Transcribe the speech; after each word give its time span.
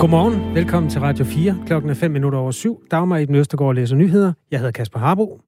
Godmorgen. 0.00 0.54
Velkommen 0.54 0.90
til 0.90 1.00
Radio 1.00 1.24
4. 1.24 1.62
Klokken 1.66 1.90
er 1.90 1.94
5 1.94 2.10
minutter 2.10 2.38
over 2.38 2.50
syv. 2.50 2.82
Dagmar 2.90 3.16
i 3.16 3.24
den 3.24 3.34
Østergaard 3.34 3.74
læser 3.74 3.96
nyheder. 3.96 4.32
Jeg 4.50 4.58
hedder 4.58 4.72
Kasper 4.72 4.98
Harbo. 4.98 5.40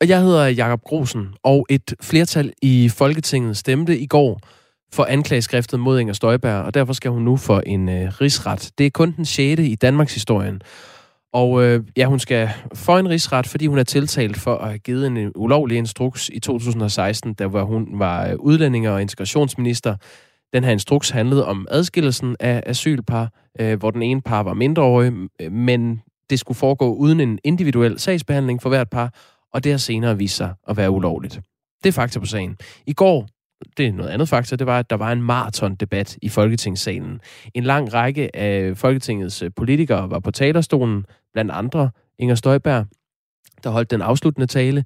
Og 0.00 0.08
jeg 0.08 0.22
hedder 0.22 0.46
Jakob 0.46 0.82
Grosen, 0.82 1.28
og 1.42 1.66
et 1.70 1.94
flertal 2.00 2.52
i 2.62 2.88
Folketinget 2.88 3.56
stemte 3.56 3.98
i 3.98 4.06
går 4.06 4.40
for 4.92 5.04
anklageskriftet 5.04 5.80
mod 5.80 6.00
Inger 6.00 6.14
Støjberg, 6.14 6.64
og 6.64 6.74
derfor 6.74 6.92
skal 6.92 7.10
hun 7.10 7.22
nu 7.22 7.36
for 7.36 7.60
en 7.66 7.88
øh, 7.88 8.08
rigsret. 8.20 8.70
Det 8.78 8.86
er 8.86 8.90
kun 8.90 9.12
den 9.16 9.24
6. 9.24 9.60
i 9.60 9.74
Danmarks 9.74 10.14
historien. 10.14 10.62
Og 11.32 11.64
øh, 11.64 11.84
ja, 11.96 12.04
hun 12.04 12.18
skal 12.18 12.50
for 12.74 12.98
en 12.98 13.08
rigsret, 13.08 13.46
fordi 13.46 13.66
hun 13.66 13.78
er 13.78 13.84
tiltalt 13.84 14.36
for 14.36 14.56
at 14.56 14.68
have 14.68 14.78
givet 14.78 15.06
en 15.06 15.16
øh, 15.16 15.30
ulovlig 15.34 15.78
instruks 15.78 16.30
i 16.32 16.40
2016, 16.40 17.34
da 17.34 17.46
hun 17.46 17.88
var 17.92 18.28
øh, 18.28 18.34
udlændinge- 18.38 18.92
og 18.92 19.02
integrationsminister. 19.02 19.94
Den 20.52 20.64
her 20.64 20.72
instruks 20.72 21.10
handlede 21.10 21.46
om 21.46 21.66
adskillelsen 21.70 22.36
af 22.40 22.62
asylpar, 22.66 23.32
øh, 23.60 23.78
hvor 23.78 23.90
den 23.90 24.02
ene 24.02 24.22
par 24.22 24.42
var 24.42 24.54
mindreårig, 24.54 25.12
øh, 25.40 25.52
men 25.52 26.02
det 26.30 26.38
skulle 26.38 26.58
foregå 26.58 26.94
uden 26.94 27.20
en 27.20 27.38
individuel 27.44 27.98
sagsbehandling 27.98 28.62
for 28.62 28.68
hvert 28.68 28.90
par, 28.90 29.14
og 29.52 29.64
det 29.64 29.72
har 29.72 29.78
senere 29.78 30.18
vist 30.18 30.36
sig 30.36 30.54
at 30.68 30.76
være 30.76 30.90
ulovligt. 30.90 31.40
Det 31.82 31.88
er 31.88 31.92
fakta 31.92 32.20
på 32.20 32.26
sagen. 32.26 32.56
I 32.86 32.92
går, 32.92 33.28
det 33.76 33.86
er 33.86 33.92
noget 33.92 34.10
andet 34.10 34.28
fakta, 34.28 34.56
det 34.56 34.66
var, 34.66 34.78
at 34.78 34.90
der 34.90 34.96
var 34.96 35.12
en 35.12 35.22
maratondebat 35.22 36.18
i 36.22 36.28
Folketingssalen. 36.28 37.20
En 37.54 37.64
lang 37.64 37.94
række 37.94 38.36
af 38.36 38.76
Folketingets 38.76 39.42
øh, 39.42 39.50
politikere 39.56 40.10
var 40.10 40.18
på 40.18 40.30
talerstolen, 40.30 41.04
blandt 41.32 41.50
andre 41.50 41.90
Inger 42.18 42.34
Støjberg, 42.34 42.86
der 43.64 43.70
holdt 43.70 43.90
den 43.90 44.02
afsluttende 44.02 44.46
tale. 44.46 44.84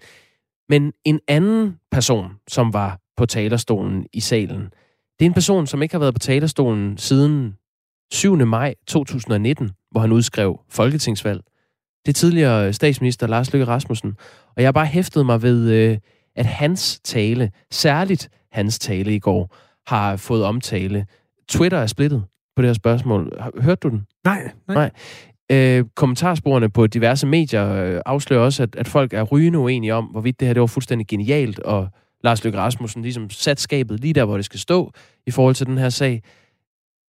Men 0.69 0.93
en 1.05 1.21
anden 1.29 1.79
person, 1.91 2.33
som 2.49 2.73
var 2.73 2.99
på 3.16 3.27
talerstolen 3.27 4.07
i 4.13 4.21
salen, 4.21 4.73
det 5.18 5.27
er 5.27 5.30
en 5.30 5.35
person, 5.35 5.66
som 5.66 5.82
ikke 5.82 5.95
har 5.95 6.01
været 6.01 6.15
på 6.15 6.18
talerstolen 6.18 6.99
siden 6.99 7.55
7. 8.13 8.37
maj 8.37 8.74
2019, 8.87 9.71
hvor 9.91 10.01
han 10.01 10.13
udskrev 10.13 10.60
folketingsvalg. 10.71 11.41
Det 12.07 12.13
er 12.13 12.13
tidligere 12.13 12.73
statsminister 12.73 13.27
Lars 13.27 13.52
Løkke 13.52 13.66
Rasmussen. 13.66 14.16
Og 14.57 14.63
jeg 14.63 14.66
har 14.66 14.73
bare 14.73 14.87
hæftet 14.87 15.27
mig 15.27 15.43
ved, 15.43 15.71
øh, 15.71 15.99
at 16.37 16.46
hans 16.46 17.01
tale, 17.04 17.51
særligt 17.71 18.29
hans 18.52 18.79
tale 18.79 19.15
i 19.15 19.19
går, 19.19 19.57
har 19.87 20.16
fået 20.16 20.45
omtale. 20.45 21.07
Twitter 21.49 21.79
er 21.79 21.87
splittet 21.87 22.24
på 22.57 22.63
det 22.63 22.69
her 22.69 22.74
spørgsmål. 22.74 23.32
Hørte 23.60 23.80
du 23.82 23.88
den? 23.88 24.07
Nej. 24.24 24.51
Nej. 24.69 24.74
nej. 24.74 24.91
Øh, 25.52 25.85
kommentarsporene 25.97 26.71
på 26.71 26.87
diverse 26.87 27.26
medier 27.26 27.73
øh, 27.73 28.01
afslører 28.07 28.41
også, 28.41 28.63
at, 28.63 28.76
at 28.76 28.88
folk 28.88 29.13
er 29.13 29.23
rygende 29.23 29.59
uenige 29.59 29.95
om, 29.95 30.04
hvorvidt 30.04 30.41
det 30.41 30.49
her 30.49 30.54
det 30.54 30.60
var 30.60 30.66
fuldstændig 30.66 31.07
genialt, 31.07 31.59
og 31.59 31.88
Lars 32.23 32.45
Løkke 32.45 32.59
Rasmussen 32.59 33.02
ligesom 33.02 33.30
sat 33.30 33.60
skabet 33.60 34.01
lige 34.01 34.15
der, 34.15 34.24
hvor 34.24 34.37
det 34.37 34.45
skal 34.45 34.60
stå 34.60 34.92
i 35.26 35.30
forhold 35.30 35.54
til 35.54 35.66
den 35.66 35.78
her 35.78 35.88
sag. 35.88 36.23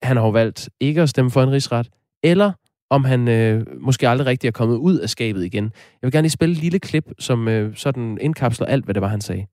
Han 0.03 0.17
har 0.17 0.23
jo 0.23 0.29
valgt 0.29 0.69
ikke 0.79 1.01
at 1.01 1.09
stemme 1.09 1.31
for 1.31 1.43
en 1.43 1.51
rigsret, 1.51 1.89
eller 2.23 2.51
om 2.89 3.03
han 3.05 3.27
øh, 3.27 3.65
måske 3.81 4.09
aldrig 4.09 4.27
rigtig 4.27 4.47
er 4.47 4.51
kommet 4.51 4.75
ud 4.75 4.99
af 4.99 5.09
skabet 5.09 5.45
igen. 5.45 5.63
Jeg 5.63 5.71
vil 6.01 6.11
gerne 6.11 6.25
lige 6.25 6.31
spille 6.31 6.53
et 6.53 6.61
lille 6.61 6.79
klip, 6.79 7.11
som 7.19 7.47
øh, 7.47 7.75
sådan 7.75 8.17
indkapsler 8.21 8.67
alt, 8.67 8.85
hvad 8.85 8.93
det 8.93 9.01
var, 9.01 9.07
han 9.07 9.21
sagde. 9.21 9.45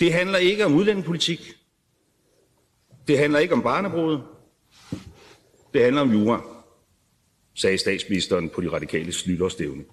Det 0.00 0.12
handler 0.12 0.38
ikke 0.38 0.66
om 0.66 0.74
udlændingepolitik. 0.74 1.52
Det 3.08 3.18
handler 3.18 3.38
ikke 3.38 3.54
om 3.54 3.62
barnebrud. 3.62 4.20
Det 5.74 5.82
handler 5.82 6.02
om 6.02 6.12
jura, 6.12 6.42
sagde 7.54 7.78
statsministeren 7.78 8.48
på 8.48 8.60
de 8.60 8.68
radikale 8.68 9.12
nytårsstævne. 9.26 9.84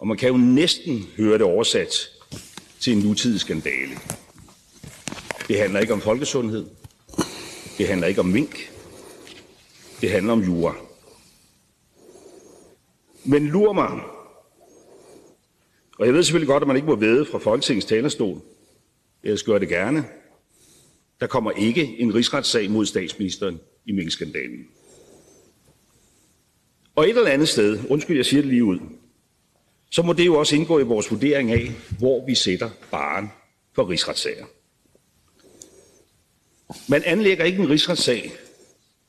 Og 0.00 0.06
man 0.06 0.16
kan 0.16 0.28
jo 0.28 0.36
næsten 0.36 1.06
høre 1.16 1.32
det 1.32 1.42
oversat 1.42 1.92
til 2.80 2.92
en 2.92 2.98
nutidig 2.98 3.40
skandale. 3.40 3.92
Det 5.48 5.58
handler 5.58 5.80
ikke 5.80 5.92
om 5.92 6.00
folkesundhed. 6.00 6.66
Det 7.78 7.88
handler 7.88 8.06
ikke 8.06 8.20
om 8.20 8.26
mink. 8.26 8.72
Det 10.00 10.10
handler 10.10 10.32
om 10.32 10.40
jura. 10.40 10.74
Men 13.24 13.46
lur 13.46 13.72
mig, 13.72 14.00
og 15.98 16.06
jeg 16.06 16.14
ved 16.14 16.22
selvfølgelig 16.22 16.48
godt, 16.48 16.62
at 16.62 16.66
man 16.66 16.76
ikke 16.76 16.88
må 16.88 16.96
væde 16.96 17.26
fra 17.26 17.38
Folketingets 17.38 17.86
talerstol. 17.86 18.40
Jeg 19.24 19.38
skal 19.38 19.50
gøre 19.50 19.60
det 19.60 19.68
gerne. 19.68 20.04
Der 21.20 21.26
kommer 21.26 21.50
ikke 21.50 21.98
en 21.98 22.14
rigsretssag 22.14 22.70
mod 22.70 22.86
statsministeren 22.86 23.60
i 23.86 23.92
minkskandalen. 23.92 24.66
Og 26.94 27.08
et 27.08 27.16
eller 27.16 27.30
andet 27.30 27.48
sted, 27.48 27.78
undskyld, 27.88 28.16
jeg 28.16 28.26
siger 28.26 28.42
det 28.42 28.50
lige 28.50 28.64
ud, 28.64 28.78
så 29.90 30.02
må 30.02 30.12
det 30.12 30.26
jo 30.26 30.38
også 30.38 30.56
indgå 30.56 30.78
i 30.78 30.82
vores 30.82 31.10
vurdering 31.10 31.52
af, 31.52 31.70
hvor 31.98 32.26
vi 32.26 32.34
sætter 32.34 32.70
baren 32.90 33.32
for 33.74 33.88
rigsretssager. 33.88 34.46
Man 36.88 37.02
anlægger 37.04 37.44
ikke 37.44 37.62
en 37.62 37.70
rigsretssag, 37.70 38.32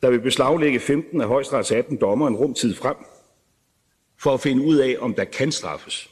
der 0.01 0.09
vil 0.09 0.21
beslaglægge 0.21 0.79
15 0.79 1.21
af 1.21 1.27
højesterets 1.27 1.71
18 1.71 1.97
dommer 1.97 2.27
en 2.27 2.35
rumtid 2.35 2.75
frem, 2.75 2.95
for 4.17 4.33
at 4.33 4.41
finde 4.41 4.63
ud 4.63 4.77
af, 4.77 4.95
om 4.99 5.13
der 5.13 5.23
kan 5.23 5.51
straffes. 5.51 6.09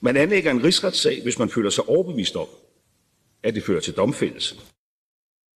Man 0.00 0.16
anlægger 0.16 0.50
en 0.50 0.64
rigsretssag, 0.64 1.22
hvis 1.22 1.38
man 1.38 1.48
føler 1.48 1.70
sig 1.70 1.88
overbevist 1.88 2.36
om, 2.36 2.48
at 3.42 3.54
det 3.54 3.64
fører 3.64 3.80
til 3.80 3.94
domfældelse. 3.94 4.56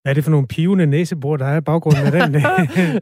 Hvad 0.08 0.12
er 0.12 0.14
det 0.14 0.24
for 0.24 0.30
nogle 0.30 0.46
pivende 0.46 0.86
næsebord, 0.86 1.38
der 1.38 1.46
er 1.46 1.56
i 1.56 1.60
baggrunden 1.60 2.06
af 2.06 2.12
den? 2.12 2.32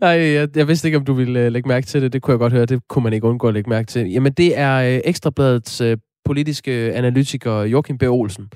Nej, 0.00 0.11
jeg, 0.11 0.49
jeg 0.56 0.69
vidste 0.69 0.89
ikke, 0.89 0.99
om 0.99 1.05
du 1.05 1.12
ville 1.12 1.47
uh, 1.47 1.53
lægge 1.53 1.69
mærke 1.69 1.87
til 1.87 2.03
det. 2.03 2.12
Det 2.12 2.22
kunne 2.22 2.33
jeg 2.33 2.39
godt 2.39 2.53
høre. 2.53 2.67
Det 2.67 2.89
kunne 2.89 3.03
man 3.03 3.12
ikke 3.12 3.27
undgå 3.27 3.49
at 3.49 3.55
lægge 3.55 3.71
mærke 3.71 3.87
til. 3.87 4.11
Jamen, 4.11 4.33
det 4.33 4.59
er 4.59 4.78
uh, 4.78 5.00
Ekstrabladets 5.05 5.81
uh, 5.81 5.93
politiske 6.25 6.72
analytiker 6.95 7.62
Joachim 7.62 7.99
B. 7.99 8.03
Olsen, 8.03 8.49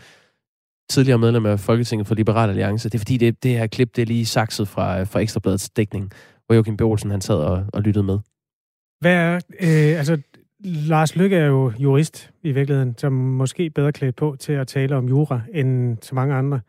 tidligere 0.91 1.19
medlem 1.19 1.47
af 1.47 1.61
Folketinget 1.61 2.09
for 2.09 2.15
Liberal 2.15 2.49
Alliance. 2.49 2.89
Det 2.89 2.95
er 2.95 2.99
fordi, 2.99 3.17
det, 3.17 3.43
det 3.43 3.59
her 3.59 3.67
klip, 3.67 3.97
det 3.97 4.03
er 4.03 4.07
lige 4.07 4.27
sakset 4.27 4.69
fra, 4.69 5.03
fra 5.03 5.21
Ekstrabladets 5.21 5.71
dækning, 5.71 6.11
hvor 6.47 6.55
Joachim 6.55 6.77
B. 6.77 6.81
Olsen 6.81 7.11
han 7.11 7.21
sad 7.21 7.37
og, 7.37 7.65
og 7.73 7.83
lyttede 7.83 8.05
med. 8.05 8.19
Hvad 9.01 9.15
er, 9.15 9.35
øh, 9.61 9.99
altså, 9.99 10.19
Lars 10.65 11.17
Lykke 11.17 11.37
er 11.37 11.47
jo 11.47 11.73
jurist 11.79 12.31
i 12.43 12.53
virkeligheden, 12.53 12.95
som 12.99 13.13
måske 13.13 13.71
bedre 13.71 13.93
klædt 13.93 14.17
på 14.17 14.37
til 14.41 14.53
at 14.53 14.67
tale 14.67 14.97
om 14.97 15.09
jura 15.09 15.41
end 15.55 15.99
så 16.03 16.15
mange 16.15 16.35
andre. 16.35 16.61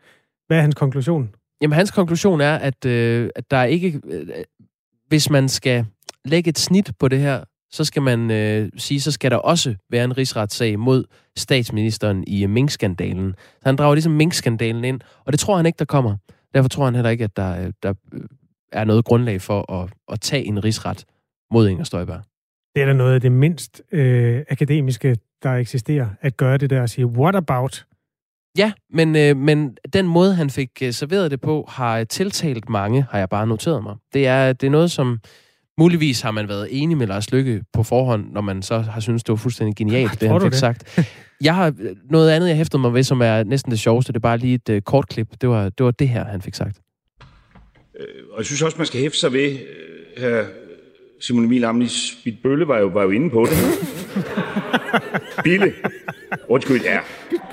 Hvad 0.46 0.56
er 0.56 0.62
hans 0.62 0.74
konklusion? 0.74 1.30
Jamen, 1.62 1.74
hans 1.74 1.90
konklusion 1.90 2.40
er, 2.40 2.54
at, 2.54 2.84
øh, 2.84 3.30
at 3.36 3.50
der 3.50 3.64
ikke... 3.64 4.00
Øh, 4.04 4.26
hvis 5.08 5.30
man 5.30 5.48
skal 5.48 5.86
lægge 6.24 6.48
et 6.48 6.58
snit 6.58 6.92
på 6.98 7.08
det 7.08 7.18
her, 7.18 7.44
så 7.70 7.84
skal 7.84 8.02
man 8.02 8.30
øh, 8.30 8.70
sige, 8.76 9.00
så 9.00 9.12
skal 9.12 9.30
der 9.30 9.36
også 9.36 9.74
være 9.90 10.04
en 10.04 10.18
rigsretssag 10.18 10.78
mod 10.78 11.04
statsministeren 11.36 12.24
i 12.26 12.46
minkskandalen. 12.46 13.34
Så 13.38 13.62
han 13.64 13.76
drager 13.76 13.94
ligesom 13.94 14.12
minkskandalen 14.12 14.84
ind, 14.84 15.00
og 15.24 15.32
det 15.32 15.40
tror 15.40 15.56
han 15.56 15.66
ikke, 15.66 15.78
der 15.78 15.84
kommer. 15.84 16.16
Derfor 16.54 16.68
tror 16.68 16.84
han 16.84 16.94
heller 16.94 17.10
ikke, 17.10 17.24
at 17.24 17.36
der, 17.36 17.64
øh, 17.66 17.72
der 17.82 17.94
øh, 18.12 18.20
er 18.72 18.84
noget 18.84 19.04
grundlag 19.04 19.40
for 19.40 19.72
at, 19.72 19.90
at 20.12 20.20
tage 20.20 20.44
en 20.44 20.64
rigsret 20.64 21.04
mod 21.50 21.68
Inger 21.68 21.84
Støjberg. 21.84 22.22
Det 22.74 22.82
er 22.82 22.86
da 22.86 22.92
noget 22.92 23.14
af 23.14 23.20
det 23.20 23.32
mindst 23.32 23.82
øh, 23.92 24.44
akademiske, 24.50 25.16
der 25.42 25.52
eksisterer, 25.52 26.08
at 26.20 26.36
gøre 26.36 26.58
det 26.58 26.70
der 26.70 26.82
og 26.82 26.88
sige, 26.88 27.06
what 27.06 27.36
about? 27.36 27.84
Ja, 28.58 28.72
men, 28.90 29.16
øh, 29.16 29.36
men 29.36 29.76
den 29.92 30.06
måde, 30.06 30.34
han 30.34 30.50
fik 30.50 30.70
øh, 30.82 30.92
serveret 30.92 31.30
det 31.30 31.40
på, 31.40 31.68
har 31.68 32.04
tiltalt 32.04 32.68
mange, 32.68 33.06
har 33.10 33.18
jeg 33.18 33.28
bare 33.28 33.46
noteret 33.46 33.82
mig. 33.82 33.96
Det 34.14 34.26
er, 34.26 34.52
det 34.52 34.66
er 34.66 34.70
noget, 34.70 34.90
som 34.90 35.18
muligvis 35.78 36.20
har 36.20 36.30
man 36.30 36.48
været 36.48 36.68
enig 36.70 36.96
med 36.96 37.06
Lars 37.06 37.32
Lykke 37.32 37.62
på 37.72 37.82
forhånd, 37.82 38.32
når 38.32 38.40
man 38.40 38.62
så 38.62 38.78
har 38.78 39.00
synes 39.00 39.24
det 39.24 39.32
var 39.32 39.36
fuldstændig 39.36 39.76
genialt, 39.76 40.20
det 40.20 40.28
han 40.28 40.40
fik 40.40 40.50
det? 40.50 40.58
sagt. 40.58 40.98
Jeg 41.40 41.54
har 41.54 41.74
noget 42.10 42.30
andet, 42.30 42.48
jeg 42.48 42.56
hæftede 42.56 42.80
mig 42.80 42.94
ved, 42.94 43.02
som 43.02 43.20
er 43.20 43.44
næsten 43.44 43.70
det 43.70 43.80
sjoveste. 43.80 44.12
Det 44.12 44.16
er 44.16 44.20
bare 44.20 44.38
lige 44.38 44.54
et 44.54 44.68
uh, 44.68 44.80
kort 44.80 45.08
klip. 45.08 45.28
Det 45.40 45.48
var, 45.48 45.68
det 45.68 45.84
var 45.84 45.90
det 45.90 46.08
her, 46.08 46.24
han 46.24 46.42
fik 46.42 46.54
sagt. 46.54 46.80
Øh, 48.00 48.06
og 48.32 48.38
jeg 48.38 48.46
synes 48.46 48.62
også, 48.62 48.76
man 48.76 48.86
skal 48.86 49.00
hæfte 49.00 49.18
sig 49.18 49.32
ved, 49.32 49.58
her 50.16 50.44
Simon 51.20 51.44
Emil 51.44 51.64
Amnis 51.64 52.18
Bølle 52.42 52.68
var 52.68 52.78
jo, 52.78 52.86
var 52.86 53.02
jo 53.02 53.10
inde 53.10 53.30
på 53.30 53.46
det. 53.50 53.56
Bille. 55.44 55.72
Undskyld, 56.48 56.82
ja. 56.82 56.98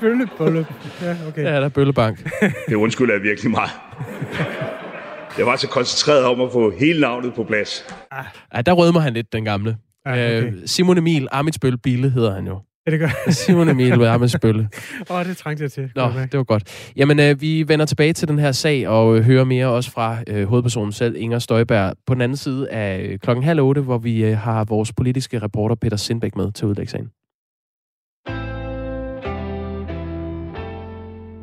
Bølle, 0.00 0.28
bølle. 0.38 0.66
Ja, 1.02 1.16
okay. 1.28 1.42
Ja, 1.42 1.56
der 1.56 1.64
er 1.64 1.68
Bøllebank. 1.68 2.30
det 2.68 2.74
undskylder 2.74 3.14
jeg 3.14 3.22
virkelig 3.22 3.50
meget. 3.50 3.70
Jeg 5.38 5.46
var 5.46 5.56
så 5.56 5.68
koncentreret 5.68 6.24
om 6.24 6.40
at 6.40 6.52
få 6.52 6.70
hele 6.78 7.00
navnet 7.00 7.34
på 7.34 7.44
plads. 7.44 7.84
Ah. 8.10 8.24
Ja, 8.56 8.62
der 8.62 8.72
rødmer 8.72 9.00
han 9.00 9.12
lidt, 9.12 9.32
den 9.32 9.44
gamle. 9.44 9.76
Ah, 10.04 10.12
okay. 10.12 10.42
øh, 10.46 10.52
Simon 10.66 10.98
Emil 10.98 11.28
Amitsbøl 11.32 11.78
Bille 11.78 12.10
hedder 12.10 12.34
han 12.34 12.46
jo. 12.46 12.60
Ja, 12.86 12.90
det 12.90 13.00
gør 13.00 13.08
Simon 13.30 13.68
Emil 13.68 14.04
Amitsbølle. 14.04 14.68
Åh, 15.10 15.16
oh, 15.16 15.24
det 15.24 15.36
trængte 15.36 15.62
jeg 15.62 15.72
til. 15.72 15.90
Nå, 15.94 16.02
det 16.32 16.38
var 16.38 16.44
godt. 16.44 16.92
Jamen, 16.96 17.20
øh, 17.20 17.40
vi 17.40 17.68
vender 17.68 17.86
tilbage 17.86 18.12
til 18.12 18.28
den 18.28 18.38
her 18.38 18.52
sag 18.52 18.88
og 18.88 19.16
øh, 19.16 19.24
hører 19.24 19.44
mere 19.44 19.66
også 19.66 19.90
fra 19.90 20.18
øh, 20.26 20.48
hovedpersonen 20.48 20.92
selv, 20.92 21.16
Inger 21.18 21.38
Støjberg, 21.38 21.94
på 22.06 22.14
den 22.14 22.22
anden 22.22 22.36
side 22.36 22.70
af 22.70 23.00
øh, 23.02 23.18
klokken 23.18 23.44
halv 23.44 23.60
otte, 23.60 23.80
hvor 23.80 23.98
vi 23.98 24.24
øh, 24.24 24.38
har 24.38 24.64
vores 24.64 24.92
politiske 24.92 25.38
reporter 25.38 25.74
Peter 25.74 25.96
Sindbæk 25.96 26.36
med 26.36 26.52
til 26.52 26.66
udlægssagen. 26.66 27.10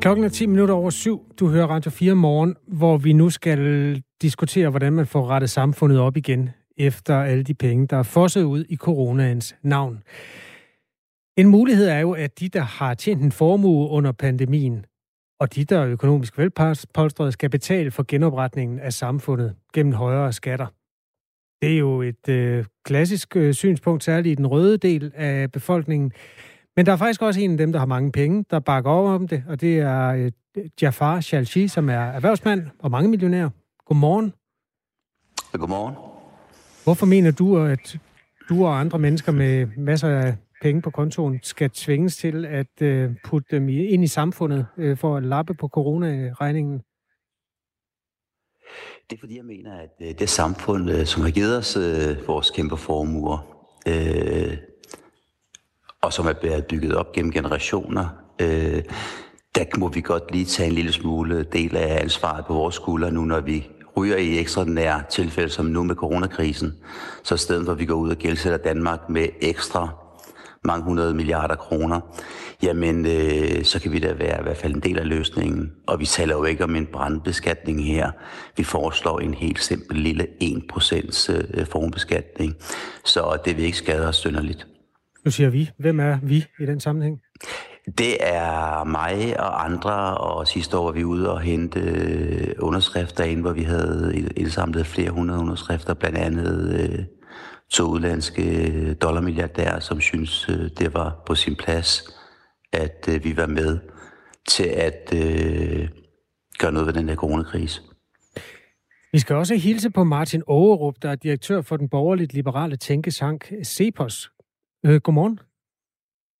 Klokken 0.00 0.24
er 0.24 0.28
10 0.28 0.46
minutter 0.46 0.74
over 0.74 0.90
syv. 0.90 1.20
Du 1.40 1.48
hører 1.48 1.66
Radio 1.66 1.90
4 1.90 2.14
morgen, 2.14 2.56
hvor 2.66 2.96
vi 2.96 3.12
nu 3.12 3.30
skal 3.30 4.02
diskutere, 4.22 4.70
hvordan 4.70 4.92
man 4.92 5.06
får 5.06 5.26
rettet 5.26 5.50
samfundet 5.50 5.98
op 5.98 6.16
igen 6.16 6.50
efter 6.76 7.22
alle 7.22 7.44
de 7.44 7.54
penge, 7.54 7.86
der 7.86 7.96
er 7.96 8.02
fosset 8.02 8.42
ud 8.42 8.64
i 8.68 8.76
coronaens 8.76 9.54
navn. 9.62 10.02
En 11.38 11.48
mulighed 11.48 11.88
er 11.88 11.98
jo, 11.98 12.12
at 12.12 12.40
de, 12.40 12.48
der 12.48 12.60
har 12.60 12.94
tjent 12.94 13.22
en 13.22 13.32
formue 13.32 13.88
under 13.88 14.12
pandemien, 14.12 14.84
Og 15.40 15.54
de, 15.54 15.64
der 15.64 15.78
er 15.78 15.86
økonomisk 15.86 16.38
velpolstrede, 16.38 17.32
skal 17.32 17.50
betale 17.50 17.90
for 17.90 18.04
genopretningen 18.08 18.78
af 18.78 18.92
samfundet 18.92 19.54
gennem 19.74 19.92
højere 19.92 20.32
skatter. 20.32 20.66
Det 21.62 21.74
er 21.74 21.78
jo 21.78 22.02
et 22.02 22.28
øh, 22.28 22.64
klassisk 22.84 23.36
øh, 23.36 23.54
synspunkt, 23.54 24.04
særligt 24.04 24.32
i 24.32 24.34
den 24.34 24.46
røde 24.46 24.76
del 24.76 25.12
af 25.14 25.52
befolkningen. 25.52 26.12
Men 26.76 26.86
der 26.86 26.92
er 26.92 26.96
faktisk 26.96 27.22
også 27.22 27.40
en 27.40 27.50
af 27.50 27.58
dem, 27.58 27.72
der 27.72 27.78
har 27.78 27.86
mange 27.86 28.12
penge, 28.12 28.44
der 28.50 28.60
bakker 28.60 28.90
over 28.90 29.12
om 29.12 29.28
det, 29.28 29.44
og 29.48 29.60
det 29.60 29.78
er 29.78 30.08
øh, 30.08 30.32
Jafar 30.82 31.20
Shalchi, 31.20 31.68
som 31.68 31.88
er 31.88 32.00
erhvervsmand 32.00 32.66
og 32.78 32.90
mange 32.90 33.10
millionær. 33.10 33.48
Godmorgen. 33.86 34.32
Godmorgen. 35.52 35.94
Hvorfor 36.84 37.06
mener 37.06 37.30
du, 37.30 37.58
at 37.58 37.98
du 38.48 38.66
og 38.66 38.80
andre 38.80 38.98
mennesker 38.98 39.32
med 39.32 39.66
masser 39.76 40.08
af 40.08 40.34
penge 40.62 40.82
på 40.82 40.90
kontoen 40.90 41.40
skal 41.42 41.70
tvinges 41.70 42.16
til 42.16 42.44
at 42.44 42.82
øh, 42.82 43.10
putte 43.24 43.56
dem 43.56 43.68
ind 43.68 44.04
i 44.04 44.06
samfundet 44.06 44.66
øh, 44.76 44.96
for 44.96 45.16
at 45.16 45.22
lappe 45.22 45.54
på 45.54 45.68
coronaregningen? 45.68 46.82
Det 49.10 49.16
er 49.16 49.20
fordi, 49.20 49.36
jeg 49.36 49.44
mener, 49.44 49.78
at 49.78 49.90
øh, 50.00 50.18
det 50.18 50.28
samfund, 50.28 50.90
øh, 50.90 51.06
som 51.06 51.22
har 51.22 51.30
givet 51.30 51.58
os 51.58 51.76
øh, 51.76 52.28
vores 52.28 52.50
kæmpe 52.50 52.76
formuer, 52.76 53.38
øh, 53.88 54.56
og 56.02 56.12
som 56.12 56.26
er 56.26 56.32
blevet 56.40 56.66
bygget 56.66 56.94
op 56.94 57.12
gennem 57.12 57.32
generationer, 57.32 58.08
øh, 58.40 58.82
der 59.54 59.78
må 59.78 59.88
vi 59.88 60.00
godt 60.00 60.32
lige 60.32 60.44
tage 60.44 60.68
en 60.68 60.74
lille 60.74 60.92
smule 60.92 61.42
del 61.42 61.76
af 61.76 62.00
ansvaret 62.02 62.46
på 62.46 62.54
vores 62.54 62.74
skuldre 62.74 63.10
nu, 63.10 63.24
når 63.24 63.40
vi 63.40 63.68
ryger 63.96 64.16
i 64.16 64.38
ekstraordinære 64.38 65.02
tilfælde, 65.10 65.50
som 65.50 65.66
nu 65.66 65.82
med 65.82 65.94
coronakrisen. 65.94 66.74
Så 67.22 67.34
i 67.34 67.38
stedet 67.38 67.64
for, 67.64 67.72
at 67.72 67.78
vi 67.78 67.86
går 67.86 67.94
ud 67.94 68.10
og 68.10 68.16
gældsætter 68.16 68.58
Danmark 68.58 69.08
med 69.08 69.28
ekstra 69.40 70.07
mange 70.64 70.84
hundrede 70.84 71.14
milliarder 71.14 71.54
kroner, 71.54 72.00
jamen 72.62 73.06
øh, 73.06 73.64
så 73.64 73.80
kan 73.80 73.92
vi 73.92 73.98
da 73.98 74.12
være 74.12 74.40
i 74.40 74.42
hvert 74.42 74.56
fald 74.56 74.74
en 74.74 74.80
del 74.80 74.98
af 74.98 75.08
løsningen. 75.08 75.72
Og 75.86 76.00
vi 76.00 76.06
taler 76.06 76.34
jo 76.34 76.44
ikke 76.44 76.64
om 76.64 76.76
en 76.76 76.86
brandbeskatning 76.86 77.84
her. 77.84 78.10
Vi 78.56 78.64
foreslår 78.64 79.20
en 79.20 79.34
helt 79.34 79.62
simpel 79.62 79.96
lille 79.96 80.26
1% 80.42 81.32
øh, 81.32 81.66
formbeskatning, 81.66 82.56
så 83.04 83.38
det 83.44 83.56
vil 83.56 83.64
ikke 83.64 83.78
skade 83.78 84.08
os 84.08 84.16
synderligt. 84.16 84.66
Nu 85.24 85.30
siger 85.30 85.50
vi. 85.50 85.70
Hvem 85.78 86.00
er 86.00 86.18
vi 86.22 86.44
i 86.60 86.66
den 86.66 86.80
sammenhæng? 86.80 87.20
Det 87.98 88.16
er 88.20 88.84
mig 88.84 89.40
og 89.40 89.64
andre, 89.64 90.16
og 90.18 90.48
sidste 90.48 90.78
år 90.78 90.84
var 90.84 90.92
vi 90.92 91.04
ude 91.04 91.32
og 91.32 91.40
hente 91.40 91.80
øh, 91.80 92.54
underskrifter 92.58 93.24
ind, 93.24 93.40
hvor 93.40 93.52
vi 93.52 93.62
havde 93.62 94.28
indsamlet 94.36 94.86
flere 94.86 95.10
hundrede 95.10 95.40
underskrifter, 95.40 95.94
blandt 95.94 96.18
andet 96.18 97.06
to 97.70 97.84
udlandske 97.84 98.94
dollarmilliardærer, 98.94 99.80
som 99.80 100.00
synes, 100.00 100.48
øh, 100.48 100.70
det 100.78 100.94
var 100.94 101.22
på 101.26 101.34
sin 101.34 101.56
plads, 101.56 102.02
at 102.72 103.08
øh, 103.08 103.24
vi 103.24 103.36
var 103.36 103.46
med 103.46 103.78
til 104.48 104.64
at 104.64 105.14
øh, 105.14 105.88
gøre 106.58 106.72
noget 106.72 106.86
ved 106.86 106.92
den 106.92 107.08
her 107.08 107.16
coronakrise. 107.16 107.82
Vi 109.12 109.18
skal 109.18 109.36
også 109.36 109.54
hilse 109.54 109.90
på 109.90 110.04
Martin 110.04 110.42
Ågerup, 110.46 110.94
der 111.02 111.10
er 111.10 111.14
direktør 111.14 111.62
for 111.62 111.76
den 111.76 111.88
borgerligt 111.88 112.32
liberale 112.32 112.76
tænkesank 112.76 113.52
CEPOS. 113.64 114.30
Øh, 114.86 115.00
godmorgen. 115.00 115.38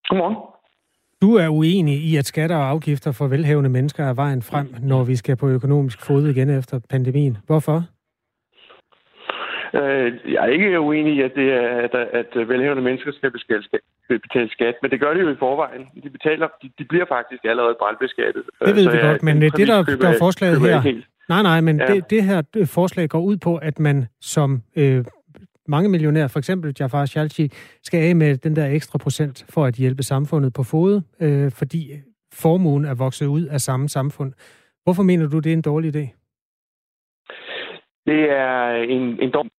Godmorgen. 0.09 0.37
Du 1.23 1.35
er 1.35 1.49
uenig 1.49 1.99
i, 2.03 2.17
at 2.17 2.27
skatter 2.27 2.57
og 2.57 2.69
afgifter 2.69 3.13
for 3.13 3.27
velhavende 3.27 3.71
mennesker 3.71 4.05
er 4.05 4.15
vejen 4.15 4.43
frem, 4.43 4.75
når 4.83 5.05
vi 5.05 5.17
skal 5.17 5.37
på 5.37 5.49
økonomisk 5.49 6.03
fod 6.03 6.29
igen 6.29 6.51
efter 6.51 6.79
pandemien. 6.79 7.39
Hvorfor? 7.47 7.85
Øh, 9.75 10.33
jeg 10.33 10.41
er 10.45 10.47
ikke 10.47 10.81
uenig 10.81 11.17
i, 11.17 11.21
at, 11.23 11.33
det 11.35 11.53
er, 11.53 11.69
at, 11.69 11.95
at 12.21 12.49
velhavende 12.49 12.83
mennesker 12.83 13.13
skal 13.13 13.31
betale 13.31 14.51
skat, 14.51 14.75
men 14.83 14.91
det 14.91 15.01
gør 15.01 15.15
de 15.15 15.21
jo 15.21 15.31
i 15.31 15.37
forvejen. 15.39 15.87
De, 16.05 16.11
betaler, 16.11 16.49
de, 16.63 16.71
de 16.79 16.85
bliver 16.85 17.05
faktisk 17.09 17.45
allerede 17.45 17.77
brandbeskattet. 17.79 18.43
Det 18.67 18.77
ved 18.77 18.85
Så 18.85 18.91
vi 18.91 18.99
godt, 18.99 19.23
men 19.23 19.43
det, 19.43 19.69
der, 19.69 20.09
er 20.09 20.17
forslaget 20.21 20.61
her... 20.61 21.03
Nej, 21.29 21.43
nej, 21.43 21.61
men 21.61 21.81
ja. 21.81 21.87
det, 21.87 22.11
det 22.11 22.23
her 22.25 22.43
forslag 22.67 23.09
går 23.09 23.21
ud 23.21 23.37
på, 23.37 23.57
at 23.57 23.79
man 23.79 24.07
som 24.21 24.63
øh, 24.77 25.05
mange 25.69 25.89
millionærer, 25.89 26.29
for 26.29 26.39
eksempel 26.39 26.75
Jafar 26.81 27.07
Shalchi, 27.07 27.49
skal 27.83 28.09
af 28.09 28.17
med 28.17 28.37
den 28.37 28.57
der 28.57 28.67
ekstra 28.67 28.99
procent 28.99 29.47
for 29.49 29.65
at 29.65 29.75
hjælpe 29.75 30.03
samfundet 30.03 30.53
på 30.53 30.63
fod, 30.63 31.01
øh, 31.21 31.51
fordi 31.51 31.93
formuen 32.35 32.85
er 32.85 32.95
vokset 32.95 33.27
ud 33.27 33.45
af 33.45 33.61
samme 33.61 33.89
samfund. 33.89 34.33
Hvorfor 34.85 35.03
mener 35.03 35.29
du, 35.29 35.39
det 35.39 35.53
er 35.53 35.57
en 35.57 35.63
dårlig 35.63 35.97
idé? 35.97 36.05
Det 38.07 38.31
er 38.31 38.71
en, 38.71 39.03
en 39.21 39.31
dårlig 39.31 39.53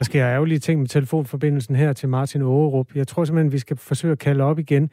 Der 0.00 0.04
sker 0.04 0.26
ærgerlige 0.26 0.58
ting 0.58 0.80
med 0.80 0.88
telefonforbindelsen 0.88 1.76
her 1.76 1.92
til 1.92 2.08
Martin 2.08 2.42
Ågerup. 2.42 2.86
Jeg 2.94 3.08
tror 3.08 3.24
simpelthen, 3.24 3.52
vi 3.52 3.58
skal 3.58 3.76
forsøge 3.76 4.12
at 4.12 4.18
kalde 4.18 4.44
op 4.44 4.58
igen. 4.58 4.90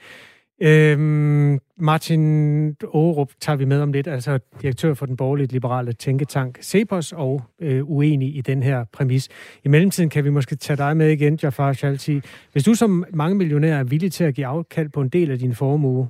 Øhm, 0.62 1.60
Martin 1.78 2.76
Aarup 2.94 3.32
tager 3.40 3.58
vi 3.58 3.66
med 3.66 3.82
om 3.82 3.92
lidt, 3.92 4.08
altså 4.08 4.40
direktør 4.62 4.94
for 4.94 5.06
den 5.06 5.18
borgerligt 5.18 5.52
liberale 5.52 5.94
tænketank 5.94 6.62
Cepos 6.62 7.12
og 7.12 7.42
øh, 7.62 7.90
uenig 7.90 8.38
i 8.38 8.42
den 8.42 8.64
her 8.64 8.86
præmis. 8.94 9.30
I 9.64 9.68
mellemtiden 9.68 10.10
kan 10.10 10.24
vi 10.24 10.30
måske 10.30 10.56
tage 10.56 10.78
dig 10.78 10.98
med 10.98 11.10
igen, 11.10 11.40
Jafar 11.44 11.74
Shalti. 11.74 12.22
Hvis 12.52 12.64
du 12.64 12.74
som 12.74 13.06
mange 13.14 13.36
millionærer 13.36 13.80
er 13.80 13.84
villig 13.84 14.12
til 14.12 14.24
at 14.24 14.36
give 14.36 14.48
afkald 14.48 14.90
på 14.90 15.02
en 15.02 15.10
del 15.10 15.32
af 15.32 15.40
din 15.40 15.56
formue, 15.56 16.10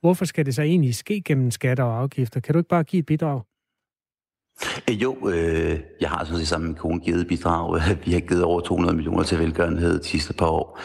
hvorfor 0.00 0.24
skal 0.24 0.46
det 0.46 0.54
så 0.54 0.62
egentlig 0.62 0.94
ske 0.94 1.22
gennem 1.24 1.50
skatter 1.50 1.84
og 1.84 2.00
afgifter? 2.00 2.40
Kan 2.40 2.52
du 2.52 2.58
ikke 2.58 2.68
bare 2.68 2.84
give 2.84 3.00
et 3.00 3.06
bidrag? 3.06 3.40
Øh, 4.90 5.02
jo, 5.02 5.28
øh, 5.28 5.78
jeg 6.00 6.08
har 6.08 6.24
sådan 6.24 6.38
set 6.38 6.48
sammen 6.48 6.66
med 6.66 6.74
min 6.74 6.80
kone 6.80 7.00
givet 7.00 7.26
bidrag. 7.28 7.80
Vi 8.04 8.12
har 8.12 8.20
givet 8.20 8.44
over 8.44 8.60
200 8.60 8.96
millioner 8.96 9.22
til 9.22 9.38
velgørenhed 9.38 9.98
de 9.98 10.08
sidste 10.08 10.32
par 10.32 10.46
år. 10.46 10.80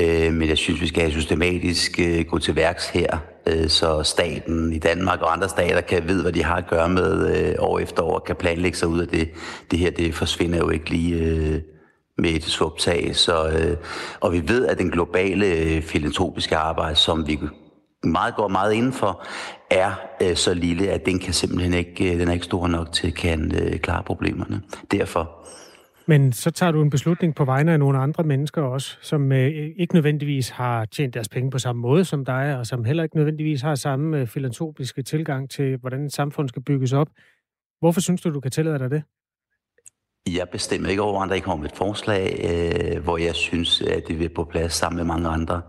Øh, 0.00 0.32
men 0.32 0.48
jeg 0.48 0.58
synes, 0.58 0.80
vi 0.80 0.86
skal 0.86 1.10
systematisk 1.10 2.00
øh, 2.00 2.24
gå 2.24 2.38
til 2.38 2.56
værks 2.56 2.88
her, 2.88 3.18
øh, 3.46 3.68
så 3.68 4.02
staten 4.02 4.72
i 4.72 4.78
Danmark 4.78 5.20
og 5.20 5.32
andre 5.32 5.48
stater 5.48 5.80
kan 5.80 6.08
vide, 6.08 6.22
hvad 6.22 6.32
de 6.32 6.44
har 6.44 6.56
at 6.56 6.66
gøre 6.66 6.88
med 6.88 7.36
øh, 7.36 7.54
år 7.58 7.78
efter 7.78 8.02
år, 8.02 8.18
kan 8.18 8.36
planlægge 8.36 8.78
sig 8.78 8.88
ud 8.88 9.00
af 9.00 9.08
det. 9.08 9.30
Det 9.70 9.78
her, 9.78 9.90
det 9.90 10.14
forsvinder 10.14 10.58
jo 10.58 10.70
ikke 10.70 10.90
lige 10.90 11.14
øh, 11.14 11.60
med 12.18 12.30
et 12.30 12.44
svuptag. 12.44 13.16
Så, 13.16 13.48
øh, 13.48 13.76
og 14.20 14.32
vi 14.32 14.48
ved, 14.48 14.66
at 14.66 14.78
den 14.78 14.90
globale 14.90 15.46
øh, 15.46 15.82
filantropiske 15.82 16.56
arbejde, 16.56 16.96
som 16.96 17.26
vi 17.26 17.38
meget 18.04 18.34
går 18.36 18.48
meget 18.48 18.72
indenfor, 18.72 19.26
er 19.70 19.90
øh, 20.22 20.36
så 20.36 20.54
lille, 20.54 20.88
at 20.88 21.06
den 21.06 21.18
kan 21.18 21.32
simpelthen 21.32 21.74
ikke, 21.74 22.12
øh, 22.12 22.20
den 22.20 22.28
er 22.28 22.32
ikke 22.32 22.44
stor 22.44 22.68
nok 22.68 22.92
til 22.92 23.06
at 23.06 23.14
kan 23.14 23.52
øh, 23.54 23.78
klare 23.78 24.02
problemerne. 24.02 24.62
Derfor 24.90 25.44
men 26.06 26.32
så 26.32 26.50
tager 26.50 26.72
du 26.72 26.82
en 26.82 26.90
beslutning 26.90 27.34
på 27.34 27.44
vegne 27.44 27.72
af 27.72 27.78
nogle 27.78 27.98
andre 27.98 28.24
mennesker 28.24 28.62
også, 28.62 28.96
som 29.02 29.32
øh, 29.32 29.70
ikke 29.76 29.94
nødvendigvis 29.94 30.48
har 30.48 30.84
tjent 30.84 31.14
deres 31.14 31.28
penge 31.28 31.50
på 31.50 31.58
samme 31.58 31.82
måde 31.82 32.04
som 32.04 32.24
dig, 32.24 32.58
og 32.58 32.66
som 32.66 32.84
heller 32.84 33.02
ikke 33.02 33.16
nødvendigvis 33.16 33.60
har 33.60 33.74
samme 33.74 34.18
øh, 34.18 34.26
filantropiske 34.26 35.02
tilgang 35.02 35.50
til, 35.50 35.76
hvordan 35.76 36.04
et 36.04 36.12
samfund 36.12 36.48
skal 36.48 36.62
bygges 36.62 36.92
op. 36.92 37.08
Hvorfor 37.80 38.00
synes 38.00 38.20
du, 38.22 38.30
du 38.30 38.40
kan 38.40 38.50
tillade 38.50 38.78
dig 38.78 38.90
det? 38.90 39.02
Jeg 40.30 40.48
bestemmer 40.48 40.88
ikke 40.88 41.02
over, 41.02 41.20
andre 41.20 41.28
der 41.28 41.34
ikke 41.34 41.44
kommer 41.44 41.64
et 41.64 41.76
forslag, 41.76 42.50
øh, 42.50 43.02
hvor 43.02 43.16
jeg 43.18 43.34
synes, 43.34 43.80
at 43.80 44.08
det 44.08 44.18
vil 44.18 44.28
på 44.28 44.44
plads 44.44 44.72
sammen 44.72 44.96
med 44.96 45.04
mange 45.04 45.28
andre. 45.28 45.62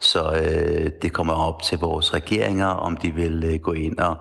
Så 0.00 0.32
øh, 0.32 0.90
det 1.02 1.12
kommer 1.12 1.32
op 1.32 1.62
til 1.62 1.78
vores 1.78 2.14
regeringer, 2.14 2.66
om 2.66 2.96
de 2.96 3.14
vil 3.14 3.44
øh, 3.44 3.60
gå 3.60 3.72
ind 3.72 3.98
og 3.98 4.16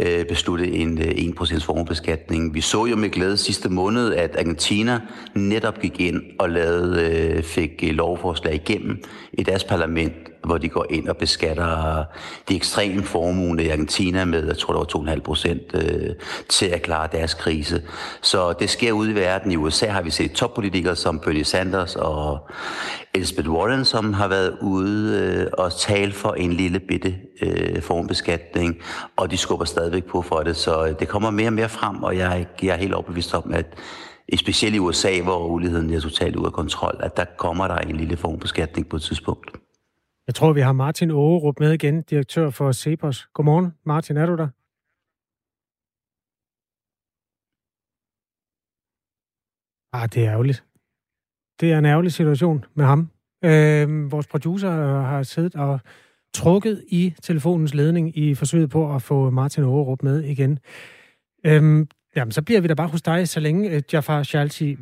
øh, 0.00 0.26
beslutte 0.26 0.72
en 0.72 0.98
1% 0.98 1.54
øh, 1.54 1.60
formuebeskatning. 1.60 2.54
Vi 2.54 2.60
så 2.60 2.86
jo 2.86 2.96
med 2.96 3.10
glæde 3.10 3.36
sidste 3.36 3.68
måned, 3.68 4.14
at 4.14 4.36
Argentina 4.36 5.00
netop 5.34 5.78
gik 5.78 6.00
ind 6.00 6.22
og 6.38 6.50
lavede, 6.50 7.10
øh, 7.10 7.42
fik 7.42 7.84
øh, 7.84 7.90
lovforslag 7.90 8.54
igennem 8.54 9.02
i 9.32 9.42
deres 9.42 9.64
parlament, 9.64 10.27
hvor 10.44 10.58
de 10.58 10.68
går 10.68 10.86
ind 10.90 11.08
og 11.08 11.16
beskatter 11.16 12.04
de 12.48 12.56
ekstreme 12.56 13.02
formuende 13.02 13.64
i 13.64 13.68
Argentina 13.68 14.24
med, 14.24 14.46
jeg 14.46 14.58
tror 14.58 14.72
det 14.72 14.94
var 14.94 15.14
2,5 15.14 15.20
procent, 15.20 15.62
øh, 15.74 16.14
til 16.48 16.66
at 16.66 16.82
klare 16.82 17.08
deres 17.12 17.34
krise. 17.34 17.82
Så 18.20 18.52
det 18.52 18.70
sker 18.70 18.92
ude 18.92 19.10
i 19.10 19.14
verden. 19.14 19.52
I 19.52 19.56
USA 19.56 19.86
har 19.86 20.02
vi 20.02 20.10
set 20.10 20.32
toppolitikere 20.32 20.96
som 20.96 21.20
Bernie 21.20 21.44
Sanders 21.44 21.96
og 21.96 22.48
Elizabeth 23.14 23.50
Warren, 23.50 23.84
som 23.84 24.12
har 24.12 24.28
været 24.28 24.58
ude 24.60 25.18
øh, 25.18 25.46
og 25.52 25.72
tale 25.78 26.12
for 26.12 26.32
en 26.32 26.52
lille 26.52 26.80
bitte 26.80 27.14
øh, 27.42 27.82
formbeskatning, 27.82 28.76
og 29.16 29.30
de 29.30 29.36
skubber 29.36 29.64
stadigvæk 29.64 30.04
på 30.04 30.22
for 30.22 30.42
det. 30.42 30.56
Så 30.56 30.86
øh, 30.86 31.00
det 31.00 31.08
kommer 31.08 31.30
mere 31.30 31.48
og 31.48 31.52
mere 31.52 31.68
frem, 31.68 32.02
og 32.02 32.16
jeg, 32.16 32.46
jeg 32.62 32.68
er 32.68 32.76
helt 32.76 32.94
overbevist 32.94 33.34
om, 33.34 33.52
at 33.54 33.66
specielt 34.36 34.74
i 34.74 34.78
USA, 34.78 35.20
hvor 35.20 35.46
uligheden 35.46 35.94
er 35.94 36.00
totalt 36.00 36.36
ud 36.36 36.46
af 36.46 36.52
kontrol, 36.52 36.96
at 37.00 37.16
der 37.16 37.24
kommer 37.24 37.68
der 37.68 37.76
en 37.76 37.96
lille 37.96 38.16
formbeskatning 38.16 38.88
på 38.88 38.96
et 38.96 39.02
tidspunkt. 39.02 39.50
Jeg 40.28 40.34
tror, 40.34 40.52
vi 40.52 40.60
har 40.60 40.72
Martin 40.72 41.10
Ågerup 41.10 41.60
med 41.60 41.72
igen, 41.72 42.02
direktør 42.02 42.50
for 42.50 42.72
Cepos. 42.72 43.26
Godmorgen, 43.32 43.74
Martin, 43.84 44.16
er 44.16 44.26
du 44.26 44.36
der? 44.36 44.48
Ah, 49.92 50.08
det 50.14 50.24
er 50.24 50.32
ærgerligt. 50.32 50.64
Det 51.60 51.72
er 51.72 51.78
en 51.78 51.84
ærgerlig 51.84 52.12
situation 52.12 52.64
med 52.74 52.84
ham. 52.84 53.10
Øh, 53.44 54.12
vores 54.12 54.26
producer 54.26 54.70
øh, 54.70 55.04
har 55.04 55.22
siddet 55.22 55.54
og 55.54 55.80
trukket 56.34 56.84
i 56.88 57.14
telefonens 57.22 57.74
ledning 57.74 58.18
i 58.18 58.34
forsøget 58.34 58.70
på 58.70 58.94
at 58.94 59.02
få 59.02 59.30
Martin 59.30 59.64
Ågerup 59.64 60.02
med 60.02 60.24
igen. 60.24 60.58
Øh, 61.46 61.86
jamen, 62.16 62.32
så 62.32 62.42
bliver 62.42 62.60
vi 62.60 62.68
da 62.68 62.74
bare 62.74 62.88
hos 62.88 63.02
dig, 63.02 63.28
så 63.28 63.40
længe, 63.40 63.70
øh, 63.70 63.82
Jafar 63.92 64.22
Shalti 64.22 64.76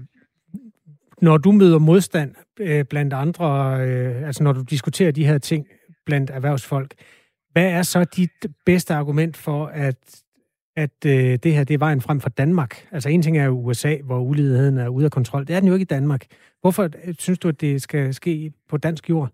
når 1.22 1.36
du 1.36 1.52
møder 1.52 1.78
modstand 1.78 2.34
øh, 2.60 2.84
blandt 2.84 3.12
andre, 3.12 3.80
øh, 3.86 4.26
altså 4.26 4.42
når 4.42 4.52
du 4.52 4.62
diskuterer 4.62 5.10
de 5.10 5.26
her 5.26 5.38
ting 5.38 5.66
blandt 6.06 6.30
erhvervsfolk, 6.30 6.94
hvad 7.52 7.70
er 7.70 7.82
så 7.82 8.04
dit 8.04 8.30
bedste 8.66 8.94
argument 8.94 9.36
for, 9.36 9.66
at, 9.66 10.22
at 10.76 11.06
øh, 11.06 11.38
det 11.42 11.54
her 11.54 11.64
det 11.64 11.74
er 11.74 11.78
vejen 11.78 12.00
frem 12.00 12.20
for 12.20 12.28
Danmark? 12.28 12.88
Altså 12.92 13.08
en 13.08 13.22
ting 13.22 13.38
er 13.38 13.44
jo 13.44 13.60
USA, 13.60 13.96
hvor 14.04 14.20
uligheden 14.20 14.78
er 14.78 14.88
ude 14.88 15.04
af 15.04 15.10
kontrol. 15.10 15.46
Det 15.46 15.56
er 15.56 15.60
den 15.60 15.68
jo 15.68 15.74
ikke 15.74 15.82
i 15.82 15.94
Danmark. 15.94 16.24
Hvorfor 16.60 16.82
øh, 16.82 17.14
synes 17.18 17.38
du, 17.38 17.48
at 17.48 17.60
det 17.60 17.82
skal 17.82 18.14
ske 18.14 18.52
på 18.68 18.76
dansk 18.76 19.10
jord? 19.10 19.30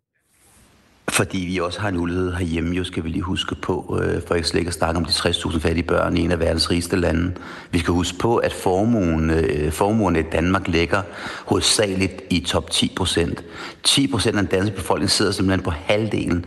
Fordi 1.12 1.38
vi 1.38 1.58
også 1.58 1.80
har 1.80 1.88
en 1.88 1.96
ulighed 1.96 2.32
herhjemme, 2.32 2.74
jo 2.74 2.84
skal 2.84 3.04
vi 3.04 3.08
lige 3.08 3.22
huske 3.22 3.54
på, 3.54 4.00
øh, 4.02 4.22
for 4.26 4.34
ikke 4.34 4.48
slet 4.48 4.58
ikke 4.58 4.68
at 4.68 4.74
snakke 4.74 4.98
om 4.98 5.04
de 5.04 5.10
60.000 5.10 5.60
fattige 5.60 5.82
børn 5.82 6.16
i 6.16 6.20
en 6.20 6.32
af 6.32 6.40
verdens 6.40 6.70
rigeste 6.70 6.96
lande. 6.96 7.32
Vi 7.70 7.78
skal 7.78 7.94
huske 7.94 8.18
på, 8.18 8.36
at 8.36 8.52
formuen, 8.52 9.30
øh, 9.30 9.72
formuen 9.72 10.16
i 10.16 10.22
Danmark 10.22 10.68
ligger 10.68 11.02
hovedsageligt 11.46 12.22
i 12.30 12.40
top 12.40 12.70
10 12.70 12.92
procent. 12.96 13.44
10 13.82 14.06
procent 14.06 14.36
af 14.36 14.42
den 14.42 14.50
danske 14.58 14.76
befolkning 14.76 15.10
sidder 15.10 15.32
simpelthen 15.32 15.62
på 15.62 15.70
halvdelen 15.70 16.44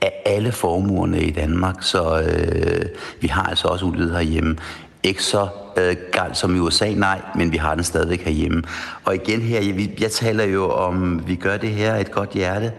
af 0.00 0.12
alle 0.26 0.52
formuerne 0.52 1.22
i 1.22 1.30
Danmark, 1.30 1.76
så 1.80 2.20
øh, 2.20 2.86
vi 3.20 3.28
har 3.28 3.42
altså 3.42 3.68
også 3.68 3.84
ulighed 3.84 4.12
herhjemme. 4.12 4.56
Ikke 5.02 5.24
så 5.24 5.48
øh, 5.76 5.96
galt 6.12 6.36
som 6.36 6.56
i 6.56 6.58
USA, 6.58 6.94
nej, 6.94 7.20
men 7.34 7.52
vi 7.52 7.56
har 7.56 7.74
den 7.74 7.84
stadigvæk 7.84 8.24
herhjemme. 8.24 8.62
Og 9.04 9.14
igen 9.14 9.40
her, 9.40 9.60
jeg, 9.60 9.90
jeg 10.00 10.10
taler 10.10 10.44
jo 10.44 10.70
om, 10.70 11.28
vi 11.28 11.34
gør 11.34 11.56
det 11.56 11.70
her 11.70 11.96
et 11.96 12.10
godt 12.10 12.30
hjerte, 12.30 12.72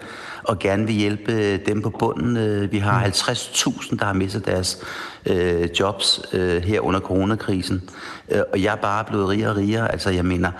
og 0.43 0.59
gerne 0.59 0.85
vil 0.85 0.95
hjælpe 0.95 1.57
dem 1.57 1.81
på 1.81 1.89
bunden. 1.89 2.37
Øh, 2.37 2.71
vi 2.71 2.77
har 2.77 3.03
50.000, 3.03 3.97
der 3.97 4.05
har 4.05 4.13
mistet 4.13 4.45
deres 4.45 4.83
øh, 5.25 5.69
jobs 5.79 6.21
øh, 6.33 6.63
her 6.63 6.79
under 6.79 6.99
coronakrisen. 6.99 7.89
Øh, 8.31 8.41
og 8.53 8.63
jeg 8.63 8.71
er 8.71 8.81
bare 8.81 9.03
blevet 9.03 9.29
rigere 9.29 9.49
og 9.49 9.57
rigere. 9.57 9.91
Altså, 9.91 10.09
jeg 10.09 10.25
mener, 10.25 10.51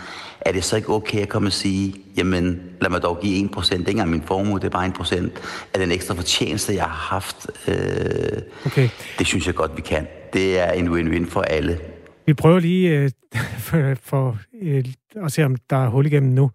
er 0.41 0.51
det 0.51 0.63
så 0.63 0.75
ikke 0.75 0.89
okay 0.89 1.21
at 1.21 1.29
komme 1.29 1.47
og 1.47 1.53
sige, 1.53 1.95
jamen 2.17 2.61
lad 2.81 2.89
mig 2.89 3.01
dog 3.01 3.19
give 3.21 3.49
1%, 3.55 3.61
det 3.61 3.71
er 3.71 3.77
ikke 3.77 3.91
engang 3.91 4.09
min 4.09 4.21
formue, 4.21 4.59
det 4.59 4.65
er 4.65 4.69
bare 4.69 4.87
1% 4.87 5.29
af 5.73 5.79
den 5.79 5.91
ekstra 5.91 6.13
fortjeneste, 6.13 6.73
jeg 6.73 6.83
har 6.83 7.15
haft. 7.15 7.47
Øh, 7.67 8.41
okay. 8.65 8.89
Det 9.19 9.27
synes 9.27 9.47
jeg 9.47 9.55
godt, 9.55 9.77
vi 9.77 9.81
kan. 9.81 10.07
Det 10.33 10.59
er 10.59 10.71
en 10.71 10.87
win-win 10.87 11.29
for 11.29 11.41
alle. 11.41 11.79
Vi 12.25 12.33
prøver 12.33 12.59
lige 12.59 12.89
øh, 12.89 13.09
for, 13.67 13.95
for 14.01 14.37
øh, 14.61 14.85
at 15.15 15.31
se, 15.31 15.45
om 15.45 15.55
der 15.69 15.77
er 15.77 15.89
hul 15.89 16.05
igennem 16.05 16.31
nu. 16.31 16.51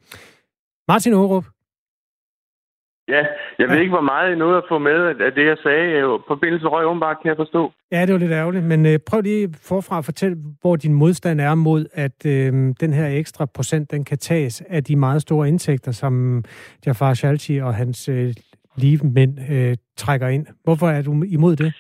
Martin 0.89 1.13
Aarup, 1.13 1.45
Ja, 3.09 3.23
jeg 3.59 3.69
ved 3.69 3.79
ikke, 3.79 3.91
hvor 3.91 4.01
meget 4.01 4.33
I 4.33 4.35
nåede 4.35 4.57
at 4.57 4.65
få 4.69 4.79
med 4.79 5.21
af 5.21 5.33
det, 5.33 5.47
jeg 5.47 5.57
sagde. 5.63 6.19
Forbindelsen 6.29 6.69
røg 6.69 6.87
åbenbart, 6.87 7.17
kan 7.23 7.29
jeg 7.29 7.37
forstå. 7.37 7.73
Ja, 7.93 8.07
det 8.07 8.13
var 8.13 8.19
lidt 8.19 8.33
ærgerligt, 8.33 8.65
men 8.65 8.87
øh, 8.87 8.99
prøv 9.07 9.21
lige 9.21 9.55
forfra 9.63 9.99
at 9.99 10.05
fortælle, 10.05 10.37
hvor 10.61 10.77
din 10.77 10.95
modstand 10.95 11.41
er 11.41 11.55
mod, 11.55 11.87
at 11.93 12.27
øh, 12.27 12.53
den 12.81 12.93
her 12.93 13.07
ekstra 13.07 13.47
procent, 13.47 13.91
den 13.91 14.05
kan 14.05 14.19
tages 14.19 14.63
af 14.69 14.85
de 14.85 14.97
meget 14.97 15.23
store 15.23 15.49
indtægter, 15.49 15.93
som 15.93 16.45
Jafar 16.87 17.15
Shalchi 17.15 17.59
og 17.59 17.75
hans 17.75 18.09
øh, 18.09 18.35
livmænd 18.77 19.39
øh, 19.51 19.77
trækker 19.97 20.29
ind. 20.29 20.47
Hvorfor 20.65 20.89
er 20.89 21.03
du 21.03 21.23
imod 21.23 21.57
det? 21.57 21.73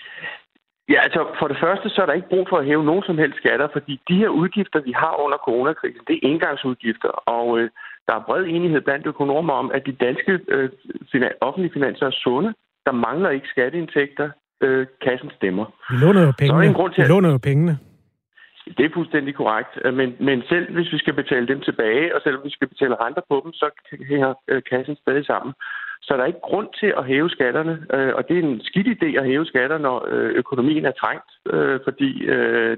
Ja, 0.88 0.98
altså 1.06 1.26
for 1.38 1.48
det 1.48 1.58
første, 1.60 1.88
så 1.90 2.02
er 2.02 2.06
der 2.06 2.12
ikke 2.12 2.28
brug 2.28 2.46
for 2.48 2.56
at 2.56 2.66
hæve 2.66 2.84
nogen 2.84 3.02
som 3.02 3.18
helst 3.18 3.38
skatter, 3.38 3.68
fordi 3.72 4.00
de 4.08 4.16
her 4.22 4.28
udgifter, 4.28 4.80
vi 4.80 4.92
har 4.92 5.14
under 5.24 5.38
coronakrisen, 5.38 6.02
det 6.08 6.14
er 6.16 6.28
engangsudgifter, 6.32 7.08
og 7.08 7.58
øh, 7.58 7.70
der 8.06 8.14
er 8.14 8.24
bred 8.28 8.44
enighed 8.44 8.80
blandt 8.80 9.06
økonomer 9.06 9.52
om, 9.52 9.70
at 9.74 9.86
de 9.86 9.92
danske 9.92 10.32
øh, 10.48 10.70
finan- 11.12 11.38
offentlige 11.40 11.72
finanser 11.72 12.06
er 12.06 12.10
sunde. 12.10 12.54
Der 12.86 12.92
mangler 12.92 13.30
ikke 13.30 13.48
skatteindtægter. 13.48 14.30
Øh, 14.60 14.86
kassen 15.06 15.30
stemmer. 15.38 15.64
Vi 15.90 15.96
låner 16.04 16.22
jo 16.26 16.32
pengene. 16.38 16.64
Er 16.64 16.68
en 16.68 16.74
grund 16.74 16.92
til, 16.92 17.02
at... 17.02 17.08
Vi 17.08 17.12
låner 17.12 17.30
jo 17.32 17.38
pengene. 17.38 17.78
Det 18.76 18.84
er 18.84 18.94
fuldstændig 18.94 19.34
korrekt. 19.34 19.72
Men, 19.98 20.16
men 20.20 20.42
selv 20.48 20.74
hvis 20.74 20.92
vi 20.92 20.98
skal 20.98 21.14
betale 21.14 21.46
dem 21.48 21.60
tilbage, 21.60 22.14
og 22.14 22.20
selv 22.24 22.36
hvis 22.36 22.44
vi 22.44 22.56
skal 22.56 22.68
betale 22.68 22.94
renter 23.04 23.22
på 23.28 23.40
dem, 23.44 23.52
så 23.52 23.66
hænger 24.08 24.34
øh, 24.48 24.62
kassen 24.70 24.96
stadig 24.96 25.26
sammen. 25.26 25.52
Så 26.06 26.14
der 26.14 26.22
er 26.22 26.32
ikke 26.32 26.48
grund 26.50 26.68
til 26.80 26.90
at 26.98 27.06
hæve 27.06 27.30
skatterne, 27.30 27.74
øh, 27.94 28.12
og 28.16 28.28
det 28.28 28.38
er 28.38 28.42
en 28.42 28.60
skidt 28.62 28.88
idé 28.94 29.08
at 29.20 29.26
hæve 29.26 29.46
skatter, 29.46 29.78
når 29.78 30.06
økonomien 30.42 30.84
er 30.84 30.92
trængt, 31.02 31.30
fordi 31.84 32.10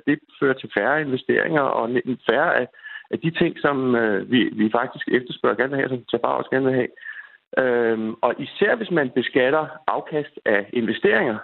det 0.06 0.18
fører 0.40 0.56
til 0.58 0.70
færre 0.76 1.00
investeringer 1.00 1.60
og 1.60 1.90
færre 2.28 2.56
af 2.60 2.66
af 3.10 3.18
de 3.24 3.30
ting, 3.40 3.52
som 3.58 3.94
øh, 3.94 4.30
vi, 4.30 4.40
vi 4.60 4.66
faktisk 4.78 5.08
efterspørger 5.08 5.56
gerne 5.56 5.70
vil 5.70 5.80
have, 5.80 5.88
som 5.88 6.04
Tabar 6.10 6.38
også 6.40 6.50
gerne 6.50 6.66
vil 6.66 6.78
have. 6.80 6.92
Øhm, 7.62 8.14
og 8.22 8.34
især 8.38 8.76
hvis 8.76 8.90
man 8.90 9.10
beskatter 9.14 9.64
afkast 9.86 10.34
af 10.44 10.60
investeringer, 10.72 11.38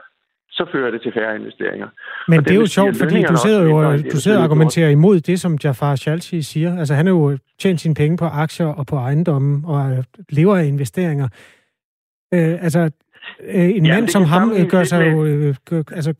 så 0.51 0.67
fører 0.73 0.91
det 0.91 1.03
til 1.03 1.13
færre 1.13 1.37
investeringer. 1.37 1.89
Men 2.29 2.39
og 2.39 2.45
det 2.45 2.55
er 2.55 2.61
jo 2.61 2.67
sjovt, 2.67 2.97
fordi 2.97 3.23
du 3.23 3.37
sidder 3.37 3.63
jo 3.63 3.97
du 4.13 4.17
sidder 4.17 4.39
og 4.39 4.45
argumenterer 4.45 4.91
imod 4.91 5.21
det, 5.21 5.41
som 5.41 5.59
Jafar 5.65 5.97
Shalchi 5.97 6.43
siger. 6.43 6.79
Altså 6.79 6.95
han 6.95 7.07
har 7.07 7.13
jo 7.13 7.39
tjent 7.59 7.81
sine 7.81 7.95
penge 7.95 8.17
på 8.17 8.25
aktier 8.25 8.67
og 8.67 8.87
på 8.87 8.97
ejendommen 8.97 9.65
og 9.67 9.91
øh, 9.91 10.05
lever 10.31 10.57
af 10.57 10.65
investeringer. 10.65 11.29
Øh, 12.35 12.65
altså 12.67 12.91
øh, 13.41 13.71
en 13.79 13.87
ja, 13.87 13.95
mand 13.95 14.09
som 14.09 14.25
ham 14.25 14.53
øh, 14.53 14.67
gør, 14.71 14.85
sig 14.85 15.13
jo, 15.13 15.25
øh, 15.25 15.55
gør, 15.71 15.83
altså, 15.93 16.15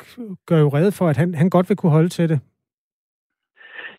gør 0.47 0.59
jo 0.59 0.69
redde 0.69 0.93
for, 0.93 1.09
at 1.09 1.17
han, 1.17 1.35
han 1.35 1.51
godt 1.51 1.69
vil 1.69 1.77
kunne 1.77 1.93
holde 1.93 2.09
til 2.09 2.29
det. 2.29 2.41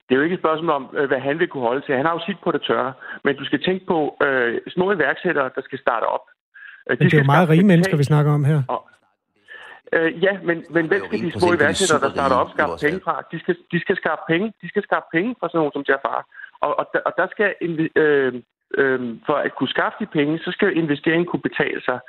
Det 0.05 0.12
er 0.12 0.15
jo 0.15 0.24
ikke 0.24 0.34
et 0.34 0.39
spørgsmål 0.46 0.70
om, 0.70 0.86
øh, 0.98 1.08
hvad 1.08 1.20
han 1.20 1.39
vil 1.39 1.48
kunne 1.48 1.67
holde 1.70 1.82
til. 1.86 1.96
Han 1.96 2.05
har 2.05 2.13
jo 2.13 2.22
sit 2.25 2.38
på 2.43 2.51
det 2.51 2.62
tørre. 2.62 2.93
Men 3.24 3.36
du 3.36 3.46
skal 3.46 3.63
tænke 3.63 3.86
på 3.86 4.17
øh, 4.25 4.62
små 4.67 4.91
iværksættere, 4.91 5.50
der 5.55 5.62
skal 5.62 5.79
starte 5.79 6.05
op. 6.15 6.25
Øh, 6.89 6.98
men 7.00 7.00
de 7.00 7.03
det 7.03 7.13
er 7.13 7.17
jo 7.17 7.24
meget 7.36 7.50
rige 7.50 7.63
mennesker, 7.72 7.98
vi 7.98 8.03
snakker 8.03 8.32
om 8.34 8.43
her. 8.46 8.60
Og, 8.67 8.82
øh, 9.93 10.24
ja, 10.24 10.34
men, 10.43 10.58
men 10.70 10.88
hvem 10.88 11.01
skal 11.05 11.20
de 11.20 11.32
små 11.39 11.53
iværksættere, 11.53 12.00
der 12.05 12.10
starter 12.10 12.36
op, 12.36 12.50
skaffe 12.55 12.86
penge 12.86 13.00
fra? 13.05 13.15
De 13.32 13.39
skal, 13.39 13.55
de 13.72 13.79
skal 13.79 13.96
skaffe 13.96 14.24
penge. 14.27 14.53
De 14.62 14.67
skal 14.70 14.84
skaffe 14.84 15.08
penge 15.15 15.36
fra 15.39 15.48
sådan 15.48 15.60
nogen 15.60 15.75
som 15.75 15.84
Jafar. 15.89 16.20
Og, 16.65 16.79
og, 16.79 16.86
der, 16.93 17.00
og 17.08 17.13
der 17.20 17.27
skal, 17.34 17.50
øh, 18.03 18.34
øh, 18.77 18.99
for 19.25 19.33
at 19.33 19.55
kunne 19.55 19.69
skaffe 19.75 19.97
de 19.99 20.05
penge, 20.05 20.39
så 20.39 20.51
skal 20.51 20.77
investeringen 20.77 21.25
kunne 21.25 21.47
betale 21.49 21.81
sig. 21.81 21.99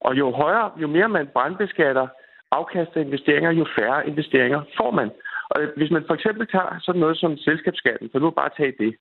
Og 0.00 0.18
jo 0.18 0.30
højere, 0.30 0.70
jo 0.82 0.86
mere 0.86 1.08
man 1.08 1.26
brandbeskatter 1.34 2.06
afkast 2.50 2.90
af 2.96 3.00
investeringer, 3.00 3.50
jo 3.50 3.66
færre 3.78 4.06
investeringer 4.06 4.62
får 4.76 4.90
man. 4.90 5.10
Og 5.50 5.58
hvis 5.76 5.90
man 5.90 6.04
for 6.06 6.14
eksempel 6.14 6.46
tager 6.46 6.78
sådan 6.80 7.00
noget 7.00 7.16
som 7.18 7.36
selskabsskatten, 7.36 8.08
for 8.12 8.18
nu 8.18 8.30
bare 8.30 8.50
tage 8.56 8.74
det. 8.78 8.94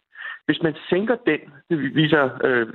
Hvis 0.45 0.61
man 0.61 0.75
sænker 0.89 1.15
den, 1.29 1.39
det 1.69 1.95
viser 1.95 2.23
øh, 2.43 2.67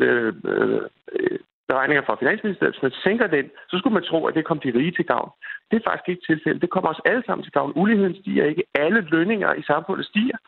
øh, 0.00 0.32
øh, 0.48 1.38
beregninger 1.68 2.04
fra 2.06 2.16
Finansministeriet, 2.20 2.74
hvis 2.74 2.82
man 2.82 3.00
sænker 3.04 3.26
den, 3.26 3.50
så 3.70 3.78
skulle 3.78 3.94
man 3.94 4.08
tro, 4.10 4.26
at 4.26 4.34
det 4.34 4.44
kom 4.44 4.60
de 4.60 4.74
rige 4.78 4.96
til 4.98 5.06
gavn. 5.06 5.30
Det 5.70 5.76
er 5.76 5.90
faktisk 5.90 6.08
ikke 6.08 6.26
tilfældet. 6.26 6.62
Det 6.62 6.70
kommer 6.70 6.90
os 6.90 7.02
alle 7.04 7.22
sammen 7.26 7.44
til 7.44 7.52
gavn. 7.52 7.72
Uligheden 7.76 8.16
stiger 8.20 8.44
ikke. 8.44 8.62
Alle 8.74 9.00
lønninger 9.00 9.54
i 9.54 9.62
samfundet 9.62 10.06
stiger. 10.06 10.38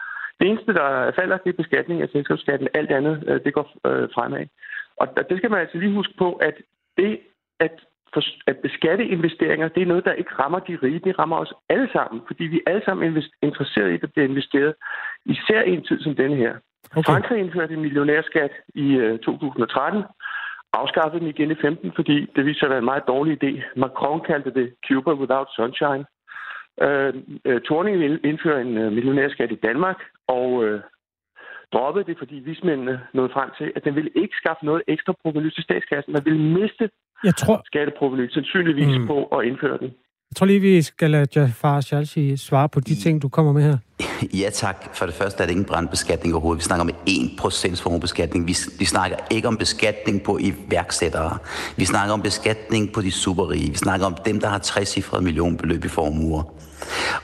Det 0.40 0.48
eneste, 0.48 0.74
der 0.74 1.12
falder, 1.18 1.36
det 1.36 1.50
er 1.50 1.62
beskatning 1.62 2.02
af 2.02 2.08
selskabsskatten. 2.08 2.68
Alt 2.74 2.90
andet, 2.90 3.24
øh, 3.26 3.40
det 3.44 3.54
går 3.54 3.66
øh, 3.86 4.08
fremad. 4.14 4.46
Og 4.96 5.06
det 5.30 5.38
skal 5.38 5.50
man 5.50 5.60
altså 5.60 5.78
lige 5.78 5.92
huske 5.92 6.14
på, 6.18 6.32
at 6.32 6.54
det, 6.96 7.20
at 7.60 7.72
at 8.46 8.56
beskatte 8.56 9.04
investeringer, 9.06 9.68
det 9.68 9.82
er 9.82 9.86
noget, 9.86 10.04
der 10.04 10.12
ikke 10.12 10.34
rammer 10.38 10.58
de 10.58 10.78
rige. 10.82 10.98
Det 10.98 11.18
rammer 11.18 11.36
os 11.36 11.52
alle 11.68 11.88
sammen, 11.92 12.22
fordi 12.26 12.44
vi 12.44 12.60
er 12.66 12.70
alle 12.70 12.82
sammen 12.84 13.22
interesseret 13.42 13.90
i, 13.90 13.94
at 13.94 14.00
det 14.00 14.12
bliver 14.12 14.28
investeret. 14.28 14.74
Især 15.24 15.62
i 15.62 15.72
en 15.74 15.84
tid 15.84 16.00
som 16.00 16.14
denne 16.16 16.36
her. 16.36 16.54
Okay. 16.90 17.02
Frankrig 17.02 17.38
indførte 17.40 17.74
en 17.74 17.80
millionærskat 17.80 18.50
i 18.74 19.18
2013, 19.24 19.98
øh, 19.98 20.04
afskaffede 20.72 21.20
den 21.20 21.28
igen 21.28 21.50
i 21.50 21.54
15, 21.54 21.92
fordi 21.96 22.26
det 22.36 22.46
viste 22.46 22.58
sig 22.58 22.66
at 22.66 22.70
være 22.70 22.78
en 22.78 22.92
meget 22.92 23.08
dårlig 23.08 23.44
idé. 23.44 23.52
Macron 23.76 24.20
kaldte 24.20 24.50
det 24.50 24.74
Cuba 24.88 25.12
without 25.12 25.48
sunshine. 25.56 26.04
Øh, 26.84 27.60
Torning 27.60 27.98
ville 27.98 28.20
indføre 28.24 28.60
en 28.60 28.74
millionærskat 28.94 29.52
i 29.52 29.62
Danmark, 29.68 29.98
og 30.28 30.64
øh, 30.64 30.80
droppede 31.72 32.04
det, 32.08 32.16
fordi 32.18 32.34
vismændene 32.34 33.00
nåede 33.14 33.30
frem 33.36 33.50
til, 33.58 33.72
at 33.76 33.84
den 33.84 33.94
ville 33.94 34.10
ikke 34.22 34.34
skaffe 34.42 34.64
noget 34.64 34.82
ekstra 34.88 35.12
proveny 35.22 35.50
til 35.50 35.64
statskassen. 35.68 36.12
Man 36.12 36.24
ville 36.24 36.42
miste 36.58 36.90
jeg 37.24 37.34
tror... 37.34 37.62
skatteproveny, 37.64 38.28
sandsynligvis 38.30 38.98
mm. 38.98 39.06
på 39.06 39.16
at 39.24 39.40
indføre 39.48 39.78
den. 39.78 39.90
Jeg 40.30 40.36
tror 40.36 40.46
lige, 40.46 40.60
vi 40.60 40.82
skal 40.82 41.10
lade 41.10 41.26
Jafar 41.36 41.80
Shalshi 41.80 42.36
svare 42.36 42.68
på 42.68 42.80
de 42.80 42.94
ting, 42.94 43.22
du 43.22 43.28
kommer 43.28 43.52
med 43.52 43.62
her. 43.62 43.78
Ja 44.42 44.50
tak. 44.50 44.76
For 44.94 45.06
det 45.06 45.14
første 45.14 45.42
er 45.42 45.46
det 45.46 45.52
ingen 45.52 45.66
brandbeskatning 45.66 46.34
overhovedet. 46.34 46.58
Vi 46.58 46.64
snakker 46.64 46.84
om 46.84 46.90
1% 46.90 47.82
formuebeskatning. 47.82 48.46
Vi, 48.46 48.54
vi 48.78 48.84
snakker 48.84 49.16
ikke 49.30 49.48
om 49.48 49.56
beskatning 49.56 50.22
på 50.22 50.38
iværksættere. 50.40 51.38
Vi 51.76 51.84
snakker 51.84 52.14
om 52.14 52.22
beskatning 52.22 52.92
på 52.94 53.00
de 53.00 53.10
superrige. 53.10 53.70
Vi 53.70 53.76
snakker 53.76 54.06
om 54.06 54.16
dem, 54.24 54.40
der 54.40 54.48
har 54.48 54.58
60 54.58 54.88
cifrede 54.88 55.24
millionbeløb 55.24 55.84
i 55.84 55.88
formuer. 55.88 56.42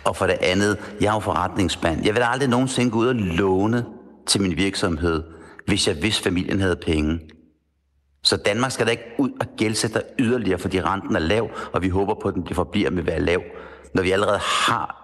Og 0.04 0.16
for 0.16 0.26
det 0.26 0.37
andet, 0.40 0.78
jeg 1.00 1.09
er 1.09 1.14
jo 1.14 1.21
forretningsmand. 1.21 2.04
Jeg 2.04 2.14
vil 2.14 2.23
aldrig 2.23 2.49
nogensinde 2.49 2.90
gå 2.90 2.99
ud 2.99 3.07
og 3.07 3.14
låne 3.14 3.85
til 4.26 4.42
min 4.42 4.57
virksomhed, 4.57 5.23
hvis 5.66 5.88
jeg 5.88 6.02
vidste, 6.02 6.23
familien 6.23 6.61
havde 6.61 6.76
penge. 6.76 7.21
Så 8.23 8.37
Danmark 8.37 8.73
skal 8.73 8.87
da 8.87 8.90
ikke 8.90 9.04
ud 9.19 9.31
og 9.40 9.47
gældsætte 9.57 10.02
yderligere, 10.19 10.59
fordi 10.59 10.81
renten 10.81 11.16
er 11.16 11.21
lav, 11.21 11.50
og 11.73 11.83
vi 11.83 11.88
håber 11.88 12.14
på, 12.23 12.28
at 12.28 12.35
den 12.35 12.54
forbliver 12.54 12.90
med 12.90 12.99
at 12.99 13.07
være 13.07 13.21
lav, 13.21 13.42
når 13.95 14.02
vi 14.02 14.11
allerede 14.11 14.38
har 14.38 15.02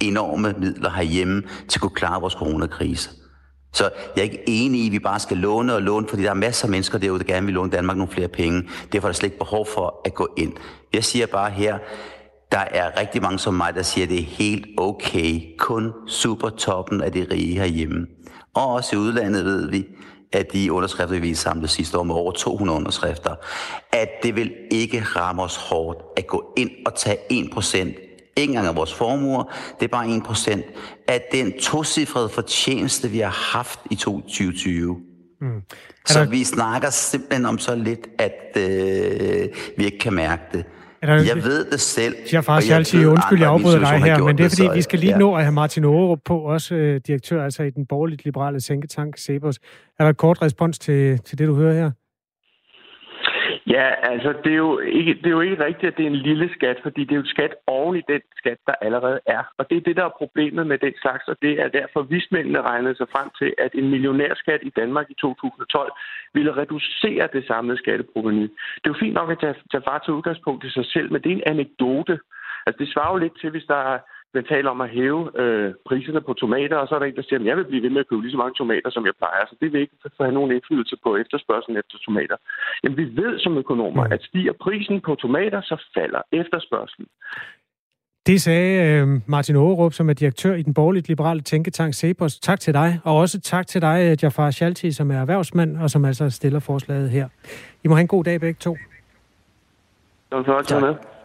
enorme 0.00 0.54
midler 0.58 0.90
herhjemme 0.90 1.42
til 1.68 1.78
at 1.78 1.80
kunne 1.80 1.94
klare 1.94 2.20
vores 2.20 2.34
coronakrise. 2.34 3.10
Så 3.72 3.90
jeg 4.16 4.22
er 4.22 4.24
ikke 4.24 4.42
enig 4.46 4.80
i, 4.80 4.86
at 4.86 4.92
vi 4.92 4.98
bare 4.98 5.20
skal 5.20 5.36
låne 5.36 5.74
og 5.74 5.82
låne, 5.82 6.08
fordi 6.08 6.22
der 6.22 6.30
er 6.30 6.34
masser 6.34 6.66
af 6.66 6.70
mennesker 6.70 6.98
derude, 6.98 7.18
der 7.18 7.24
gerne 7.24 7.46
vil 7.46 7.54
låne 7.54 7.70
Danmark 7.70 7.96
nogle 7.96 8.12
flere 8.12 8.28
penge. 8.28 8.68
Derfor 8.92 9.08
er 9.08 9.12
der 9.12 9.16
slet 9.16 9.26
ikke 9.26 9.38
behov 9.38 9.66
for 9.66 10.00
at 10.04 10.14
gå 10.14 10.28
ind. 10.36 10.52
Jeg 10.92 11.04
siger 11.04 11.26
bare 11.26 11.50
her, 11.50 11.78
der 12.52 12.58
er 12.58 13.00
rigtig 13.00 13.22
mange 13.22 13.38
som 13.38 13.54
mig, 13.54 13.74
der 13.74 13.82
siger, 13.82 14.04
at 14.04 14.10
det 14.10 14.18
er 14.18 14.24
helt 14.24 14.66
okay. 14.78 15.40
Kun 15.58 15.92
super 16.08 16.48
toppen 16.48 17.00
af 17.00 17.12
det 17.12 17.30
rige 17.32 17.58
herhjemme. 17.58 18.06
Og 18.54 18.66
også 18.66 18.96
i 18.96 18.98
udlandet 18.98 19.44
ved 19.44 19.70
vi, 19.70 19.86
af 20.32 20.46
de 20.46 20.72
underskrifter, 20.72 21.20
vi 21.20 21.34
samlede 21.34 21.68
sidste 21.68 21.98
år 21.98 22.02
med 22.02 22.14
over 22.14 22.32
200 22.32 22.78
underskrifter, 22.78 23.34
at 23.92 24.08
det 24.22 24.36
vil 24.36 24.52
ikke 24.70 25.00
ramme 25.00 25.42
os 25.42 25.56
hårdt 25.56 25.98
at 26.16 26.26
gå 26.26 26.52
ind 26.56 26.70
og 26.86 26.94
tage 26.94 27.16
1 27.30 27.50
procent 27.52 27.96
ikke 28.36 28.50
engang 28.50 28.66
af 28.68 28.76
vores 28.76 28.94
formuer, 28.94 29.44
det 29.80 29.84
er 29.84 29.88
bare 29.88 30.08
1 30.08 30.22
procent 30.22 30.64
af 31.08 31.22
den 31.32 31.58
tocifrede 31.60 32.28
fortjeneste, 32.28 33.08
vi 33.08 33.18
har 33.18 33.52
haft 33.52 33.80
i 33.90 33.94
2020. 33.94 34.96
Mm. 35.40 35.62
Så 36.06 36.20
der... 36.20 36.26
vi 36.26 36.44
snakker 36.44 36.90
simpelthen 36.90 37.46
om 37.46 37.58
så 37.58 37.74
lidt, 37.74 38.08
at 38.18 38.56
øh, 38.56 39.48
vi 39.76 39.84
ikke 39.84 39.98
kan 39.98 40.12
mærke 40.12 40.42
det. 40.52 40.64
Der... 41.02 41.14
Jeg 41.14 41.44
ved 41.44 41.64
det 41.70 41.80
selv. 41.80 42.14
Jeg 42.32 42.44
faktisk 42.44 42.72
jeg 42.72 42.86
sige, 42.86 43.08
undskyld, 43.08 43.38
jeg 43.40 43.48
afbryder 43.48 43.78
dig 43.78 43.88
her, 43.88 44.18
men 44.18 44.38
det 44.38 44.44
er 44.44 44.48
fordi, 44.48 44.68
vi 44.74 44.82
skal 44.82 44.98
lige 44.98 45.12
ja. 45.12 45.18
nå 45.18 45.34
at 45.34 45.42
have 45.42 45.52
Martin 45.52 45.84
Aarup 45.84 46.18
på, 46.24 46.38
også 46.38 46.74
øh, 46.74 47.00
direktør 47.06 47.44
altså 47.44 47.62
i 47.62 47.70
den 47.70 47.86
borgerligt 47.86 48.24
liberale 48.24 48.60
tænketank 48.60 49.18
Cepos. 49.18 49.58
Er 49.98 50.04
der 50.04 50.10
et 50.10 50.16
kort 50.16 50.42
respons 50.42 50.78
til, 50.78 51.18
til 51.18 51.38
det, 51.38 51.48
du 51.48 51.54
hører 51.54 51.74
her? 51.74 51.90
Ja, 53.66 53.86
altså 54.12 54.34
det 54.44 54.52
er, 54.52 54.56
jo 54.56 54.78
ikke, 54.78 55.14
det 55.14 55.26
er 55.26 55.30
jo 55.30 55.40
ikke 55.40 55.64
rigtigt, 55.64 55.92
at 55.92 55.96
det 55.96 56.02
er 56.02 56.10
en 56.10 56.24
lille 56.30 56.50
skat, 56.54 56.78
fordi 56.82 57.04
det 57.04 57.12
er 57.12 57.16
jo 57.16 57.26
skat 57.26 57.54
oven 57.66 57.96
i 57.96 58.02
den 58.08 58.20
skat, 58.36 58.58
der 58.66 58.74
allerede 58.80 59.20
er. 59.26 59.42
Og 59.58 59.70
det 59.70 59.76
er 59.76 59.80
det, 59.80 59.96
der 59.96 60.04
er 60.04 60.18
problemet 60.18 60.66
med 60.66 60.78
den 60.78 60.94
slags, 61.00 61.28
og 61.28 61.36
det 61.42 61.60
er 61.60 61.68
derfor 61.68 62.02
vismændene 62.02 62.62
regnede 62.62 62.96
sig 62.96 63.06
frem 63.12 63.30
til, 63.38 63.54
at 63.58 63.70
en 63.74 63.90
millionærskat 63.90 64.60
i 64.62 64.72
Danmark 64.76 65.06
i 65.10 65.14
2012 65.14 65.92
ville 66.34 66.56
reducere 66.56 67.28
det 67.32 67.46
samlede 67.46 67.78
skatteproveny. 67.78 68.42
Det 68.80 68.86
er 68.86 68.94
jo 68.94 69.02
fint 69.04 69.14
nok 69.14 69.30
at 69.30 69.40
tage, 69.40 69.54
tage 69.70 69.86
far 69.88 69.98
til 69.98 70.14
udgangspunkt 70.14 70.64
i 70.64 70.70
sig 70.70 70.86
selv, 70.86 71.12
men 71.12 71.22
det 71.22 71.32
er 71.32 71.36
en 71.36 71.50
anekdote. 71.54 72.18
Altså 72.66 72.78
det 72.78 72.92
svarer 72.92 73.12
jo 73.12 73.18
lidt 73.18 73.40
til, 73.40 73.50
hvis 73.50 73.64
der 73.64 73.80
er 73.92 73.98
man 74.34 74.44
taler 74.44 74.70
om 74.70 74.80
at 74.80 74.90
hæve 74.90 75.40
øh, 75.42 75.74
priserne 75.88 76.20
på 76.20 76.32
tomater, 76.32 76.76
og 76.76 76.88
så 76.88 76.94
er 76.94 76.98
der 76.98 77.06
en, 77.06 77.16
der 77.16 77.22
siger, 77.22 77.40
at 77.40 77.46
jeg 77.46 77.56
vil 77.56 77.64
blive 77.70 77.82
ved 77.82 77.90
med 77.90 78.00
at 78.00 78.08
købe 78.08 78.22
lige 78.22 78.32
så 78.32 78.42
mange 78.42 78.54
tomater, 78.58 78.90
som 78.90 79.06
jeg 79.06 79.14
plejer. 79.18 79.44
Så 79.46 79.54
det 79.60 79.72
vil 79.72 79.80
ikke 79.80 79.96
have 80.20 80.32
nogen 80.32 80.52
indflydelse 80.52 80.96
på 81.04 81.16
efterspørgselen 81.16 81.76
efter 81.82 81.96
tomater. 82.06 82.36
Jamen, 82.82 82.98
vi 82.98 83.06
ved 83.22 83.38
som 83.38 83.58
økonomer, 83.58 84.04
mm. 84.06 84.12
at 84.12 84.22
stiger 84.22 84.52
prisen 84.60 85.00
på 85.00 85.14
tomater, 85.14 85.60
så 85.60 85.76
falder 85.94 86.22
efterspørgselen. 86.32 87.08
Det 88.26 88.40
sagde 88.40 88.72
øh, 88.86 89.08
Martin 89.26 89.56
Aarup, 89.56 89.92
som 89.92 90.08
er 90.10 90.12
direktør 90.12 90.54
i 90.54 90.62
den 90.62 90.74
borgerligt 90.74 91.08
liberale 91.08 91.40
tænketank 91.40 91.94
Cepos. 91.94 92.40
Tak 92.40 92.60
til 92.60 92.74
dig, 92.74 93.00
og 93.04 93.16
også 93.16 93.40
tak 93.40 93.66
til 93.66 93.82
dig, 93.82 93.98
øh, 94.10 94.16
Jafar 94.22 94.50
Shalti, 94.50 94.92
som 94.92 95.10
er 95.10 95.20
erhvervsmand, 95.20 95.76
og 95.76 95.90
som 95.90 96.04
altså 96.04 96.30
stiller 96.30 96.60
forslaget 96.60 97.10
her. 97.10 97.28
I 97.84 97.88
må 97.88 97.94
have 97.94 98.00
en 98.00 98.08
god 98.08 98.24
dag 98.24 98.40
begge 98.40 98.58
to. 98.60 98.76
Så 100.32 100.78
med. 100.80 101.15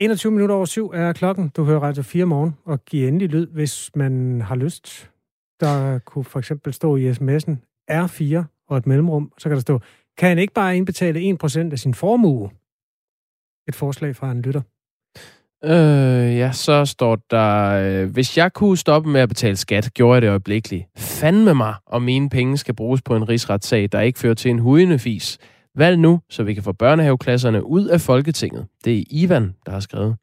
21 0.00 0.32
minutter 0.32 0.54
over 0.56 0.64
syv 0.64 0.90
er 0.94 1.12
klokken. 1.12 1.48
Du 1.48 1.64
hører 1.64 1.80
Radio 1.80 2.02
4 2.02 2.24
morgen, 2.24 2.56
og 2.64 2.84
giv 2.84 3.08
endelig 3.08 3.28
lyd, 3.28 3.46
hvis 3.46 3.90
man 3.94 4.40
har 4.40 4.54
lyst. 4.54 5.10
Der 5.60 5.98
kunne 5.98 6.24
for 6.24 6.38
eksempel 6.38 6.72
stå 6.72 6.96
i 6.96 7.10
sms'en 7.10 7.56
R4 7.90 8.42
og 8.68 8.76
et 8.76 8.86
mellemrum, 8.86 9.32
så 9.38 9.48
kan 9.48 9.56
der 9.56 9.60
stå, 9.60 9.80
kan 10.18 10.28
han 10.28 10.38
ikke 10.38 10.54
bare 10.54 10.76
indbetale 10.76 11.38
1% 11.44 11.72
af 11.72 11.78
sin 11.78 11.94
formue? 11.94 12.50
Et 13.68 13.74
forslag 13.74 14.16
fra 14.16 14.30
en 14.30 14.42
lytter. 14.42 14.62
Øh, 15.64 16.36
ja, 16.36 16.52
så 16.52 16.84
står 16.84 17.16
der, 17.30 17.70
øh, 17.70 18.10
hvis 18.10 18.38
jeg 18.38 18.52
kunne 18.52 18.76
stoppe 18.76 19.10
med 19.10 19.20
at 19.20 19.28
betale 19.28 19.56
skat, 19.56 19.90
gjorde 19.94 20.14
jeg 20.14 20.22
det 20.22 20.28
øjeblikkeligt. 20.28 20.86
Fandme 20.98 21.54
mig, 21.54 21.74
om 21.86 22.02
mine 22.02 22.30
penge 22.30 22.56
skal 22.56 22.74
bruges 22.74 23.02
på 23.02 23.16
en 23.16 23.28
rigsretssag, 23.28 23.88
der 23.92 24.00
ikke 24.00 24.18
fører 24.18 24.34
til 24.34 24.50
en 24.50 24.58
hudende 24.58 24.98
fis. 24.98 25.38
Valg 25.76 25.98
nu, 25.98 26.20
så 26.30 26.42
vi 26.42 26.54
kan 26.54 26.62
få 26.62 26.72
børnehaveklasserne 26.72 27.66
ud 27.66 27.86
af 27.86 28.00
Folketinget. 28.00 28.66
Det 28.84 28.98
er 28.98 29.04
Ivan, 29.10 29.54
der 29.66 29.72
har 29.72 29.80
skrevet. 29.80 30.16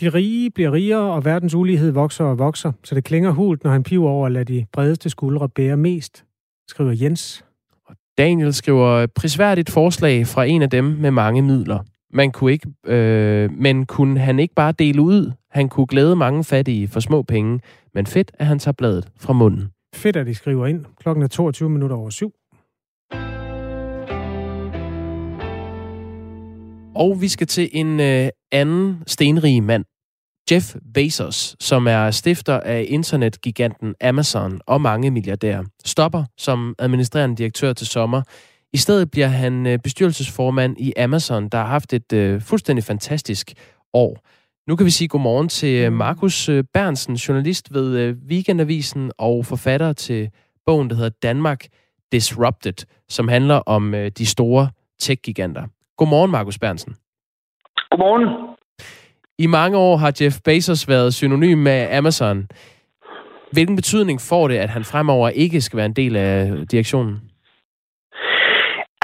De 0.00 0.08
rige 0.08 0.50
bliver 0.50 0.72
rigere, 0.72 1.12
og 1.12 1.24
verdens 1.24 1.54
ulighed 1.54 1.90
vokser 1.90 2.24
og 2.24 2.38
vokser, 2.38 2.72
så 2.84 2.94
det 2.94 3.04
klinger 3.04 3.30
hult, 3.30 3.64
når 3.64 3.70
han 3.70 3.82
piver 3.82 4.10
over 4.10 4.26
at 4.26 4.32
lade 4.32 4.44
de 4.44 4.66
bredeste 4.72 5.10
skuldre 5.10 5.48
bære 5.48 5.76
mest, 5.76 6.24
skriver 6.68 6.92
Jens. 6.92 7.44
Og 7.86 7.96
Daniel 8.18 8.54
skriver, 8.54 9.06
prisværdigt 9.06 9.70
forslag 9.70 10.26
fra 10.26 10.44
en 10.44 10.62
af 10.62 10.70
dem 10.70 10.84
med 10.84 11.10
mange 11.10 11.42
midler. 11.42 11.78
Man 12.12 12.32
kunne 12.32 12.52
ikke, 12.52 12.68
øh, 12.86 13.50
men 13.52 13.86
kunne 13.86 14.18
han 14.18 14.38
ikke 14.38 14.54
bare 14.54 14.72
dele 14.72 15.02
ud? 15.02 15.32
Han 15.50 15.68
kunne 15.68 15.86
glæde 15.86 16.16
mange 16.16 16.44
fattige 16.44 16.88
for 16.88 17.00
små 17.00 17.22
penge, 17.22 17.60
men 17.94 18.06
fedt, 18.06 18.32
at 18.38 18.46
han 18.46 18.58
tager 18.58 18.72
bladet 18.72 19.08
fra 19.20 19.32
munden. 19.32 19.70
Fedt, 19.94 20.16
at 20.16 20.26
de 20.26 20.34
skriver 20.34 20.66
ind. 20.66 20.84
Klokken 21.00 21.22
er 21.22 21.28
22 21.28 21.70
minutter 21.70 21.96
over 21.96 22.10
syv. 22.10 22.32
Og 26.94 27.20
vi 27.20 27.28
skal 27.28 27.46
til 27.46 27.68
en 27.72 28.00
øh, 28.00 28.28
anden 28.52 29.02
stenrig 29.06 29.62
mand. 29.62 29.84
Jeff 30.50 30.76
Bezos, 30.94 31.56
som 31.60 31.86
er 31.86 32.10
stifter 32.10 32.60
af 32.60 32.86
internetgiganten 32.88 33.94
Amazon 34.00 34.60
og 34.66 34.80
mange 34.80 35.10
milliardærer, 35.10 35.64
stopper 35.84 36.24
som 36.38 36.74
administrerende 36.78 37.36
direktør 37.36 37.72
til 37.72 37.86
sommer. 37.86 38.22
I 38.72 38.76
stedet 38.76 39.10
bliver 39.10 39.26
han 39.26 39.66
øh, 39.66 39.78
bestyrelsesformand 39.78 40.76
i 40.78 40.92
Amazon, 40.96 41.48
der 41.48 41.58
har 41.58 41.66
haft 41.66 41.92
et 41.92 42.12
øh, 42.12 42.40
fuldstændig 42.40 42.84
fantastisk 42.84 43.52
år. 43.92 44.20
Nu 44.68 44.76
kan 44.76 44.86
vi 44.86 44.90
sige 44.90 45.08
godmorgen 45.08 45.48
til 45.48 45.84
øh, 45.84 45.92
Markus 45.92 46.48
øh, 46.48 46.64
Bernsen, 46.74 47.14
journalist 47.14 47.74
ved 47.74 47.96
øh, 47.98 48.16
Weekendavisen 48.28 49.12
og 49.18 49.46
forfatter 49.46 49.92
til 49.92 50.30
bogen, 50.66 50.90
der 50.90 50.96
hedder 50.96 51.10
Danmark 51.22 51.66
Disrupted, 52.12 52.86
som 53.08 53.28
handler 53.28 53.54
om 53.54 53.94
øh, 53.94 54.10
de 54.18 54.26
store 54.26 54.70
tech-giganter. 55.00 55.73
Godmorgen, 55.96 56.30
Markus 56.30 56.58
Bernsen. 56.58 56.96
Godmorgen. 57.90 58.56
I 59.38 59.46
mange 59.46 59.78
år 59.78 59.96
har 59.96 60.12
Jeff 60.20 60.36
Bezos 60.44 60.88
været 60.88 61.14
synonym 61.14 61.58
med 61.58 61.96
Amazon. 61.98 62.48
Hvilken 63.52 63.76
betydning 63.76 64.18
får 64.30 64.48
det, 64.48 64.58
at 64.58 64.68
han 64.68 64.84
fremover 64.84 65.28
ikke 65.28 65.60
skal 65.60 65.76
være 65.76 65.86
en 65.86 66.00
del 66.02 66.16
af 66.16 66.34
direktionen? 66.70 67.14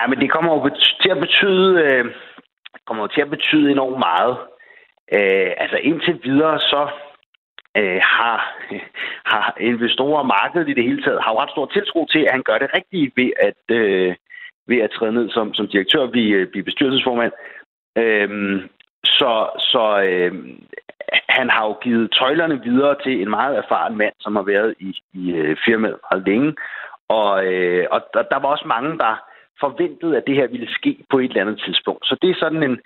Ja, 0.00 0.06
men 0.06 0.18
det 0.18 0.30
kommer 0.30 0.52
jo 0.54 0.70
til 1.02 1.10
at 1.10 1.20
betyde, 1.20 1.68
øh, 1.84 2.04
kommer 2.86 3.06
til 3.06 3.20
at 3.20 3.30
betyde 3.30 3.70
enormt 3.70 3.98
meget. 3.98 4.36
Øh, 5.12 5.50
altså 5.62 5.76
indtil 5.76 6.20
videre, 6.24 6.58
så 6.58 6.82
øh, 7.76 8.00
har, 8.02 8.36
har 9.32 9.56
investorer 9.60 10.20
og 10.20 10.26
markedet 10.26 10.68
i 10.68 10.74
det 10.74 10.84
hele 10.84 11.02
taget 11.02 11.22
har 11.22 11.32
jo 11.32 11.40
ret 11.40 11.50
stor 11.50 11.66
tiltro 11.66 12.06
til, 12.06 12.22
at 12.26 12.32
han 12.32 12.42
gør 12.42 12.58
det 12.58 12.70
rigtige 12.76 13.12
ved 13.16 13.30
at, 13.48 13.62
øh, 13.78 14.14
ved 14.66 14.78
at 14.78 14.90
træde 14.90 15.12
ned 15.12 15.30
som, 15.30 15.54
som 15.54 15.68
direktør 15.68 16.00
og 16.00 16.10
blive, 16.10 16.46
blive 16.46 16.64
bestyrelsesformand. 16.64 17.32
Øhm, 17.98 18.68
så 19.04 19.32
så 19.58 20.02
øhm, 20.02 20.64
han 21.28 21.50
har 21.50 21.64
jo 21.66 21.72
givet 21.82 22.10
tøjlerne 22.18 22.62
videre 22.62 22.96
til 23.04 23.22
en 23.22 23.30
meget 23.30 23.56
erfaren 23.56 23.96
mand, 23.96 24.12
som 24.20 24.36
har 24.36 24.42
været 24.42 24.74
i, 24.80 24.90
i 25.14 25.32
øh, 25.32 25.56
firmaet 25.64 25.98
meget 26.10 26.26
længe. 26.26 26.54
Og, 27.08 27.46
øh, 27.46 27.86
og 27.90 28.00
der, 28.14 28.22
der 28.22 28.38
var 28.38 28.48
også 28.48 28.68
mange, 28.68 28.98
der 28.98 29.14
forventede, 29.60 30.16
at 30.16 30.26
det 30.26 30.34
her 30.34 30.46
ville 30.46 30.70
ske 30.78 30.92
på 31.10 31.18
et 31.18 31.30
eller 31.30 31.40
andet 31.40 31.62
tidspunkt. 31.64 32.06
Så 32.06 32.16
det 32.22 32.30
er 32.30 32.34
sådan 32.38 32.62
en, 32.62 32.80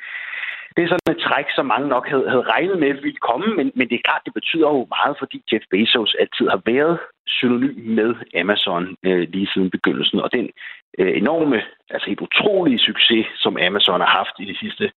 det 0.77 0.83
er 0.83 0.89
sådan 0.89 1.17
et 1.17 1.25
træk, 1.27 1.47
som 1.55 1.67
mange 1.67 1.89
nok 1.89 2.09
havde, 2.09 2.29
havde 2.29 2.51
regnet 2.55 2.79
med 2.79 2.93
ville 2.95 3.25
komme, 3.31 3.47
men, 3.59 3.73
men 3.75 3.89
det 3.89 3.97
er 3.97 4.07
klart, 4.09 4.25
det 4.25 4.35
betyder 4.35 4.69
jo 4.69 4.87
meget, 4.97 5.17
fordi 5.19 5.43
Jeff 5.53 5.65
Bezos 5.71 6.17
altid 6.21 6.47
har 6.49 6.63
været 6.67 6.99
synonym 7.27 7.77
med 7.99 8.15
Amazon 8.41 8.97
øh, 9.07 9.29
lige 9.35 9.49
siden 9.55 9.71
begyndelsen. 9.71 10.21
Og 10.21 10.33
den 10.33 10.51
øh, 10.99 11.17
enorme, 11.17 11.63
altså 11.91 12.07
helt 12.09 12.21
utrolige 12.21 12.79
succes, 12.79 13.27
som 13.37 13.57
Amazon 13.67 14.01
har 14.01 14.13
haft 14.21 14.35
i 14.39 14.45
de 14.45 14.59
sidste 14.59 14.93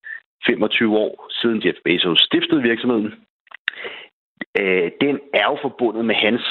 25 0.46 0.98
år, 0.98 1.28
siden 1.32 1.62
Jeff 1.66 1.78
Bezos 1.86 2.20
stiftede 2.20 2.62
virksomheden, 2.62 3.14
øh, 4.60 4.92
den 5.02 5.20
er 5.34 5.46
jo 5.52 5.58
forbundet 5.62 6.06
med 6.06 6.16
hans 6.16 6.44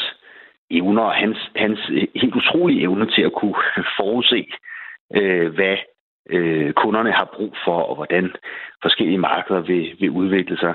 evner 0.70 1.02
og 1.02 1.14
hans, 1.14 1.38
hans 1.56 1.80
øh, 1.90 2.06
helt 2.14 2.34
utrolige 2.34 2.82
evne 2.82 3.10
til 3.10 3.22
at 3.22 3.32
kunne 3.32 3.54
forudse, 3.96 4.46
øh, 5.16 5.54
hvad 5.54 5.76
øh, 6.30 6.72
kunderne 6.72 7.12
har 7.12 7.34
brug 7.36 7.54
for, 7.64 7.78
og 7.82 7.94
hvordan 7.94 8.32
forskellige 8.82 9.18
markeder 9.18 9.60
vil, 9.60 9.96
vil 10.00 10.10
udvikle 10.10 10.58
sig. 10.58 10.74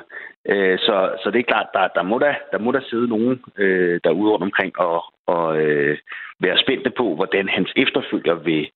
Øh, 0.50 0.80
så, 0.80 0.96
så 1.24 1.32
det 1.32 1.40
er 1.40 1.52
klart, 1.52 1.68
der, 1.74 1.88
der, 1.88 2.04
må, 2.04 2.20
der, 2.20 2.34
der 2.52 2.60
må 2.60 2.72
der 2.72 2.82
sidde 2.90 3.08
nogen 3.08 3.44
øh, 3.58 4.00
derude 4.04 4.32
rundt 4.32 4.44
omkring 4.44 4.80
og, 4.80 5.04
og 5.28 5.62
øh, 5.62 5.98
være 6.40 6.58
spændte 6.58 6.92
på, 6.98 7.16
hvordan 7.16 7.50
hans 7.50 7.74
efterfølger 7.76 8.36
vil, 8.36 8.70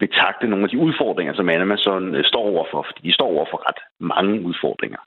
vil 0.00 0.08
takte 0.12 0.46
nogle 0.46 0.64
af 0.64 0.70
de 0.70 0.78
udfordringer, 0.78 1.34
som 1.34 1.48
Amazon 1.48 2.14
øh, 2.14 2.24
står 2.24 2.44
overfor, 2.52 2.82
fordi 2.88 3.08
de 3.08 3.14
står 3.14 3.26
overfor 3.26 3.68
ret 3.68 3.80
mange 4.00 4.40
udfordringer. 4.40 4.98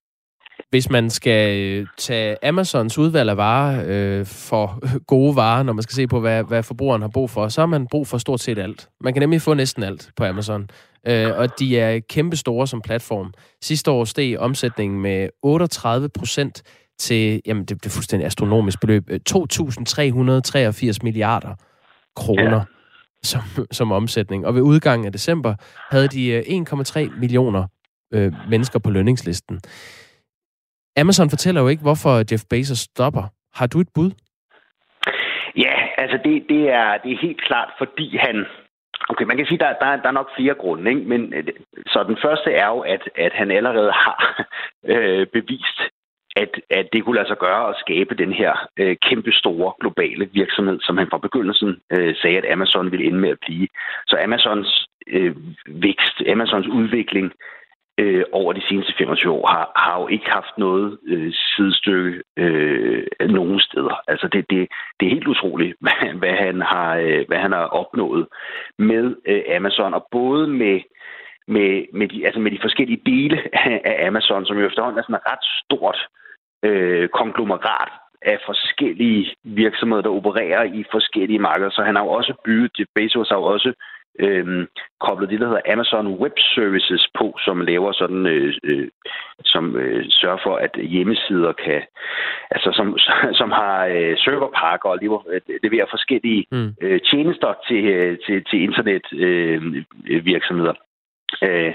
Hvis 0.69 0.89
man 0.89 1.09
skal 1.09 1.59
øh, 1.59 1.87
tage 1.97 2.45
Amazons 2.45 2.97
udvalg 2.97 3.29
af 3.29 3.37
varer 3.37 3.83
øh, 3.87 4.25
for 4.25 4.79
gode 5.07 5.35
varer, 5.35 5.63
når 5.63 5.73
man 5.73 5.83
skal 5.83 5.95
se 5.95 6.07
på, 6.07 6.19
hvad, 6.19 6.43
hvad 6.43 6.63
forbrugeren 6.63 7.01
har 7.01 7.09
brug 7.09 7.29
for, 7.29 7.47
så 7.47 7.61
har 7.61 7.65
man 7.65 7.87
brug 7.87 8.07
for 8.07 8.17
stort 8.17 8.39
set 8.39 8.59
alt. 8.59 8.89
Man 9.01 9.13
kan 9.13 9.21
nemlig 9.21 9.41
få 9.41 9.53
næsten 9.53 9.83
alt 9.83 10.09
på 10.15 10.25
Amazon. 10.25 10.69
Øh, 11.07 11.37
og 11.37 11.59
de 11.59 11.79
er 11.79 11.99
kæmpe 12.09 12.37
store 12.37 12.67
som 12.67 12.81
platform. 12.81 13.33
Sidste 13.61 13.91
år 13.91 14.05
steg 14.05 14.39
omsætningen 14.39 15.01
med 15.01 15.29
38 15.43 16.09
procent 16.09 16.63
til, 16.99 17.41
jamen 17.45 17.65
det, 17.65 17.83
det 17.83 17.85
er 17.85 17.93
fuldstændig 17.93 18.25
astronomisk 18.25 18.81
beløb, 18.81 19.09
2.383 19.09 20.87
øh, 20.87 20.93
milliarder 21.03 21.55
kroner. 22.15 22.57
Ja 22.57 22.63
som, 23.23 23.41
som 23.71 23.91
omsætning. 23.91 24.45
Og 24.45 24.55
ved 24.55 24.61
udgangen 24.61 25.05
af 25.05 25.11
december 25.11 25.55
havde 25.89 26.07
de 26.07 26.41
1,3 26.41 26.99
øh, 26.99 27.19
millioner 27.19 27.67
øh, 28.13 28.33
mennesker 28.49 28.79
på 28.79 28.89
lønningslisten. 28.89 29.59
Amazon 30.97 31.29
fortæller 31.29 31.61
jo 31.61 31.67
ikke, 31.67 31.81
hvorfor 31.81 32.17
Jeff 32.31 32.43
Bezos 32.49 32.79
stopper. 32.79 33.23
Har 33.53 33.67
du 33.67 33.79
et 33.79 33.87
bud? 33.95 34.11
Ja, 35.57 35.81
Altså, 36.01 36.17
det, 36.25 36.45
det, 36.49 36.61
er, 36.69 36.97
det 37.03 37.11
er 37.11 37.25
helt 37.27 37.41
klart, 37.41 37.69
fordi 37.77 38.17
han... 38.17 38.45
Okay, 39.09 39.25
man 39.25 39.37
kan 39.37 39.45
sige, 39.45 39.63
at 39.63 39.77
der, 39.81 39.85
der, 39.85 40.01
der 40.01 40.07
er 40.07 40.19
nok 40.19 40.35
flere 40.37 40.53
grunde, 40.53 40.89
ikke? 40.91 41.01
men 41.01 41.33
øh, 41.33 41.43
så 41.87 42.03
den 42.03 42.17
første 42.25 42.49
er 42.53 42.67
jo, 42.67 42.79
at, 42.79 43.09
at 43.15 43.33
han 43.33 43.51
allerede 43.51 43.91
har 43.91 44.17
øh, 44.93 45.27
bevist, 45.27 45.79
at, 46.35 46.51
at 46.69 46.87
det 46.93 47.03
kunne 47.03 47.15
lade 47.15 47.27
sig 47.27 47.37
gøre 47.37 47.69
at 47.69 47.75
skabe 47.79 48.15
den 48.15 48.33
her 48.33 48.69
øh, 48.77 48.95
kæmpe 49.09 49.31
store 49.31 49.73
globale 49.81 50.29
virksomhed, 50.33 50.79
som 50.81 50.97
han 50.97 51.07
fra 51.09 51.17
begyndelsen 51.17 51.81
øh, 51.93 52.15
sagde, 52.21 52.37
at 52.37 52.51
Amazon 52.51 52.91
ville 52.91 53.05
ende 53.05 53.19
med 53.19 53.29
at 53.29 53.43
blive. 53.45 53.67
Så 54.07 54.15
Amazons 54.23 54.87
øh, 55.07 55.35
vækst, 55.67 56.15
Amazons 56.31 56.67
udvikling 56.67 57.31
øh, 57.97 58.23
over 58.31 58.53
de 58.53 58.67
seneste 58.69 58.93
25 58.97 59.31
år 59.31 59.47
har, 59.47 59.71
har 59.75 60.01
jo 60.01 60.07
ikke 60.07 60.29
haft 60.29 60.57
noget 60.57 60.99
øh, 61.07 61.33
sidestykke 61.33 62.21
øh, 62.37 63.03
nogen 63.29 63.59
steder. 63.59 64.01
Altså 64.07 64.27
det, 64.27 64.45
det, 64.49 64.67
det 64.99 65.05
er 65.05 65.15
helt 65.15 65.27
utroligt, 65.27 65.75
hvad, 65.83 66.13
hvad, 66.13 66.35
han, 66.45 66.61
har, 66.61 66.95
øh, 66.95 67.25
hvad 67.27 67.37
han 67.37 67.51
har 67.51 67.65
opnået 67.65 68.27
med 68.79 69.15
øh, 69.27 69.43
Amazon, 69.55 69.93
og 69.93 70.07
både 70.11 70.47
med 70.47 70.81
med, 71.47 71.85
med, 71.93 72.07
de, 72.07 72.25
altså 72.25 72.39
med 72.39 72.51
de 72.51 72.59
forskellige 72.61 73.01
dele 73.05 73.37
af 73.91 74.07
Amazon, 74.07 74.45
som 74.45 74.57
jo 74.57 74.67
efterhånden 74.67 74.99
er 74.99 75.03
sådan 75.03 75.15
et 75.15 75.31
ret 75.31 75.45
stort 75.63 75.99
øh, 76.63 77.09
konglomerat 77.09 77.91
af 78.21 78.37
forskellige 78.45 79.35
virksomheder, 79.43 80.01
der 80.01 80.09
opererer 80.09 80.63
i 80.63 80.83
forskellige 80.91 81.39
markeder. 81.39 81.69
Så 81.69 81.83
han 81.83 81.95
har 81.95 82.03
jo 82.03 82.09
også 82.09 82.33
bygget, 82.45 82.79
Jeff 82.79 82.89
Bezos 82.95 83.29
har 83.29 83.37
jo 83.37 83.43
også 83.43 83.73
øh, 84.19 84.67
koblet 84.99 85.29
det, 85.29 85.39
der 85.39 85.47
hedder 85.47 85.73
Amazon 85.73 86.07
Web 86.07 86.33
Services 86.55 87.07
på, 87.17 87.35
som 87.45 87.61
laver 87.61 87.91
sådan, 87.91 88.25
øh, 88.25 88.53
øh, 88.63 88.87
som 89.45 89.75
øh, 89.75 90.05
sørger 90.09 90.37
for, 90.43 90.55
at 90.55 90.71
hjemmesider 90.75 91.53
kan, 91.53 91.81
altså 92.51 92.69
som, 92.73 92.97
som 93.39 93.51
har 93.51 93.85
øh, 93.85 94.17
serverparker 94.17 94.89
og 94.89 94.97
lever, 95.01 95.21
øh, 95.29 95.41
leverer 95.63 95.85
forskellige 95.89 96.45
mm. 96.51 96.75
øh, 96.81 96.99
tjenester 97.01 97.53
til, 97.67 97.85
øh, 97.85 98.17
til, 98.25 98.45
til 98.49 98.61
internet 98.61 99.05
øh. 99.13 99.61
Øh, 101.43 101.73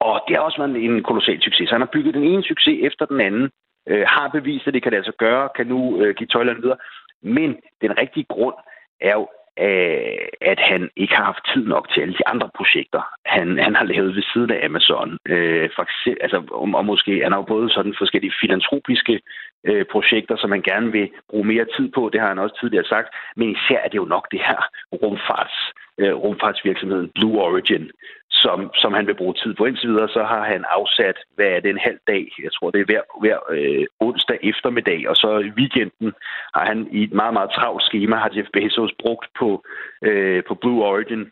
og 0.00 0.24
det 0.28 0.36
har 0.36 0.42
også 0.42 0.58
været 0.58 0.84
en 0.84 1.02
kolossal 1.02 1.42
succes. 1.42 1.68
Så 1.68 1.74
han 1.74 1.80
har 1.80 1.90
bygget 1.92 2.14
den 2.14 2.24
ene 2.24 2.42
succes 2.42 2.78
efter 2.82 3.06
den 3.06 3.20
anden, 3.20 3.50
øh, 3.88 4.04
har 4.06 4.28
bevist, 4.28 4.66
at 4.66 4.74
det 4.74 4.82
kan 4.82 4.92
det 4.92 4.98
altså 4.98 5.12
gøre, 5.18 5.48
kan 5.56 5.66
nu 5.66 6.02
øh, 6.02 6.14
give 6.14 6.26
tøjlerne 6.26 6.62
videre. 6.62 6.78
Men 7.22 7.56
den 7.80 7.98
rigtige 7.98 8.26
grund 8.28 8.54
er 9.00 9.12
jo, 9.12 9.28
øh, 9.66 10.26
at 10.40 10.60
han 10.60 10.90
ikke 10.96 11.14
har 11.16 11.24
haft 11.24 11.44
tid 11.54 11.64
nok 11.66 11.88
til 11.88 12.00
alle 12.00 12.14
de 12.14 12.28
andre 12.28 12.50
projekter, 12.56 13.02
han, 13.26 13.58
han 13.58 13.74
har 13.74 13.84
lavet 13.84 14.16
ved 14.16 14.22
siden 14.32 14.50
af 14.50 14.64
Amazon. 14.64 15.18
Øh, 15.28 15.70
for 15.74 15.82
eksempel, 15.82 16.22
altså, 16.22 16.38
og, 16.50 16.68
og 16.74 16.84
måske 16.84 17.22
han 17.22 17.32
har 17.32 17.38
jo 17.38 17.52
både 17.54 17.70
sådan 17.70 17.94
forskellige 17.98 18.38
filantropiske 18.40 19.20
øh, 19.64 19.84
projekter, 19.92 20.36
som 20.36 20.50
man 20.50 20.62
gerne 20.62 20.92
vil 20.92 21.10
bruge 21.30 21.46
mere 21.46 21.66
tid 21.76 21.88
på. 21.96 22.10
Det 22.12 22.20
har 22.20 22.28
han 22.28 22.38
også 22.38 22.56
tidligere 22.60 22.84
sagt. 22.94 23.08
Men 23.36 23.50
især 23.56 23.78
er 23.84 23.88
det 23.88 23.98
jo 24.02 24.04
nok 24.04 24.26
det 24.30 24.40
her 24.48 24.60
rumfarts, 25.02 25.56
øh, 26.00 26.14
rumfartsvirksomheden 26.14 27.10
Blue 27.14 27.40
Origin, 27.40 27.90
som, 28.30 28.70
som 28.74 28.92
han 28.92 29.06
vil 29.06 29.14
bruge 29.20 29.34
tid 29.34 29.54
på. 29.54 29.64
Indtil 29.64 29.88
videre 29.88 30.08
så 30.08 30.22
har 30.24 30.44
han 30.44 30.64
afsat, 30.78 31.18
hvad 31.34 31.46
er 31.46 31.60
det, 31.60 31.70
en 31.70 31.86
halv 31.88 31.98
dag, 32.06 32.24
jeg 32.42 32.52
tror 32.52 32.70
det 32.70 32.80
er 32.80 32.84
hver, 32.84 33.02
hver 33.20 33.38
øh, 33.50 33.86
onsdag 34.00 34.38
eftermiddag, 34.42 35.08
og 35.08 35.16
så 35.16 35.38
i 35.38 35.50
weekenden 35.60 36.12
har 36.54 36.64
han 36.66 36.88
i 36.92 37.02
et 37.02 37.12
meget, 37.12 37.32
meget 37.32 37.50
travlt 37.50 37.82
schema, 37.82 38.16
har 38.16 38.30
Jeff 38.36 38.48
Bezos 38.52 38.92
brugt 39.02 39.28
på, 39.38 39.64
øh, 40.02 40.42
på 40.48 40.54
Blue 40.54 40.84
Origin. 40.84 41.30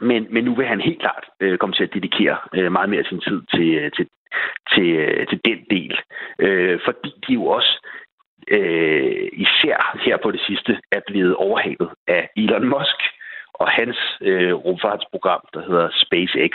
Men, 0.00 0.26
men 0.30 0.44
nu 0.44 0.54
vil 0.54 0.66
han 0.66 0.80
helt 0.80 1.00
klart 1.00 1.24
øh, 1.40 1.58
komme 1.58 1.74
til 1.74 1.84
at 1.84 1.94
dedikere 1.94 2.38
øh, 2.54 2.72
meget 2.72 2.90
mere 2.90 3.00
af 3.00 3.06
sin 3.06 3.20
tid 3.20 3.42
til, 3.54 3.68
øh, 3.74 3.90
til, 3.96 4.06
til, 4.74 4.88
øh, 4.90 5.26
til 5.26 5.40
den 5.44 5.58
del. 5.70 5.98
Øh, 6.38 6.80
fordi 6.84 7.10
de 7.28 7.32
jo 7.32 7.46
også 7.46 7.86
øh, 8.48 9.28
især 9.32 9.98
her 10.04 10.16
på 10.16 10.30
det 10.30 10.40
sidste 10.40 10.80
er 10.92 11.00
blevet 11.06 11.34
overhalet 11.34 11.90
af 12.08 12.28
Elon 12.36 12.68
Musk, 12.68 12.98
og 13.54 13.68
hans 13.70 13.98
øh, 14.20 14.52
rumfartsprogram, 14.54 15.40
der 15.54 15.60
hedder 15.68 15.88
SpaceX. 16.04 16.52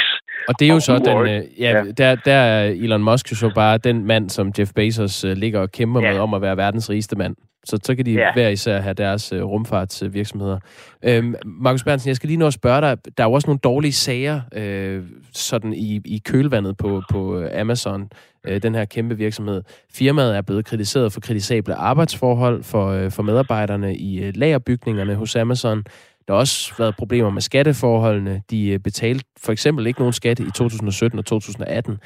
Og 0.47 0.59
det 0.59 0.65
er 0.65 0.69
jo 0.69 0.75
og 0.75 0.81
så 0.81 0.97
den, 0.97 1.17
øh, 1.17 1.41
ja, 1.59 1.71
ja. 1.77 1.83
Der, 1.97 2.15
der 2.15 2.33
er 2.33 2.65
Elon 2.65 3.03
Musk 3.03 3.31
jo 3.31 3.35
så 3.35 3.51
bare 3.55 3.77
den 3.77 4.05
mand, 4.05 4.29
som 4.29 4.51
Jeff 4.59 4.71
Bezos 4.75 5.23
øh, 5.23 5.37
ligger 5.37 5.59
og 5.59 5.71
kæmper 5.71 6.01
ja. 6.01 6.11
med 6.11 6.19
om 6.19 6.33
at 6.33 6.41
være 6.41 6.57
verdens 6.57 6.89
rigeste 6.89 7.15
mand. 7.15 7.35
Så 7.65 7.79
så 7.83 7.95
kan 7.95 8.05
de 8.05 8.11
ja. 8.11 8.33
hver 8.33 8.49
især 8.49 8.79
have 8.79 8.93
deres 8.93 9.33
øh, 9.33 9.43
rumfartsvirksomheder. 9.43 10.59
Øhm, 11.03 11.35
Markus 11.45 11.83
Bernsen, 11.83 12.07
jeg 12.07 12.15
skal 12.15 12.27
lige 12.27 12.37
nå 12.37 12.47
at 12.47 12.53
spørge 12.53 12.81
dig. 12.81 12.97
Der 13.17 13.23
er 13.23 13.27
jo 13.27 13.33
også 13.33 13.47
nogle 13.47 13.59
dårlige 13.59 13.93
sager 13.93 14.41
øh, 14.53 15.03
sådan 15.33 15.73
i, 15.73 16.01
i 16.05 16.21
kølvandet 16.25 16.77
på, 16.77 17.01
på 17.11 17.43
Amazon, 17.59 18.09
øh, 18.47 18.61
den 18.63 18.75
her 18.75 18.85
kæmpe 18.85 19.17
virksomhed. 19.17 19.63
Firmaet 19.93 20.37
er 20.37 20.41
blevet 20.41 20.65
kritiseret 20.65 21.13
for 21.13 21.19
kritisable 21.19 21.73
arbejdsforhold 21.73 22.63
for, 22.63 22.87
øh, 22.87 23.11
for 23.11 23.23
medarbejderne 23.23 23.95
i 23.95 24.23
øh, 24.23 24.33
lagerbygningerne 24.35 25.15
hos 25.15 25.35
Amazon. 25.35 25.83
Der 26.29 26.35
har 26.35 26.39
også 26.39 26.73
været 26.77 26.95
problemer 26.95 27.29
med 27.29 27.41
skatteforholdene. 27.41 28.41
De 28.51 28.69
øh, 28.73 28.79
betalte 28.79 29.25
for 29.45 29.51
eksempel 29.51 29.87
ikke 29.87 29.99
nogen 29.99 30.13
skat 30.13 30.39
i 30.39 30.51
2017 30.51 31.19
og 31.19 31.25
2018. 31.25 31.99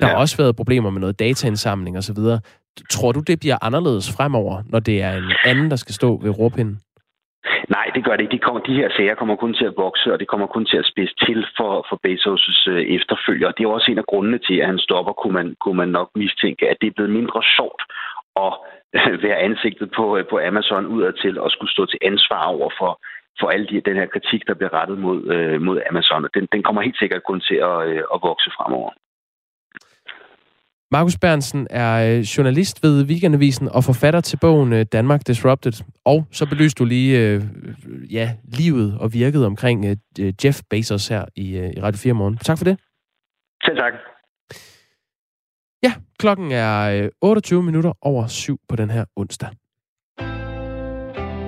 Der 0.00 0.06
ja. 0.06 0.12
har 0.12 0.16
også 0.20 0.36
været 0.36 0.56
problemer 0.56 0.90
med 0.90 1.00
noget 1.00 1.18
dataindsamling 1.18 1.98
osv. 1.98 2.20
Tror 2.90 3.12
du, 3.12 3.20
det 3.20 3.40
bliver 3.40 3.58
anderledes 3.62 4.16
fremover, 4.16 4.62
når 4.72 4.80
det 4.80 5.02
er 5.02 5.12
en 5.12 5.32
anden, 5.44 5.70
der 5.70 5.76
skal 5.76 5.94
stå 5.94 6.20
ved 6.22 6.38
råpinden? 6.38 6.78
Nej, 7.68 7.86
det 7.94 8.04
gør 8.04 8.14
det 8.16 8.20
ikke. 8.20 8.36
De, 8.36 8.44
kommer, 8.46 8.60
de 8.60 8.74
her 8.74 8.88
sager 8.96 9.14
kommer 9.14 9.36
kun 9.36 9.54
til 9.54 9.64
at 9.64 9.74
vokse, 9.76 10.12
og 10.12 10.18
det 10.20 10.28
kommer 10.28 10.46
kun 10.46 10.66
til 10.66 10.76
at 10.76 10.90
spidse 10.92 11.14
til 11.26 11.46
for, 11.56 11.86
for 11.88 11.96
Bezos' 12.06 12.70
øh, 12.70 12.82
efterfølger. 12.96 13.50
Det 13.50 13.64
er 13.64 13.68
også 13.68 13.90
en 13.90 13.98
af 13.98 14.08
grundene 14.12 14.38
til, 14.38 14.56
at 14.60 14.66
han 14.66 14.78
stopper, 14.78 15.12
kunne 15.12 15.34
man, 15.40 15.56
kunne 15.60 15.78
man 15.82 15.88
nok 15.88 16.08
mistænke, 16.16 16.68
at 16.70 16.76
det 16.80 16.86
er 16.86 16.96
blevet 16.96 17.16
mindre 17.18 17.42
sjovt 17.56 17.82
at 18.46 18.52
være 19.26 19.38
ansigtet 19.48 19.88
på, 19.96 20.04
øh, 20.16 20.24
på 20.30 20.36
Amazon 20.48 20.86
udadtil 20.86 21.38
og 21.38 21.50
skulle 21.50 21.72
stå 21.72 21.86
til 21.86 21.98
ansvar 22.02 22.44
over 22.56 22.70
for 22.80 22.92
for 23.40 23.48
alle 23.48 23.66
de, 23.66 23.80
den 23.88 23.96
her 24.00 24.06
kritik, 24.14 24.42
der 24.46 24.54
bliver 24.54 24.74
rettet 24.78 24.98
mod, 24.98 25.18
øh, 25.34 25.60
mod 25.62 25.76
Amazon. 25.90 26.28
Den, 26.34 26.44
den 26.52 26.62
kommer 26.62 26.82
helt 26.82 26.98
sikkert 26.98 27.22
kun 27.28 27.40
til 27.40 27.58
at, 27.70 27.78
øh, 27.88 28.02
at 28.14 28.18
vokse 28.28 28.50
fremover. 28.56 28.90
Markus 30.96 31.18
Bernsen 31.18 31.66
er 31.70 31.92
øh, 32.08 32.20
journalist 32.20 32.82
ved 32.82 33.04
Weekendavisen 33.08 33.68
og 33.68 33.84
forfatter 33.84 34.20
til 34.20 34.38
bogen 34.40 34.72
øh, 34.72 34.84
Danmark 34.92 35.20
Disrupted. 35.26 35.84
Og 36.04 36.26
så 36.32 36.48
belyste 36.48 36.78
du 36.78 36.84
lige 36.84 37.12
øh, 37.20 37.42
ja, 38.12 38.30
livet 38.58 38.98
og 39.00 39.12
virket 39.12 39.46
omkring 39.46 39.86
øh, 40.20 40.32
Jeff 40.44 40.58
Bezos 40.70 41.08
her 41.08 41.24
i, 41.36 41.58
øh, 41.58 41.70
i 41.76 41.80
Radio 41.82 41.98
4 41.98 42.14
morgen. 42.14 42.36
Tak 42.36 42.58
for 42.58 42.64
det. 42.64 42.80
Selv 43.64 43.76
tak. 43.76 43.92
Ja, 45.82 45.92
klokken 46.18 46.52
er 46.52 47.08
28 47.22 47.62
minutter 47.62 47.92
over 48.02 48.26
syv 48.26 48.58
på 48.68 48.76
den 48.76 48.90
her 48.90 49.04
onsdag. 49.16 49.48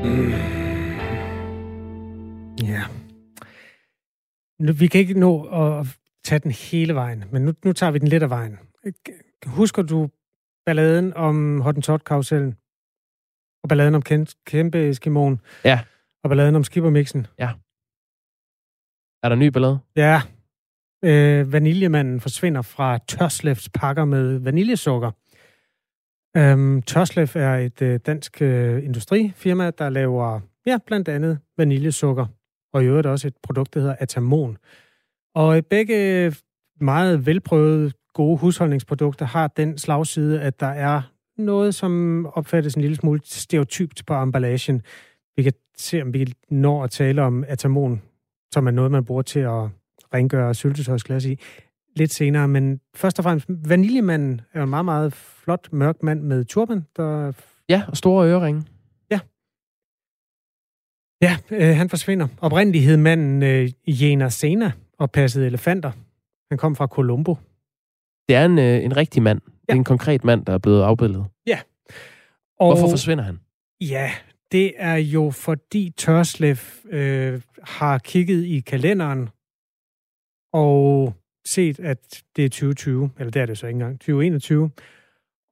Mm. 0.05 0.64
Ja. 2.63 2.83
Nu, 4.59 4.73
vi 4.73 4.87
kan 4.87 5.01
ikke 5.01 5.21
nå 5.21 5.43
at 5.43 5.87
tage 6.25 6.39
den 6.39 6.51
hele 6.51 6.95
vejen, 6.95 7.25
men 7.33 7.43
nu, 7.43 7.53
nu 7.65 7.73
tager 7.73 7.93
vi 7.93 7.99
den 7.99 8.09
lidt 8.09 8.23
af 8.23 8.31
vejen. 8.31 8.59
Husker 9.47 9.83
du 9.83 10.09
balladen 10.67 11.15
om 11.15 11.61
Hottentot-karusellen? 11.61 12.55
Og 13.63 13.69
balladen 13.69 13.95
om 13.95 14.03
kæmpe 14.47 14.89
Eskimoen? 14.89 15.41
Ja. 15.65 15.81
Og 16.23 16.31
balladen 16.31 16.55
om 16.55 16.65
skippermixen? 16.65 17.27
Ja. 17.39 17.51
Er 19.23 19.29
der 19.29 19.35
ny 19.35 19.47
ballade? 19.47 19.79
Ja. 19.97 20.23
Øh, 21.05 21.53
vaniljemanden 21.53 22.21
forsvinder 22.21 22.63
fra 22.63 22.99
Tørslefs 22.99 23.69
pakker 23.69 24.05
med 24.05 24.39
vaniljesukker. 24.39 25.11
Øhm, 26.37 26.83
Tørslef 26.83 27.37
er 27.37 27.55
et 27.55 27.83
øh, 27.83 28.01
dansk 28.07 28.43
øh, 28.43 28.85
industrifirma, 28.85 29.71
der 29.71 29.89
laver 29.89 30.41
ja, 30.67 30.79
blandt 30.87 31.09
andet 31.09 31.39
vaniljesukker 31.57 32.27
og 32.75 32.83
i 32.83 32.87
øvrigt 32.87 33.07
også 33.07 33.29
et 33.29 33.37
produkt, 33.43 33.75
der 33.75 33.81
hedder 33.81 33.97
Atamon. 33.99 34.57
Og 35.35 35.67
begge 35.71 36.35
meget 36.81 37.27
velprøvede, 37.27 37.93
gode 38.15 38.39
husholdningsprodukter 38.39 39.27
har 39.27 39.49
den 39.49 39.79
slagside, 39.79 40.41
at 40.41 40.61
der 40.61 40.67
er 40.67 41.03
noget, 41.39 41.75
som 41.75 42.27
opfattes 42.27 42.75
en 42.75 42.83
lille 42.83 42.97
smule 42.97 43.21
stereotypt 43.25 44.07
på 44.07 44.15
emballagen. 44.15 44.83
Vi 45.37 45.43
kan 45.43 45.53
se, 45.77 46.03
om 46.03 46.15
vi 46.15 46.33
når 46.51 46.85
at 46.85 46.91
tale 46.91 47.23
om 47.23 47.45
Atamon, 47.49 48.03
som 48.53 48.67
er 48.67 48.71
noget, 48.71 48.91
man 48.91 49.05
bruger 49.05 49.23
til 49.23 49.41
at 49.41 49.69
rengøre 50.15 50.55
syltetøjsglas 50.55 51.25
i 51.25 51.39
lidt 51.97 52.13
senere. 52.13 52.49
Men 52.49 52.81
først 52.95 53.19
og 53.19 53.23
fremmest, 53.23 53.47
vaniljemanden 53.49 54.41
er 54.53 54.63
en 54.63 54.69
meget, 54.69 54.85
meget 54.85 55.13
flot, 55.13 55.69
mørk 55.73 56.03
mand 56.03 56.23
med 56.23 56.45
turban, 56.45 56.87
der... 56.97 57.33
Ja, 57.69 57.83
og 57.89 57.97
store 57.97 58.29
øreringe. 58.29 58.63
Ja, 61.25 61.37
øh, 61.51 61.77
han 61.77 61.89
forsvinder. 61.89 62.29
Oprindeligt 62.41 62.85
hed 62.85 62.97
manden 62.97 63.43
øh, 63.43 63.71
Jena 63.87 64.29
Sena 64.29 64.73
og 64.99 65.11
passede 65.11 65.47
elefanter. 65.47 65.93
Han 66.51 66.59
kom 66.59 66.77
fra 66.77 66.87
Colombo. 66.87 67.37
Det 68.29 68.37
er 68.37 68.45
en, 68.45 68.59
øh, 68.59 68.85
en 68.85 68.97
rigtig 68.97 69.23
mand. 69.23 69.41
Ja. 69.47 69.51
Det 69.51 69.73
er 69.73 69.79
en 69.79 69.85
konkret 69.85 70.25
mand, 70.25 70.47
der 70.47 70.53
er 70.53 70.59
blevet 70.59 70.83
afbildet. 70.83 71.27
Ja. 71.47 71.59
Og, 72.61 72.73
Hvorfor 72.73 72.91
forsvinder 72.91 73.25
han? 73.25 73.39
Ja, 73.81 74.11
det 74.53 74.73
er 74.77 74.97
jo 74.97 75.31
fordi 75.31 75.93
Tørslev 75.97 76.57
øh, 76.91 77.41
har 77.63 77.99
kigget 77.99 78.45
i 78.45 78.61
kalenderen 78.61 79.29
og 80.53 81.15
set, 81.47 81.81
at 81.81 82.23
det 82.37 82.45
er 82.45 82.49
2020, 82.49 83.11
eller 83.19 83.31
det 83.31 83.43
er 83.43 83.47
det 83.47 83.59
så 83.59 83.67
ikke 83.67 83.77
engang, 83.77 84.01
2021, 84.01 84.71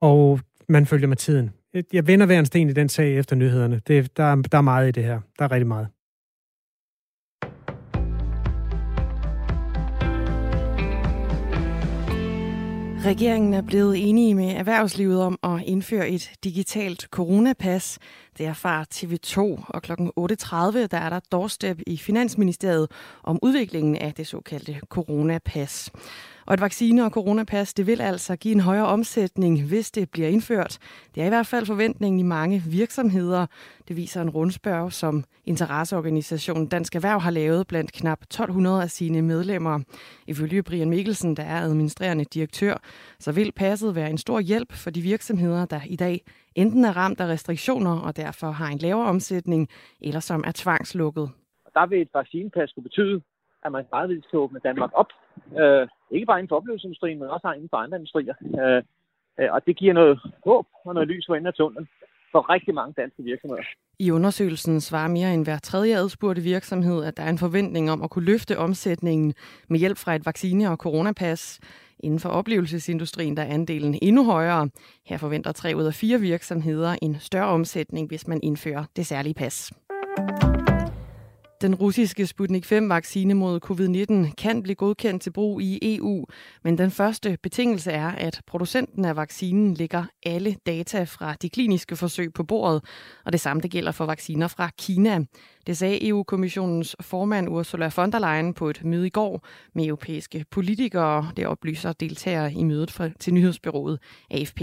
og 0.00 0.40
man 0.68 0.86
følger 0.86 1.08
med 1.08 1.16
tiden. 1.16 1.50
Øh, 1.74 1.84
jeg 1.92 2.06
vender 2.06 2.26
hver 2.26 2.38
en 2.38 2.46
sten 2.46 2.68
i 2.68 2.72
den 2.72 2.88
sag 2.88 3.18
efter 3.18 3.36
nyhederne. 3.36 3.80
Det, 3.86 4.16
der, 4.16 4.36
der 4.36 4.58
er 4.58 4.62
meget 4.62 4.88
i 4.88 4.90
det 4.90 5.04
her. 5.04 5.20
Der 5.38 5.44
er 5.44 5.52
rigtig 5.52 5.66
meget. 5.66 5.88
Regeringen 13.04 13.54
er 13.54 13.62
blevet 13.62 14.08
enige 14.08 14.34
med 14.34 14.48
erhvervslivet 14.48 15.22
om 15.22 15.38
at 15.42 15.62
indføre 15.64 16.08
et 16.08 16.32
digitalt 16.44 17.02
coronapas. 17.02 17.98
Det 18.38 18.46
er 18.46 18.52
fra 18.52 18.84
TV2, 18.94 19.64
og 19.68 19.82
kl. 19.82 19.92
8.30 19.92 19.96
der 20.86 20.98
er 20.98 21.10
der 21.10 21.20
doorstep 21.32 21.80
i 21.86 21.96
Finansministeriet 21.96 22.90
om 23.22 23.38
udviklingen 23.42 23.96
af 23.96 24.14
det 24.14 24.26
såkaldte 24.26 24.80
coronapas. 24.88 25.90
Og 26.52 26.54
et 26.54 26.60
vaccine- 26.60 27.04
og 27.04 27.10
coronapas, 27.10 27.74
det 27.74 27.86
vil 27.86 28.00
altså 28.00 28.36
give 28.36 28.54
en 28.54 28.60
højere 28.60 28.86
omsætning, 28.86 29.68
hvis 29.68 29.90
det 29.90 30.10
bliver 30.10 30.28
indført. 30.28 30.78
Det 31.14 31.22
er 31.22 31.26
i 31.26 31.28
hvert 31.28 31.46
fald 31.46 31.66
forventningen 31.66 32.20
i 32.20 32.22
mange 32.22 32.62
virksomheder. 32.70 33.46
Det 33.88 33.96
viser 33.96 34.22
en 34.22 34.30
rundspørg, 34.30 34.92
som 34.92 35.24
interesseorganisationen 35.44 36.66
Dansk 36.66 36.94
Erhverv 36.94 37.20
har 37.20 37.30
lavet 37.30 37.66
blandt 37.66 37.92
knap 37.92 38.22
1200 38.22 38.82
af 38.82 38.90
sine 38.90 39.22
medlemmer. 39.22 39.80
Ifølge 40.26 40.62
Brian 40.62 40.90
Mikkelsen, 40.90 41.36
der 41.36 41.42
er 41.42 41.60
administrerende 41.60 42.24
direktør, 42.24 42.74
så 43.18 43.32
vil 43.32 43.52
passet 43.52 43.94
være 43.94 44.10
en 44.10 44.18
stor 44.18 44.40
hjælp 44.40 44.72
for 44.72 44.90
de 44.90 45.00
virksomheder, 45.00 45.66
der 45.66 45.80
i 45.86 45.96
dag 45.96 46.24
enten 46.54 46.84
er 46.84 46.96
ramt 46.96 47.20
af 47.20 47.26
restriktioner 47.26 48.00
og 48.00 48.16
derfor 48.16 48.50
har 48.50 48.68
en 48.68 48.78
lavere 48.78 49.08
omsætning, 49.08 49.68
eller 50.00 50.20
som 50.20 50.44
er 50.46 50.52
tvangslukket. 50.54 51.30
Der 51.74 51.86
vil 51.86 52.00
et 52.00 52.08
vaccinepas 52.14 52.72
kunne 52.72 52.82
betyde, 52.82 53.22
at 53.64 53.72
man 53.72 53.84
gradvist 53.90 54.30
kan 54.30 54.38
åbne 54.38 54.60
Danmark 54.64 54.90
op. 54.94 55.10
Øh, 55.60 55.88
ikke 56.10 56.26
bare 56.26 56.38
inden 56.38 56.48
for 56.48 56.56
oplevelsesindustrien, 56.56 57.18
men 57.18 57.28
også 57.28 57.52
inden 57.52 57.68
for 57.72 57.76
andre 57.76 57.96
industrier. 57.98 58.34
Øh, 58.62 58.82
øh, 59.40 59.52
og 59.54 59.66
det 59.66 59.76
giver 59.76 59.94
noget 59.94 60.20
håb 60.44 60.66
og 60.84 60.94
noget 60.94 61.08
lys 61.08 61.24
for 61.26 61.34
enden 61.34 61.46
af 61.46 61.54
tunnelen 61.54 61.88
for 62.32 62.50
rigtig 62.54 62.74
mange 62.74 62.94
danske 63.00 63.22
virksomheder. 63.22 63.62
I 63.98 64.10
undersøgelsen 64.10 64.80
svarer 64.80 65.08
mere 65.08 65.34
end 65.34 65.44
hver 65.44 65.58
tredje 65.58 65.96
adspurgte 65.96 66.42
virksomhed, 66.42 67.04
at 67.04 67.16
der 67.16 67.22
er 67.22 67.30
en 67.30 67.38
forventning 67.38 67.90
om 67.90 68.02
at 68.02 68.10
kunne 68.10 68.24
løfte 68.24 68.58
omsætningen 68.58 69.34
med 69.68 69.78
hjælp 69.78 69.98
fra 69.98 70.14
et 70.14 70.26
vaccine- 70.26 70.70
og 70.70 70.76
coronapas. 70.76 71.60
Inden 72.00 72.20
for 72.20 72.28
oplevelsesindustrien 72.28 73.36
der 73.36 73.42
er 73.42 73.54
andelen 73.54 73.98
endnu 74.02 74.24
højere. 74.24 74.68
Her 75.06 75.16
forventer 75.18 75.52
tre 75.52 75.72
ud 75.76 75.84
af 75.84 75.94
fire 75.94 76.18
virksomheder 76.20 76.96
en 77.02 77.16
større 77.18 77.46
omsætning, 77.48 78.08
hvis 78.08 78.28
man 78.28 78.40
indfører 78.42 78.84
det 78.96 79.06
særlige 79.06 79.34
pas. 79.34 79.72
Den 81.62 81.74
russiske 81.74 82.26
Sputnik 82.26 82.72
5-vaccine 82.72 83.34
mod 83.34 83.60
covid-19 83.64 84.34
kan 84.34 84.62
blive 84.62 84.74
godkendt 84.74 85.22
til 85.22 85.30
brug 85.30 85.60
i 85.60 85.96
EU, 85.96 86.26
men 86.64 86.78
den 86.78 86.90
første 86.90 87.38
betingelse 87.42 87.90
er, 87.90 88.08
at 88.08 88.40
producenten 88.46 89.04
af 89.04 89.16
vaccinen 89.16 89.74
lægger 89.74 90.04
alle 90.26 90.56
data 90.66 91.04
fra 91.04 91.34
de 91.42 91.50
kliniske 91.50 91.96
forsøg 91.96 92.32
på 92.32 92.44
bordet, 92.44 92.84
og 93.24 93.32
det 93.32 93.40
samme 93.40 93.60
det 93.60 93.70
gælder 93.70 93.92
for 93.92 94.06
vacciner 94.06 94.48
fra 94.48 94.70
Kina. 94.78 95.24
Det 95.66 95.76
sagde 95.76 96.08
EU-kommissionens 96.08 96.96
formand 97.00 97.48
Ursula 97.48 97.90
von 97.96 98.12
der 98.12 98.18
Leyen 98.18 98.54
på 98.54 98.70
et 98.70 98.84
møde 98.84 99.06
i 99.06 99.10
går 99.10 99.46
med 99.74 99.86
europæiske 99.86 100.44
politikere. 100.50 101.30
Det 101.36 101.46
oplyser 101.46 101.92
deltagere 101.92 102.52
i 102.52 102.64
mødet 102.64 102.90
for, 102.90 103.10
til 103.20 103.34
nyhedsbyrået 103.34 103.98
AFP. 104.30 104.60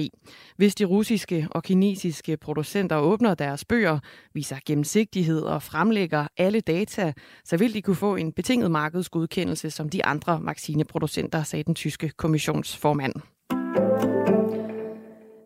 Hvis 0.58 0.76
de 0.76 0.86
russiske 0.86 1.48
og 1.52 1.64
kinesiske 1.64 2.38
producenter 2.38 2.98
åbner 2.98 3.36
deres 3.36 3.66
bøger, 3.66 4.00
viser 4.34 4.58
gennemsigtighed 4.66 5.42
og 5.42 5.64
fremlægger 5.64 6.28
alle 6.38 6.60
data, 6.60 7.14
så 7.44 7.58
vil 7.58 7.74
de 7.74 7.82
kunne 7.82 7.96
få 7.96 8.16
en 8.16 8.32
betinget 8.32 8.72
markedsgodkendelse 8.72 9.72
som 9.72 9.90
de 9.90 10.06
andre 10.06 10.40
vaccineproducenter, 10.44 11.44
sagde 11.44 11.64
den 11.64 11.76
tyske 11.76 12.10
kommissionsformand. 12.10 13.14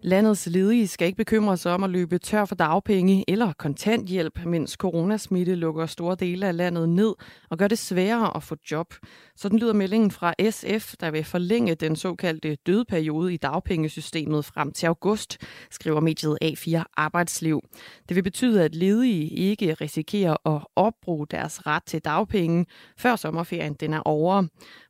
Landets 0.06 0.48
ledige 0.48 0.88
skal 0.88 1.08
ikke 1.08 1.18
bekymre 1.18 1.58
sig 1.58 1.74
om 1.74 1.84
at 1.84 1.90
løbe 1.90 2.18
tør 2.18 2.46
for 2.46 2.56
dagpenge 2.56 3.24
eller 3.28 3.54
kontanthjælp, 3.54 4.40
mens 4.46 4.72
coronasmitte 4.72 5.56
lukker 5.56 5.86
store 5.86 6.16
dele 6.20 6.48
af 6.48 6.58
landet 6.58 6.90
ned 6.90 7.14
og 7.50 7.58
gør 7.58 7.68
det 7.68 7.78
sværere 7.78 8.36
at 8.38 8.44
få 8.44 8.56
job. 8.72 8.94
Sådan 9.36 9.60
lyder 9.60 9.74
meldingen 9.74 10.12
fra 10.12 10.34
SF, 10.50 10.94
der 11.00 11.12
vil 11.12 11.24
forlænge 11.24 11.76
den 11.76 11.96
såkaldte 11.96 12.56
dødperiode 12.56 13.34
i 13.34 13.38
dagpengesystemet 13.38 14.46
frem 14.46 14.72
til 14.72 14.88
august, 14.88 15.38
skriver 15.72 16.00
mediet 16.00 16.38
A4 16.44 16.84
Arbejdsliv. 16.98 17.62
Det 18.10 18.16
vil 18.16 18.24
betyde, 18.24 18.64
at 18.64 18.76
ledige 18.76 19.28
ikke 19.28 19.74
risikerer 19.74 20.56
at 20.56 20.62
opbruge 20.76 21.28
deres 21.32 21.68
ret 21.68 21.84
til 21.84 22.02
dagpenge, 22.02 22.66
før 22.98 23.16
sommerferien 23.16 23.74
den 23.74 23.94
er 23.94 24.02
over. 24.06 24.44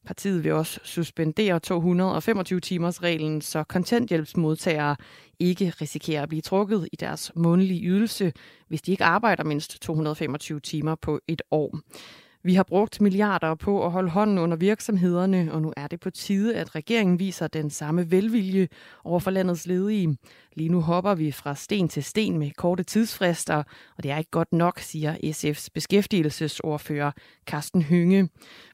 Partiet 0.05 0.43
vil 0.43 0.51
også 0.51 0.79
suspendere 0.83 1.59
225-timers-reglen, 1.67 3.41
så 3.41 3.63
kontanthjælpsmodtagere 3.63 4.95
ikke 5.39 5.73
risikerer 5.81 6.23
at 6.23 6.29
blive 6.29 6.41
trukket 6.41 6.89
i 6.91 6.95
deres 6.95 7.31
månedlige 7.35 7.85
ydelse, 7.85 8.33
hvis 8.67 8.81
de 8.81 8.91
ikke 8.91 9.03
arbejder 9.03 9.43
mindst 9.43 9.81
225 9.81 10.59
timer 10.59 10.95
på 10.95 11.19
et 11.27 11.41
år. 11.51 11.79
Vi 12.45 12.53
har 12.53 12.63
brugt 12.63 13.01
milliarder 13.01 13.55
på 13.55 13.85
at 13.85 13.91
holde 13.91 14.09
hånden 14.09 14.37
under 14.37 14.57
virksomhederne, 14.57 15.49
og 15.53 15.61
nu 15.61 15.73
er 15.77 15.87
det 15.87 15.99
på 15.99 16.09
tide, 16.09 16.55
at 16.55 16.75
regeringen 16.75 17.19
viser 17.19 17.47
den 17.47 17.69
samme 17.69 18.11
velvilje 18.11 18.67
over 19.03 19.19
for 19.19 19.31
landets 19.31 19.67
ledige. 19.67 20.17
Lige 20.53 20.69
nu 20.69 20.81
hopper 20.81 21.15
vi 21.15 21.31
fra 21.31 21.55
sten 21.55 21.89
til 21.89 22.03
sten 22.03 22.37
med 22.37 22.51
korte 22.51 22.83
tidsfrister, 22.83 23.63
og 23.97 24.03
det 24.03 24.11
er 24.11 24.17
ikke 24.17 24.31
godt 24.31 24.53
nok, 24.53 24.79
siger 24.79 25.13
SF's 25.13 25.67
beskæftigelsesordfører 25.73 27.11
Carsten 27.45 27.81
Hynge. 27.81 28.29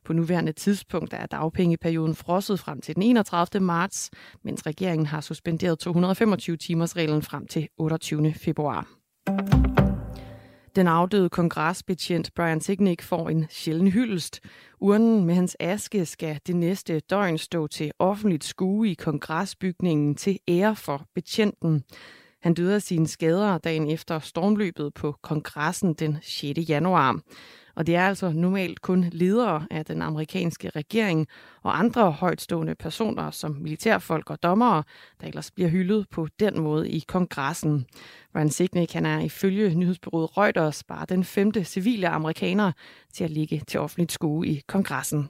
På 0.06 0.14
nuværende 0.14 0.52
tidspunkt 0.52 1.14
er 1.14 1.26
dagpengeperioden 1.26 2.16
frosset 2.16 2.60
frem 2.60 2.82
til 2.82 2.96
den 2.96 3.04
31. 3.04 3.64
marts, 3.64 4.10
mens 4.44 4.66
regeringen 4.66 5.06
har 5.06 5.22
suspenderet 5.22 5.88
225-timers-reglen 5.88 7.22
frem 7.22 7.48
til 7.48 7.68
28. 7.78 8.34
februar. 8.34 8.88
Den 10.76 10.88
afdøde 10.88 11.30
kongresbetjent 11.30 12.34
Brian 12.36 12.62
Sicknick 12.62 13.02
får 13.02 13.30
en 13.30 13.46
sjælden 13.50 13.88
hyldest. 13.88 14.40
Urnen 14.80 15.26
med 15.26 15.36
hans 15.36 15.58
aske 15.60 16.06
skal 16.06 16.40
det 16.48 16.56
næste 16.56 17.00
døgn 17.00 17.38
stå 17.38 17.68
til 17.68 17.92
offentligt 18.00 18.44
skue 18.44 18.90
i 18.90 18.94
kongresbygningen 18.94 20.16
til 20.16 20.40
ære 20.48 20.76
for 20.76 21.06
betjenten. 21.16 21.84
Han 22.42 22.54
døde 22.54 22.76
af 22.76 22.82
sine 22.82 23.08
skader 23.08 23.58
dagen 23.58 23.90
efter 23.90 24.20
stormløbet 24.20 24.94
på 24.94 25.16
kongressen 25.22 25.94
den 25.94 26.18
6. 26.22 26.70
januar. 26.70 27.20
Og 27.80 27.88
det 27.88 27.96
er 27.96 28.08
altså 28.08 28.32
normalt 28.32 28.82
kun 28.82 29.06
ledere 29.12 29.68
af 29.72 29.86
den 29.86 30.02
amerikanske 30.02 30.70
regering 30.70 31.28
og 31.63 31.80
andre 31.80 32.12
højtstående 32.12 32.76
personer 32.76 33.32
som 33.32 33.52
militærfolk 33.52 34.30
og 34.30 34.44
dommere, 34.44 34.84
der 35.22 35.28
ellers 35.28 35.52
bliver 35.52 35.70
hyldet 35.70 36.10
på 36.10 36.28
den 36.39 36.60
måde 36.60 36.89
i 36.89 37.04
kongressen. 37.08 37.86
Ryan 38.36 38.50
Signe 38.50 38.88
han 38.94 39.06
er 39.06 39.20
ifølge 39.20 39.76
nyhedsbyrået 39.76 40.38
Reuters 40.38 40.84
bare 40.84 41.06
den 41.10 41.24
femte 41.24 41.63
civile 41.63 42.10
amerikaner 42.10 42.72
til 43.13 43.24
at 43.24 43.30
ligge 43.30 43.62
til 43.68 43.80
offentligt 43.80 44.12
skue 44.12 44.48
i 44.48 44.62
kongressen. 44.68 45.30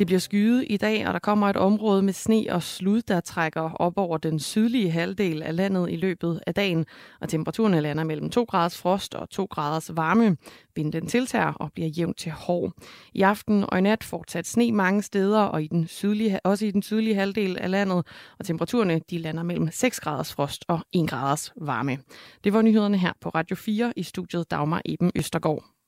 Det 0.00 0.06
bliver 0.06 0.20
skyet 0.20 0.64
i 0.70 0.76
dag, 0.76 1.06
og 1.06 1.12
der 1.12 1.18
kommer 1.18 1.48
et 1.48 1.56
område 1.56 2.02
med 2.02 2.12
sne 2.12 2.46
og 2.50 2.62
slud, 2.62 3.02
der 3.02 3.20
trækker 3.20 3.70
op 3.72 3.92
over 3.96 4.18
den 4.18 4.38
sydlige 4.38 4.90
halvdel 4.90 5.42
af 5.42 5.56
landet 5.56 5.90
i 5.90 5.96
løbet 5.96 6.40
af 6.46 6.54
dagen, 6.54 6.86
og 7.20 7.28
temperaturen 7.28 7.82
lander 7.82 8.04
mellem 8.04 8.30
2 8.30 8.44
graders 8.44 8.78
frost 8.78 9.14
og 9.14 9.30
2 9.30 9.44
graders 9.44 9.96
varme. 9.96 10.36
Vinden 10.76 11.06
tiltager 11.06 11.52
og 11.52 11.72
bliver 11.72 11.88
jævnt 11.88 12.18
til 12.18 12.32
hård. 12.32 12.72
I 13.12 13.22
aften 13.22 13.64
og 13.68 13.78
i 13.78 13.80
nat 13.80 14.04
fortsat 14.04 14.46
sne 14.46 14.72
mange 14.72 15.02
steder, 15.02 15.40
og 15.40 15.62
i 15.62 15.66
den 15.66 15.86
sydlige, 15.86 16.40
også 16.44 16.66
i 16.66 16.70
den 16.70 16.82
sydlige 16.82 17.14
halvdel 17.14 17.58
af 17.58 17.70
landet, 17.70 18.06
og 18.38 18.44
temperaturerne 18.44 19.00
de 19.10 19.18
lander 19.18 19.42
mellem 19.42 19.68
6 19.70 20.00
graders 20.00 20.32
frost 20.32 20.64
og 20.68 20.80
1 20.92 21.10
graders 21.10 21.52
varme. 21.60 21.98
Det 22.44 22.52
var 22.52 22.62
nyhederne 22.62 22.98
her 22.98 23.12
på 23.20 23.28
Radio 23.28 23.56
4 23.56 23.92
i 23.96 24.02
studiet 24.02 24.50
Dagmar 24.50 24.82
Eben 24.84 25.10
Østergaard. 25.16 25.79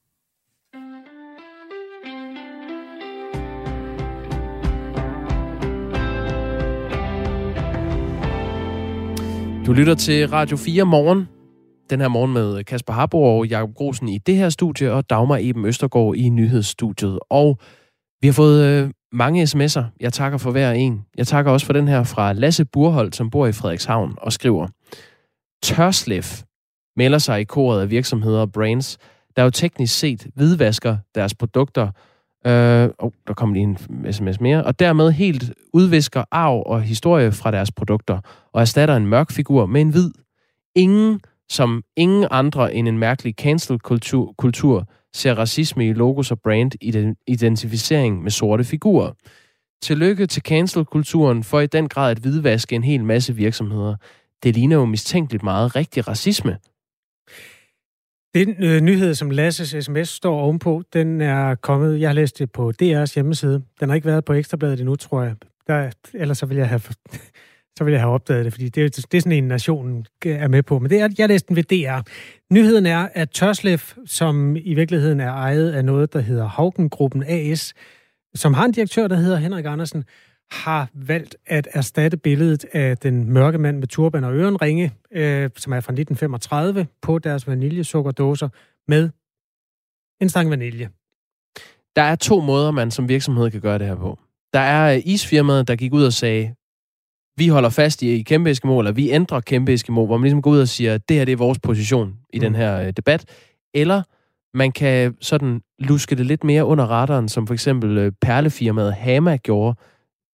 Du 9.66 9.72
lytter 9.72 9.94
til 9.94 10.28
Radio 10.28 10.56
4 10.56 10.84
morgen. 10.84 11.28
Den 11.90 12.00
her 12.00 12.08
morgen 12.08 12.32
med 12.32 12.64
Kasper 12.64 12.92
Harbo 12.92 13.22
og 13.22 13.46
Jakob 13.46 13.74
Grosen 13.74 14.08
i 14.08 14.18
det 14.18 14.36
her 14.36 14.48
studie, 14.48 14.92
og 14.92 15.10
Dagmar 15.10 15.38
Eben 15.40 15.64
Østergaard 15.64 16.14
i 16.16 16.28
nyhedsstudiet. 16.28 17.18
Og 17.30 17.58
vi 18.20 18.28
har 18.28 18.32
fået 18.32 18.64
øh, 18.64 18.90
mange 19.12 19.42
sms'er. 19.42 19.82
Jeg 20.00 20.12
takker 20.12 20.38
for 20.38 20.50
hver 20.50 20.72
en. 20.72 21.04
Jeg 21.16 21.26
takker 21.26 21.52
også 21.52 21.66
for 21.66 21.72
den 21.72 21.88
her 21.88 22.04
fra 22.04 22.32
Lasse 22.32 22.64
Burholdt, 22.64 23.16
som 23.16 23.30
bor 23.30 23.46
i 23.46 23.52
Frederikshavn, 23.52 24.14
og 24.16 24.32
skriver, 24.32 24.66
Tørslef 25.62 26.42
melder 26.96 27.18
sig 27.18 27.40
i 27.40 27.44
koret 27.44 27.82
af 27.82 27.90
virksomheder 27.90 28.40
og 28.40 28.52
brands, 28.52 28.98
der 29.36 29.42
jo 29.42 29.50
teknisk 29.50 29.98
set 29.98 30.26
hvidvasker 30.34 30.96
deres 31.14 31.34
produkter, 31.34 31.90
Øh, 32.46 32.88
oh, 32.98 33.10
der 33.26 33.34
kom 33.34 33.52
lige 33.52 33.62
en 33.62 34.12
sms 34.12 34.40
mere. 34.40 34.64
Og 34.64 34.78
dermed 34.78 35.10
helt 35.10 35.54
udvisker 35.72 36.24
arv 36.30 36.62
og 36.66 36.82
historie 36.82 37.32
fra 37.32 37.50
deres 37.50 37.72
produkter, 37.72 38.20
og 38.52 38.60
erstatter 38.60 38.96
en 38.96 39.06
mørk 39.06 39.30
figur 39.30 39.66
med 39.66 39.80
en 39.80 39.90
hvid. 39.90 40.10
Ingen, 40.76 41.20
som 41.48 41.82
ingen 41.96 42.26
andre 42.30 42.74
end 42.74 42.88
en 42.88 42.98
mærkelig 42.98 43.34
cancel-kultur 43.34 44.34
kultur, 44.38 44.88
ser 45.14 45.34
racisme 45.34 45.88
i 45.88 45.92
logos 45.92 46.30
og 46.30 46.40
brand 46.40 46.72
identificering 47.26 48.22
med 48.22 48.30
sorte 48.30 48.64
figurer. 48.64 49.12
tillykke 49.82 50.26
til 50.26 50.42
cancel-kulturen 50.42 51.44
for 51.44 51.60
i 51.60 51.66
den 51.66 51.88
grad 51.88 52.10
at 52.10 52.18
hvidvaske 52.18 52.76
en 52.76 52.84
hel 52.84 53.04
masse 53.04 53.36
virksomheder. 53.36 53.96
Det 54.42 54.54
ligner 54.54 54.76
jo 54.76 54.84
mistænkeligt 54.84 55.42
meget 55.42 55.76
rigtig 55.76 56.08
racisme. 56.08 56.58
Den 58.34 58.64
øh, 58.64 58.80
nyhed, 58.80 59.14
som 59.14 59.30
Lasses 59.30 59.84
sms 59.84 60.08
står 60.08 60.40
ovenpå, 60.40 60.82
den 60.92 61.20
er 61.20 61.54
kommet, 61.54 62.00
jeg 62.00 62.08
har 62.08 62.14
læst 62.14 62.38
det 62.38 62.52
på 62.52 62.72
DR's 62.82 63.14
hjemmeside. 63.14 63.62
Den 63.80 63.88
har 63.88 63.94
ikke 63.94 64.06
været 64.06 64.24
på 64.24 64.32
Ekstrabladet 64.32 64.80
endnu, 64.80 64.96
tror 64.96 65.22
jeg. 65.22 65.34
Der, 65.66 65.90
ellers 66.14 66.38
så 66.38 66.46
vil 66.46 66.56
jeg 66.56 66.68
have, 66.68 66.80
så 67.78 67.84
vil 67.84 67.92
jeg 67.92 68.00
have 68.00 68.12
opdaget 68.12 68.44
det, 68.44 68.52
fordi 68.52 68.68
det, 68.68 68.96
det 68.96 69.16
er 69.16 69.20
sådan 69.20 69.32
en, 69.32 69.48
nationen 69.48 70.06
er 70.24 70.48
med 70.48 70.62
på. 70.62 70.78
Men 70.78 70.90
det 70.90 71.00
er, 71.00 71.08
jeg 71.18 71.28
læste 71.28 71.48
den 71.48 71.56
ved 71.56 71.62
DR. 71.62 72.00
Nyheden 72.54 72.86
er, 72.86 73.08
at 73.14 73.30
Tørslev, 73.30 73.78
som 74.06 74.56
i 74.56 74.74
virkeligheden 74.74 75.20
er 75.20 75.32
ejet 75.32 75.72
af 75.72 75.84
noget, 75.84 76.12
der 76.12 76.20
hedder 76.20 76.46
Haugengruppen 76.46 77.24
AS, 77.26 77.74
som 78.34 78.54
har 78.54 78.64
en 78.64 78.72
direktør, 78.72 79.08
der 79.08 79.16
hedder 79.16 79.36
Henrik 79.36 79.64
Andersen, 79.64 80.04
har 80.52 80.88
valgt 80.94 81.36
at 81.46 81.68
erstatte 81.72 82.16
billedet 82.16 82.64
af 82.72 82.98
den 82.98 83.32
mørke 83.32 83.58
mand 83.58 83.78
med 83.78 83.86
turban 83.86 84.24
og 84.24 84.34
ørenringe, 84.34 84.92
øh, 85.12 85.50
som 85.56 85.72
er 85.72 85.80
fra 85.80 85.92
1935, 85.92 86.86
på 87.02 87.18
deres 87.18 87.46
vaniljesukkerdåser 87.46 88.48
med 88.88 89.10
en 90.20 90.28
stang 90.28 90.50
vanilje. 90.50 90.88
Der 91.96 92.02
er 92.02 92.16
to 92.16 92.40
måder, 92.40 92.70
man 92.70 92.90
som 92.90 93.08
virksomhed 93.08 93.50
kan 93.50 93.60
gøre 93.60 93.78
det 93.78 93.86
her 93.86 93.96
på. 93.96 94.18
Der 94.52 94.60
er 94.60 95.00
isfirmaet, 95.04 95.68
der 95.68 95.76
gik 95.76 95.92
ud 95.92 96.04
og 96.04 96.12
sagde, 96.12 96.54
vi 97.36 97.48
holder 97.48 97.70
fast 97.70 98.02
i 98.02 98.22
kæmpe 98.22 98.50
Eskimo, 98.50 98.78
eller 98.78 98.92
vi 98.92 99.10
ændrer 99.10 99.40
kæmpe 99.40 99.72
Eskimo, 99.72 100.06
hvor 100.06 100.16
man 100.16 100.22
ligesom 100.22 100.42
går 100.42 100.50
ud 100.50 100.60
og 100.60 100.68
siger, 100.68 100.98
det 100.98 101.16
her 101.16 101.24
det 101.24 101.32
er 101.32 101.36
vores 101.36 101.58
position 101.58 102.14
i 102.32 102.38
mm. 102.38 102.40
den 102.40 102.54
her 102.54 102.80
øh, 102.80 102.92
debat. 102.96 103.24
Eller 103.74 104.02
man 104.54 104.72
kan 104.72 105.16
sådan 105.20 105.62
luske 105.78 106.14
det 106.16 106.26
lidt 106.26 106.44
mere 106.44 106.64
under 106.64 106.84
radaren, 106.84 107.28
som 107.28 107.46
for 107.46 107.54
eksempel 107.54 107.98
øh, 107.98 108.12
perlefirmaet 108.20 108.94
Hama 108.94 109.36
gjorde 109.36 109.76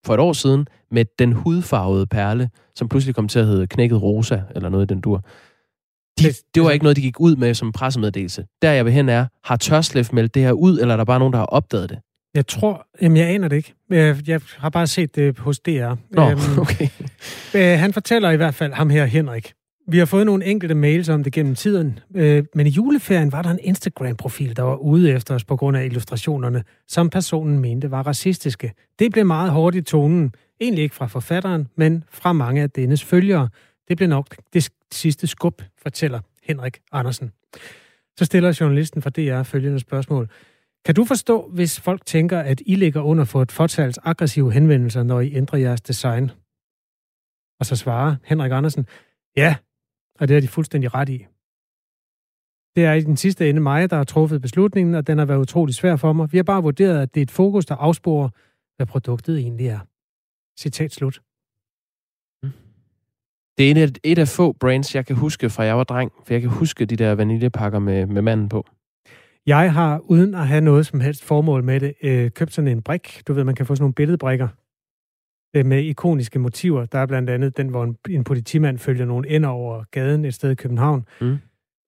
for 0.05 0.13
et 0.13 0.19
år 0.19 0.33
siden, 0.33 0.67
med 0.91 1.05
den 1.19 1.33
hudfarvede 1.33 2.07
perle, 2.07 2.49
som 2.75 2.89
pludselig 2.89 3.15
kom 3.15 3.27
til 3.27 3.39
at 3.39 3.45
hedde 3.45 3.67
knækket 3.67 4.01
rosa, 4.01 4.39
eller 4.55 4.69
noget 4.69 4.91
i 4.91 4.93
den 4.93 5.01
dur. 5.01 5.23
De, 6.19 6.23
det 6.55 6.63
var 6.63 6.71
ikke 6.71 6.85
noget, 6.85 6.95
de 6.95 7.01
gik 7.01 7.19
ud 7.19 7.35
med 7.35 7.53
som 7.53 7.71
pressemeddelelse. 7.71 8.45
Der 8.61 8.71
jeg 8.71 8.85
vil 8.85 8.93
hen 8.93 9.09
er, 9.09 9.25
har 9.43 9.55
Tørslef 9.55 10.13
meldt 10.13 10.35
det 10.35 10.41
her 10.43 10.51
ud, 10.51 10.79
eller 10.79 10.93
er 10.93 10.97
der 10.97 11.05
bare 11.05 11.19
nogen, 11.19 11.33
der 11.33 11.39
har 11.39 11.45
opdaget 11.45 11.89
det? 11.89 11.99
Jeg 12.33 12.47
tror, 12.47 12.87
jamen 13.01 13.17
jeg 13.17 13.27
aner 13.27 13.47
det 13.47 13.55
ikke. 13.55 13.73
Jeg 14.27 14.41
har 14.57 14.69
bare 14.69 14.87
set 14.87 15.15
det 15.15 15.39
hos 15.39 15.59
DR. 15.59 15.95
Nå, 16.11 16.29
øhm, 16.29 16.39
okay. 16.61 16.87
Øh, 17.55 17.79
han 17.79 17.93
fortæller 17.93 18.29
i 18.29 18.35
hvert 18.35 18.55
fald, 18.55 18.73
ham 18.73 18.89
her 18.89 19.05
Henrik, 19.05 19.53
vi 19.91 19.97
har 19.97 20.05
fået 20.05 20.25
nogle 20.25 20.45
enkelte 20.45 20.75
mails 20.75 21.09
om 21.09 21.23
det 21.23 21.33
gennem 21.33 21.55
tiden, 21.55 21.99
øh, 22.15 22.43
men 22.55 22.67
i 22.67 22.69
juleferien 22.69 23.31
var 23.31 23.41
der 23.41 23.49
en 23.49 23.59
Instagram-profil, 23.61 24.55
der 24.55 24.63
var 24.63 24.75
ude 24.75 25.11
efter 25.11 25.35
os 25.35 25.43
på 25.43 25.55
grund 25.55 25.77
af 25.77 25.85
illustrationerne, 25.85 26.63
som 26.87 27.09
personen 27.09 27.59
mente 27.59 27.91
var 27.91 28.03
racistiske. 28.03 28.73
Det 28.99 29.11
blev 29.11 29.25
meget 29.25 29.51
hårdt 29.51 29.75
i 29.75 29.81
tonen, 29.81 30.33
egentlig 30.61 30.83
ikke 30.83 30.95
fra 30.95 31.07
forfatteren, 31.07 31.67
men 31.75 32.03
fra 32.09 32.33
mange 32.33 32.61
af 32.61 32.69
dennes 32.69 33.03
følgere. 33.03 33.49
Det 33.87 33.97
blev 33.97 34.09
nok 34.09 34.35
det 34.53 34.69
sidste 34.91 35.27
skub, 35.27 35.61
fortæller 35.81 36.19
Henrik 36.43 36.79
Andersen. 36.91 37.31
Så 38.17 38.25
stiller 38.25 38.57
journalisten 38.61 39.01
fra 39.01 39.09
DR 39.09 39.43
følgende 39.43 39.79
spørgsmål. 39.79 40.29
Kan 40.85 40.95
du 40.95 41.05
forstå, 41.05 41.49
hvis 41.53 41.79
folk 41.79 42.05
tænker, 42.05 42.39
at 42.39 42.61
I 42.65 42.75
ligger 42.75 43.01
under 43.01 43.23
for 43.25 43.41
et 43.41 43.51
fortals 43.51 43.99
aggressive 44.03 44.51
henvendelser, 44.51 45.03
når 45.03 45.19
I 45.19 45.35
ændrer 45.35 45.59
jeres 45.59 45.81
design? 45.81 46.31
Og 47.59 47.65
så 47.65 47.75
svarer 47.75 48.15
Henrik 48.23 48.51
Andersen, 48.51 48.85
ja, 49.37 49.55
og 50.19 50.27
det 50.27 50.37
er 50.37 50.41
de 50.41 50.47
fuldstændig 50.47 50.93
ret 50.93 51.09
i. 51.09 51.25
Det 52.75 52.85
er 52.85 52.93
i 52.93 53.01
den 53.01 53.17
sidste 53.17 53.49
ende 53.49 53.61
mig, 53.61 53.89
der 53.89 53.95
har 53.97 54.03
truffet 54.03 54.41
beslutningen, 54.41 54.95
og 54.95 55.07
den 55.07 55.17
har 55.17 55.25
været 55.25 55.39
utrolig 55.39 55.75
svær 55.75 55.95
for 55.95 56.13
mig. 56.13 56.31
Vi 56.31 56.37
har 56.37 56.43
bare 56.43 56.63
vurderet, 56.63 57.01
at 57.01 57.13
det 57.13 57.21
er 57.21 57.23
et 57.23 57.31
fokus, 57.31 57.65
der 57.65 57.75
afsporer, 57.75 58.29
hvad 58.75 58.85
produktet 58.85 59.37
egentlig 59.37 59.67
er. 59.67 59.79
Citat 60.59 60.91
slut. 60.91 61.21
Mm. 62.43 62.51
Det 63.57 63.71
er 63.71 63.83
et, 63.83 63.99
et 64.03 64.19
af 64.19 64.27
få 64.27 64.51
brands, 64.51 64.95
jeg 64.95 65.05
kan 65.05 65.15
huske 65.15 65.49
fra 65.49 65.63
jeg 65.63 65.77
var 65.77 65.83
dreng, 65.83 66.11
for 66.25 66.33
jeg 66.33 66.41
kan 66.41 66.49
huske 66.49 66.85
de 66.85 66.95
der 66.95 67.15
vaniljepakker 67.15 67.79
med, 67.79 68.05
med 68.05 68.21
manden 68.21 68.49
på. 68.49 68.65
Jeg 69.45 69.73
har, 69.73 69.99
uden 69.99 70.35
at 70.35 70.47
have 70.47 70.61
noget 70.61 70.85
som 70.85 70.99
helst 70.99 71.23
formål 71.23 71.63
med 71.63 71.79
det, 71.79 71.93
øh, 72.03 72.31
købt 72.31 72.53
sådan 72.53 72.67
en 72.67 72.81
brik. 72.81 73.21
Du 73.27 73.33
ved, 73.33 73.43
man 73.43 73.55
kan 73.55 73.65
få 73.65 73.75
sådan 73.75 73.83
nogle 73.83 73.93
billedbrikker 73.93 74.47
med 75.53 75.83
ikoniske 75.83 76.39
motiver. 76.39 76.85
Der 76.85 76.99
er 76.99 77.05
blandt 77.05 77.29
andet 77.29 77.57
den, 77.57 77.67
hvor 77.67 77.83
en, 77.83 77.97
en 78.09 78.23
politimand 78.23 78.77
følger 78.77 79.05
nogle 79.05 79.29
ender 79.29 79.49
over 79.49 79.83
gaden 79.91 80.25
et 80.25 80.33
sted 80.33 80.51
i 80.51 80.55
København. 80.55 81.05
Mm. 81.21 81.37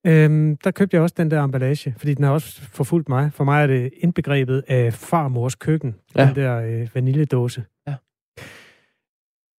Øhm, 0.08 0.58
der 0.64 0.72
købte 0.72 0.96
jeg 0.96 1.02
også 1.02 1.16
den 1.18 1.32
der 1.32 1.44
emballage, 1.44 1.96
fordi 1.98 2.14
den 2.14 2.24
har 2.24 2.32
også 2.32 2.62
forfulgt 2.62 3.10
mig. 3.10 3.32
For 3.34 3.44
mig 3.44 3.64
er 3.64 3.68
det 3.68 3.90
indbegrebet 3.98 4.64
af 4.68 4.94
farmors 4.94 5.56
køkken, 5.56 5.96
ja. 6.16 6.26
den 6.26 6.36
der 6.36 6.58
øh, 6.58 6.88
vaniljedåse. 6.96 7.64
Ja. 7.88 7.94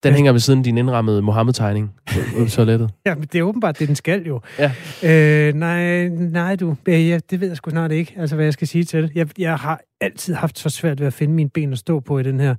Den 0.03 0.13
hænger 0.13 0.31
ved 0.31 0.39
siden 0.39 0.59
af 0.59 0.63
din 0.63 0.77
indrammede 0.77 1.21
Mohammed-tegning 1.21 1.95
på 2.37 2.45
toilettet. 2.49 2.91
ja, 3.05 3.15
men 3.15 3.23
det 3.23 3.39
er 3.39 3.43
åbenbart, 3.43 3.79
det 3.79 3.87
den 3.87 3.95
skal 3.95 4.27
jo. 4.27 4.41
Ja. 4.59 4.71
Øh, 5.03 5.53
nej, 5.53 6.07
nej 6.07 6.55
du, 6.55 6.75
ja, 6.87 7.19
det 7.29 7.41
ved 7.41 7.47
jeg 7.47 7.57
sgu 7.57 7.69
snart 7.69 7.91
ikke, 7.91 8.13
altså 8.17 8.35
hvad 8.35 8.45
jeg 8.45 8.53
skal 8.53 8.67
sige 8.67 8.83
til 8.83 9.03
det. 9.03 9.11
Jeg, 9.15 9.27
jeg 9.37 9.55
har 9.55 9.81
altid 10.01 10.33
haft 10.33 10.59
så 10.59 10.69
svært 10.69 10.99
ved 10.99 11.07
at 11.07 11.13
finde 11.13 11.33
mine 11.33 11.49
ben 11.49 11.71
at 11.71 11.77
stå 11.77 11.99
på 11.99 12.19
i 12.19 12.23
den 12.23 12.39
her. 12.39 12.55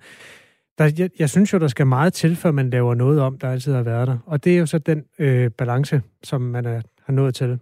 Der, 0.79 0.91
jeg, 0.99 1.11
jeg 1.19 1.31
synes 1.31 1.53
jo, 1.53 1.59
der 1.59 1.69
skal 1.69 1.87
meget 1.87 2.13
til, 2.13 2.37
før 2.37 2.51
man 2.51 2.71
laver 2.71 2.95
noget 2.95 3.21
om, 3.21 3.39
der 3.39 3.51
altid 3.51 3.75
har 3.75 3.83
været 3.83 4.09
der. 4.09 4.19
Og 4.27 4.45
det 4.45 4.55
er 4.55 4.59
jo 4.59 4.67
så 4.67 4.79
den 4.79 5.05
øh, 5.19 5.51
balance, 5.51 6.03
som 6.23 6.41
man 6.41 6.67
er, 6.67 6.83
har 7.07 7.13
nået 7.13 7.35
til. 7.35 7.59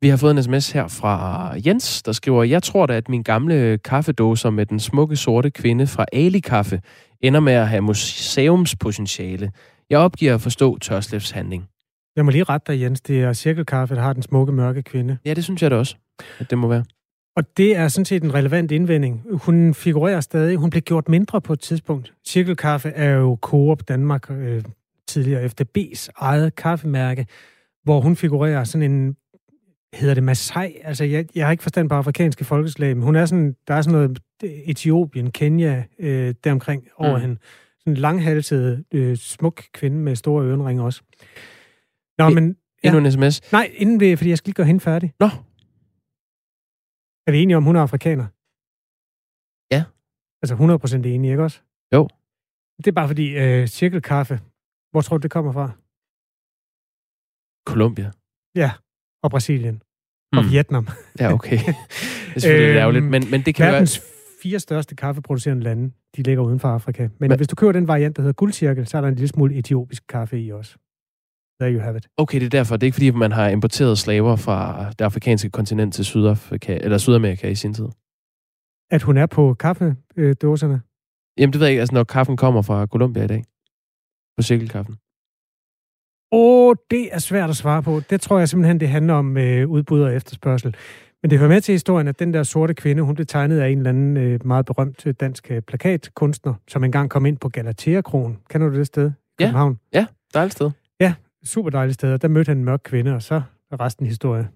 Vi 0.00 0.08
har 0.08 0.16
fået 0.16 0.30
en 0.36 0.42
sms 0.42 0.70
her 0.70 0.88
fra 0.88 1.52
Jens, 1.66 2.02
der 2.02 2.12
skriver, 2.12 2.42
Jeg 2.42 2.62
tror 2.62 2.86
da, 2.86 2.96
at 2.96 3.08
min 3.08 3.22
gamle 3.22 3.78
kaffedåser 3.78 4.50
med 4.50 4.66
den 4.66 4.80
smukke 4.80 5.16
sorte 5.16 5.50
kvinde 5.50 5.86
fra 5.86 6.04
Ali 6.12 6.40
Kaffe 6.40 6.80
ender 7.20 7.40
med 7.40 7.52
at 7.52 7.68
have 7.68 7.82
museumspotentiale. 7.82 9.52
Jeg 9.90 9.98
opgiver 9.98 10.34
at 10.34 10.40
forstå 10.40 10.78
Tørslefs 10.78 11.30
handling. 11.30 11.68
Jeg 12.16 12.24
må 12.24 12.30
lige 12.30 12.44
rette 12.44 12.72
dig, 12.72 12.80
Jens. 12.80 13.00
Det 13.00 13.22
er 13.22 13.32
Cirkelkaffe, 13.32 13.94
der 13.94 14.00
har 14.00 14.12
den 14.12 14.22
smukke, 14.22 14.52
mørke 14.52 14.82
kvinde. 14.82 15.18
Ja, 15.24 15.34
det 15.34 15.44
synes 15.44 15.62
jeg 15.62 15.70
da 15.70 15.76
også, 15.76 15.96
at 16.38 16.50
det 16.50 16.58
må 16.58 16.68
være. 16.68 16.84
Og 17.36 17.56
det 17.56 17.76
er 17.76 17.88
sådan 17.88 18.04
set 18.04 18.22
en 18.22 18.34
relevant 18.34 18.72
indvending. 18.72 19.22
Hun 19.32 19.74
figurerer 19.74 20.20
stadig. 20.20 20.56
Hun 20.56 20.70
blev 20.70 20.82
gjort 20.82 21.08
mindre 21.08 21.40
på 21.40 21.52
et 21.52 21.60
tidspunkt. 21.60 22.12
Cirkelkaffe 22.26 22.88
er 22.88 23.10
jo 23.10 23.38
Coop 23.40 23.88
Danmark 23.88 24.30
øh, 24.30 24.62
tidligere 25.08 25.44
FDB's 25.44 26.08
eget 26.16 26.54
kaffemærke, 26.54 27.26
hvor 27.84 28.00
hun 28.00 28.16
figurerer 28.16 28.64
sådan 28.64 28.92
en 28.92 29.16
hedder 29.94 30.14
det 30.14 30.22
Masai? 30.22 30.74
Altså, 30.84 31.04
jeg, 31.04 31.26
jeg 31.34 31.46
har 31.46 31.50
ikke 31.50 31.62
forstand 31.62 31.88
på 31.88 31.94
afrikanske 31.94 32.44
folkeslag, 32.44 32.96
men 32.96 33.04
hun 33.04 33.16
er 33.16 33.26
sådan, 33.26 33.54
der 33.68 33.74
er 33.74 33.82
sådan 33.82 33.98
noget 33.98 34.18
Etiopien, 34.42 35.30
Kenya, 35.30 35.84
øh, 35.98 36.34
deromkring 36.44 36.84
over 36.96 37.16
mm. 37.16 37.20
hende. 37.20 37.36
Sådan 37.80 37.92
en 37.92 37.96
langhalset, 37.96 38.84
øh, 38.94 39.16
smuk 39.16 39.62
kvinde 39.72 39.96
med 39.96 40.16
store 40.16 40.44
ørenringe 40.44 40.84
også. 40.84 41.02
Nå, 42.18 42.28
men... 42.28 42.56
Ja. 42.84 42.88
Endnu 42.88 43.04
en 43.04 43.12
sms? 43.12 43.52
Nej, 43.52 43.70
inden 43.74 44.00
det, 44.00 44.18
fordi 44.18 44.30
jeg 44.30 44.38
skal 44.38 44.48
lige 44.48 44.54
gøre 44.54 44.66
hende 44.66 44.80
færdig. 44.80 45.12
Nå. 45.20 45.28
Er 47.26 47.32
vi 47.32 47.42
enige 47.42 47.56
om, 47.56 47.64
hun 47.64 47.76
er 47.76 47.82
afrikaner? 47.82 48.26
Ja. 49.74 49.84
Altså 50.42 50.54
100% 50.54 51.06
enige, 51.06 51.30
ikke 51.30 51.42
også? 51.42 51.60
Jo. 51.94 52.08
Det 52.78 52.86
er 52.86 52.92
bare 52.92 53.08
fordi, 53.08 53.36
øh, 53.36 53.66
cirkelkaffe, 53.66 54.40
hvor 54.90 55.00
tror 55.00 55.18
du, 55.18 55.22
det 55.22 55.30
kommer 55.30 55.52
fra? 55.52 55.70
Colombia. 57.66 58.10
Ja, 58.54 58.70
og 59.22 59.30
Brasilien. 59.30 59.82
Og 60.36 60.44
mm. 60.44 60.50
Vietnam. 60.50 60.88
Ja, 61.20 61.32
okay. 61.32 61.58
Det 61.66 62.36
er 62.36 62.40
selvfølgelig 62.40 62.70
øhm, 62.70 62.78
ærgerligt, 62.78 63.04
men, 63.04 63.30
men 63.30 63.42
det 63.42 63.54
kan 63.54 63.72
verdens 63.72 63.98
være... 63.98 64.06
fire 64.42 64.60
største 64.60 64.94
kaffeproducerende 64.94 65.62
lande, 65.62 65.92
de 66.16 66.22
ligger 66.22 66.42
uden 66.42 66.60
for 66.60 66.68
Afrika. 66.68 67.02
Men, 67.02 67.28
men 67.28 67.36
hvis 67.36 67.48
du 67.48 67.56
køber 67.56 67.72
den 67.72 67.88
variant, 67.88 68.16
der 68.16 68.22
hedder 68.22 68.32
guldcirkel, 68.32 68.86
så 68.86 68.96
er 68.96 69.00
der 69.00 69.08
en 69.08 69.14
lille 69.14 69.28
smule 69.28 69.54
etiopisk 69.54 70.02
kaffe 70.08 70.40
i 70.40 70.52
også. 70.52 70.76
There 71.60 71.72
you 71.74 71.80
have 71.80 71.96
it. 71.96 72.06
Okay, 72.16 72.40
det 72.40 72.46
er 72.46 72.50
derfor. 72.50 72.76
Det 72.76 72.82
er 72.82 72.86
ikke 72.86 72.94
fordi, 72.94 73.10
man 73.10 73.32
har 73.32 73.48
importeret 73.48 73.98
slaver 73.98 74.36
fra 74.36 74.90
det 74.98 75.04
afrikanske 75.04 75.50
kontinent 75.50 75.94
til 75.94 76.04
Sydafrika, 76.04 76.78
eller 76.80 76.98
Sydamerika 76.98 77.48
i 77.48 77.54
sin 77.54 77.74
tid. 77.74 77.88
At 78.90 79.02
hun 79.02 79.16
er 79.16 79.26
på 79.26 79.54
kaffedåserne? 79.54 80.80
Jamen, 81.38 81.52
det 81.52 81.60
ved 81.60 81.66
jeg 81.66 81.72
ikke. 81.72 81.80
Altså, 81.80 81.94
når 81.94 82.04
kaffen 82.04 82.36
kommer 82.36 82.62
fra 82.62 82.86
Colombia 82.86 83.24
i 83.24 83.26
dag. 83.26 83.44
På 84.36 84.42
cirkelkaffen. 84.42 84.94
Åh, 86.32 86.68
oh, 86.68 86.74
det 86.90 87.14
er 87.14 87.18
svært 87.18 87.50
at 87.50 87.56
svare 87.56 87.82
på. 87.82 88.00
Det 88.10 88.20
tror 88.20 88.38
jeg 88.38 88.48
simpelthen, 88.48 88.80
det 88.80 88.88
handler 88.88 89.14
om 89.14 89.36
øh, 89.36 89.68
udbud 89.68 90.02
og 90.02 90.14
efterspørgsel. 90.14 90.76
Men 91.22 91.30
det 91.30 91.38
hører 91.38 91.48
med 91.48 91.60
til 91.60 91.72
historien, 91.72 92.08
at 92.08 92.18
den 92.18 92.34
der 92.34 92.42
sorte 92.42 92.74
kvinde, 92.74 93.02
hun 93.02 93.14
blev 93.14 93.26
tegnet 93.26 93.60
af 93.60 93.68
en 93.68 93.78
eller 93.78 93.90
anden 93.90 94.16
øh, 94.16 94.46
meget 94.46 94.66
berømt 94.66 95.06
øh, 95.06 95.14
dansk 95.20 95.50
øh, 95.50 95.62
plakatkunstner, 95.62 96.54
som 96.68 96.84
engang 96.84 97.10
kom 97.10 97.26
ind 97.26 97.38
på 97.38 97.48
Galatea-kronen. 97.48 98.38
Kender 98.50 98.68
du 98.68 98.76
det 98.76 98.86
sted? 98.86 99.10
København? 99.38 99.78
Ja, 99.92 99.98
ja 99.98 100.06
dejligt 100.34 100.52
sted. 100.52 100.70
Super 101.46 101.70
dejligt 101.70 101.94
sted. 101.94 102.18
Der 102.18 102.28
mødte 102.28 102.48
han 102.48 102.58
en 102.58 102.64
mørk 102.64 102.80
kvinde, 102.84 103.14
og 103.14 103.22
så 103.22 103.42
er 103.70 103.80
resten 103.80 104.06
historie. 104.06 104.48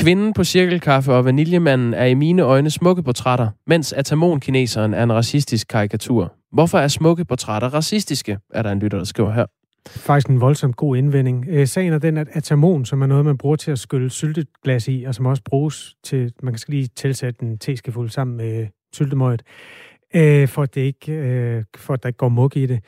Kvinden 0.00 0.32
på 0.32 0.44
cirkelkaffe 0.44 1.12
og 1.12 1.24
vaniljemanden 1.24 1.94
er 1.94 2.04
i 2.04 2.14
mine 2.14 2.42
øjne 2.42 2.70
smukke 2.70 3.02
portrætter, 3.02 3.50
mens 3.66 3.92
atamon-kineseren 3.92 4.94
er 4.94 5.02
en 5.02 5.12
racistisk 5.12 5.68
karikatur. 5.68 6.34
Hvorfor 6.52 6.78
er 6.78 6.88
smukke 6.88 7.24
portrætter 7.24 7.68
racistiske, 7.68 8.38
er 8.50 8.62
der 8.62 8.72
en 8.72 8.78
lytter, 8.78 8.98
der 8.98 9.04
skriver 9.04 9.32
her. 9.32 9.46
Faktisk 9.88 10.28
en 10.28 10.40
voldsomt 10.40 10.76
god 10.76 10.96
indvending. 10.96 11.46
Øh, 11.48 11.66
sagen 11.66 11.92
er 11.92 11.98
den, 11.98 12.16
at 12.16 12.28
atamon, 12.32 12.84
som 12.84 13.02
er 13.02 13.06
noget, 13.06 13.24
man 13.24 13.38
bruger 13.38 13.56
til 13.56 13.70
at 13.70 13.78
skylle 13.78 14.10
syltetglas 14.10 14.88
i, 14.88 15.04
og 15.04 15.14
som 15.14 15.26
også 15.26 15.42
bruges 15.44 15.96
til, 16.04 16.32
man 16.42 16.54
kan 16.54 16.60
lige 16.68 16.88
tilsætte 16.96 17.42
en 17.42 17.58
teskefuld 17.58 18.10
sammen 18.10 18.36
med 18.36 18.66
syltemøjet, 18.92 19.42
øh, 20.14 20.48
for, 20.48 20.62
at 20.62 20.74
det 20.74 20.80
ikke, 20.80 21.12
øh, 21.12 21.64
for 21.76 21.94
at 21.94 22.02
der 22.02 22.06
ikke 22.06 22.16
går 22.16 22.28
mug 22.28 22.56
i 22.56 22.66
det. 22.66 22.80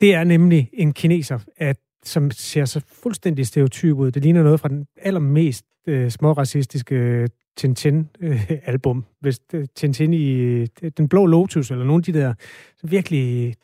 Det 0.00 0.14
er 0.14 0.24
nemlig 0.24 0.70
en 0.72 0.92
kineser, 0.92 1.38
at, 1.56 1.76
som 2.04 2.30
ser 2.30 2.64
så 2.64 2.80
fuldstændig 3.02 3.46
stereotyp 3.46 3.96
ud. 3.96 4.10
Det 4.10 4.22
ligner 4.22 4.42
noget 4.42 4.60
fra 4.60 4.68
den 4.68 4.86
allermest 4.96 5.64
øh, 5.86 6.10
småracistiske 6.10 7.28
Tintin-album. 7.56 8.98
Øh, 8.98 9.04
Hvis 9.20 9.40
øh, 9.54 9.66
Tintin 9.76 10.14
i 10.14 10.30
øh, 10.30 10.66
Den 10.96 11.08
Blå 11.08 11.26
Lotus, 11.26 11.70
eller 11.70 11.84
nogle 11.84 12.00
af 12.00 12.04
de 12.04 12.12
der, 12.12 12.34
virkelig... 12.82 13.54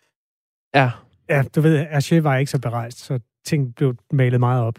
Ja. 0.74 0.90
Ja, 1.28 1.42
du 1.54 1.60
ved, 1.60 1.86
Hergé 1.86 2.20
var 2.20 2.36
ikke 2.36 2.50
så 2.50 2.58
berejst, 2.58 2.98
så 2.98 3.18
ting 3.46 3.74
blev 3.74 3.96
malet 4.12 4.40
meget 4.40 4.62
op. 4.62 4.78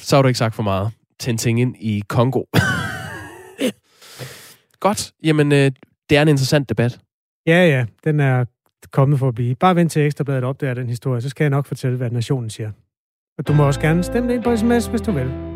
Så 0.00 0.16
har 0.16 0.22
du 0.22 0.28
ikke 0.28 0.38
sagt 0.38 0.54
for 0.54 0.62
meget. 0.62 0.90
Tintin 1.18 1.76
i 1.80 2.02
Kongo. 2.08 2.44
Godt. 4.80 5.12
Jamen, 5.24 5.52
øh, 5.52 5.70
det 6.10 6.18
er 6.18 6.22
en 6.22 6.28
interessant 6.28 6.68
debat. 6.68 7.00
Ja, 7.46 7.66
ja. 7.66 7.86
Den 8.04 8.20
er 8.20 8.44
kommet 8.90 9.18
for 9.18 9.28
at 9.28 9.34
blive. 9.34 9.54
Bare 9.54 9.76
vent 9.76 9.92
til 9.92 10.02
Ekstrabladet 10.02 10.44
opdager 10.44 10.74
den 10.74 10.88
historie, 10.88 11.20
så 11.20 11.28
skal 11.28 11.44
jeg 11.44 11.50
nok 11.50 11.66
fortælle, 11.66 11.96
hvad 11.96 12.10
nationen 12.10 12.50
siger. 12.50 12.70
Og 13.38 13.48
du 13.48 13.54
må 13.54 13.66
også 13.66 13.80
gerne 13.80 14.02
stemme 14.02 14.28
det 14.28 14.34
ind 14.34 14.44
på 14.44 14.56
sms, 14.56 14.86
hvis 14.86 15.00
du 15.00 15.12
vil. 15.12 15.52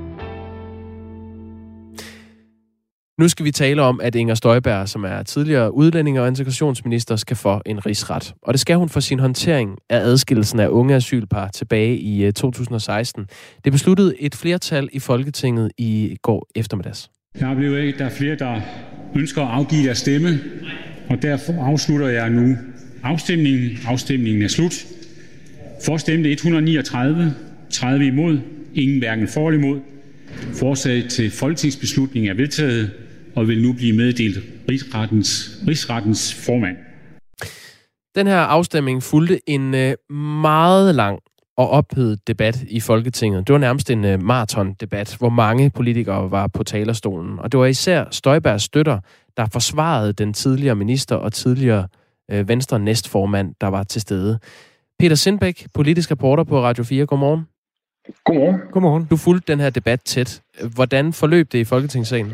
Nu 3.20 3.28
skal 3.28 3.44
vi 3.44 3.50
tale 3.50 3.82
om, 3.82 4.00
at 4.00 4.14
Inger 4.14 4.34
Støjberg, 4.34 4.88
som 4.88 5.04
er 5.04 5.22
tidligere 5.22 5.74
udlænding 5.74 6.20
og 6.20 6.28
integrationsminister, 6.28 7.16
skal 7.16 7.36
få 7.36 7.60
en 7.66 7.86
rigsret. 7.86 8.34
Og 8.42 8.54
det 8.54 8.60
skal 8.60 8.76
hun 8.76 8.88
for 8.88 9.00
sin 9.00 9.18
håndtering 9.18 9.78
af 9.90 9.98
adskillelsen 9.98 10.60
af 10.60 10.68
unge 10.68 10.94
asylpar 10.94 11.48
tilbage 11.48 11.96
i 11.98 12.32
2016. 12.32 13.20
Øh, 13.20 13.26
det 13.64 13.72
besluttede 13.72 14.20
et 14.20 14.34
flertal 14.34 14.88
i 14.92 14.98
Folketinget 14.98 15.70
i 15.78 16.16
går 16.22 16.46
eftermiddags. 16.54 17.10
Jeg 17.40 17.48
oplever 17.48 17.78
ikke, 17.78 17.92
at 17.92 17.98
der 17.98 18.04
er 18.04 18.10
flere, 18.10 18.36
der 18.36 18.60
ønsker 19.16 19.42
at 19.42 19.48
afgive 19.48 19.86
deres 19.86 19.98
stemme, 19.98 20.40
og 21.10 21.22
derfor 21.22 21.64
afslutter 21.64 22.08
jeg 22.08 22.30
nu 22.30 22.56
afstemningen. 23.06 23.78
Afstemningen 23.86 24.42
er 24.42 24.48
slut. 24.48 24.86
For 25.84 25.96
stemte 25.96 26.32
139, 26.32 27.34
30 27.70 28.06
imod, 28.06 28.38
ingen 28.74 28.98
hverken 28.98 29.28
for 29.28 29.48
eller 29.48 29.64
imod. 29.64 29.80
Forslaget 30.52 31.10
til 31.10 31.30
folketingsbeslutning 31.30 32.28
er 32.28 32.34
vedtaget 32.34 32.90
og 33.34 33.48
vil 33.48 33.62
nu 33.62 33.72
blive 33.72 33.96
meddelt 33.96 34.38
rigsrettens, 34.70 35.60
rigsrettens 35.68 36.34
formand. 36.34 36.76
Den 38.14 38.26
her 38.26 38.38
afstemning 38.38 39.02
fulgte 39.02 39.40
en 39.46 39.74
øh, 39.74 39.94
meget 40.42 40.94
lang 40.94 41.18
og 41.56 41.70
ophedet 41.70 42.28
debat 42.28 42.62
i 42.68 42.80
Folketinget. 42.80 43.46
Det 43.46 43.52
var 43.52 43.58
nærmest 43.58 43.90
en 43.90 44.04
uh, 44.04 44.22
maraton-debat, 44.22 45.16
hvor 45.18 45.28
mange 45.28 45.70
politikere 45.70 46.30
var 46.30 46.46
på 46.46 46.62
talerstolen. 46.62 47.38
Og 47.38 47.52
det 47.52 47.60
var 47.60 47.66
især 47.66 48.04
Støjbergs 48.10 48.64
støtter, 48.64 49.00
der 49.36 49.46
forsvarede 49.52 50.12
den 50.12 50.32
tidligere 50.32 50.74
minister 50.74 51.16
og 51.16 51.32
tidligere 51.32 51.88
uh, 52.32 52.48
Venstre 52.48 52.78
næstformand, 52.78 53.54
der 53.60 53.66
var 53.66 53.82
til 53.82 54.00
stede. 54.00 54.38
Peter 54.98 55.16
Sindbæk, 55.16 55.66
politisk 55.74 56.10
reporter 56.10 56.44
på 56.44 56.62
Radio 56.62 56.84
4. 56.84 57.06
Godmorgen. 57.06 57.46
Godmorgen. 58.24 58.60
Godmorgen. 58.72 59.06
Du 59.10 59.16
fulgte 59.16 59.52
den 59.52 59.60
her 59.60 59.70
debat 59.70 60.00
tæt. 60.00 60.42
Hvordan 60.74 61.12
forløb 61.12 61.52
det 61.52 61.58
i 61.58 61.64
Folketingssalen? 61.64 62.32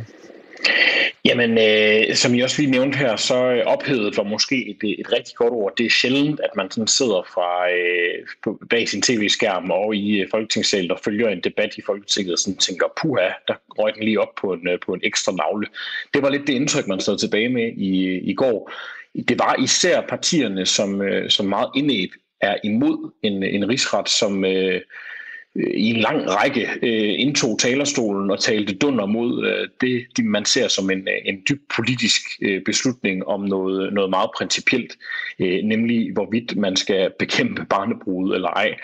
Jamen, 1.25 1.59
øh, 1.59 2.15
som 2.15 2.35
I 2.35 2.41
også 2.41 2.63
lige 2.63 2.71
nævnte 2.71 2.99
her, 2.99 3.17
så 3.17 3.63
ophedet 3.67 4.17
var 4.17 4.23
måske 4.23 4.71
et, 4.71 5.01
et 5.01 5.13
rigtig 5.13 5.35
godt 5.37 5.53
ord. 5.53 5.73
Det 5.79 5.87
er 5.87 5.91
sjældent, 5.91 6.41
at 6.41 6.51
man 6.57 6.71
sådan 6.71 6.87
sidder 6.87 7.27
fra, 7.35 7.71
øh, 7.71 8.57
bag 8.71 8.89
sin 8.89 9.03
tv-skærm 9.03 9.71
og 9.71 9.97
i 9.97 10.21
øh, 10.21 10.29
Folketingssalen 10.31 10.91
og 10.91 10.99
følger 11.05 11.29
en 11.29 11.41
debat 11.41 11.77
i 11.77 11.83
Folketinget 11.87 12.33
og 12.33 12.39
sådan 12.39 12.57
tænker, 12.57 12.87
puha, 13.03 13.29
der 13.49 13.55
røg 13.79 13.95
den 13.95 14.03
lige 14.03 14.21
op 14.21 14.35
på 14.41 14.53
en, 14.53 14.69
øh, 14.69 14.79
på 14.87 14.93
en 14.93 15.01
ekstra 15.05 15.33
navle. 15.33 15.67
Det 16.15 16.23
var 16.23 16.31
lidt 16.31 16.47
det 16.47 16.53
indtryk, 16.53 16.87
man 16.87 17.01
stod 17.01 17.19
tilbage 17.19 17.49
med 17.49 17.73
i, 17.77 18.19
i 18.31 18.35
går. 18.35 18.73
Det 19.29 19.39
var 19.39 19.57
især 19.63 20.07
partierne, 20.09 20.67
som, 20.67 21.03
øh, 21.03 21.31
som 21.31 21.47
meget 21.47 21.71
indæb 21.75 22.11
er 22.41 22.57
imod 22.65 23.13
en, 23.23 23.43
en 23.43 23.69
rigsret, 23.69 24.09
som... 24.09 24.45
Øh, 24.45 24.81
i 25.57 25.91
en 25.91 25.97
lang 25.97 26.31
række 26.31 26.69
øh, 26.83 27.21
indtog 27.21 27.59
talerstolen 27.59 28.31
og 28.31 28.41
talte 28.41 28.75
dunder 28.75 29.07
mod 29.07 29.47
øh, 29.47 29.69
det, 29.81 30.07
de 30.17 30.23
man 30.23 30.45
ser 30.45 30.69
som 30.69 30.91
en, 30.91 31.09
øh, 31.09 31.15
en 31.25 31.43
dyb 31.49 31.61
politisk 31.77 32.23
øh, 32.43 32.63
beslutning 32.65 33.27
om 33.27 33.41
noget, 33.41 33.93
noget 33.93 34.11
meget 34.11 34.31
principielt, 34.37 34.97
øh, 35.39 35.63
nemlig 35.65 36.13
hvorvidt 36.13 36.57
man 36.57 36.77
skal 36.77 37.11
bekæmpe 37.19 37.65
barnebrud 37.65 38.35
eller 38.35 38.49
ej. 38.49 38.75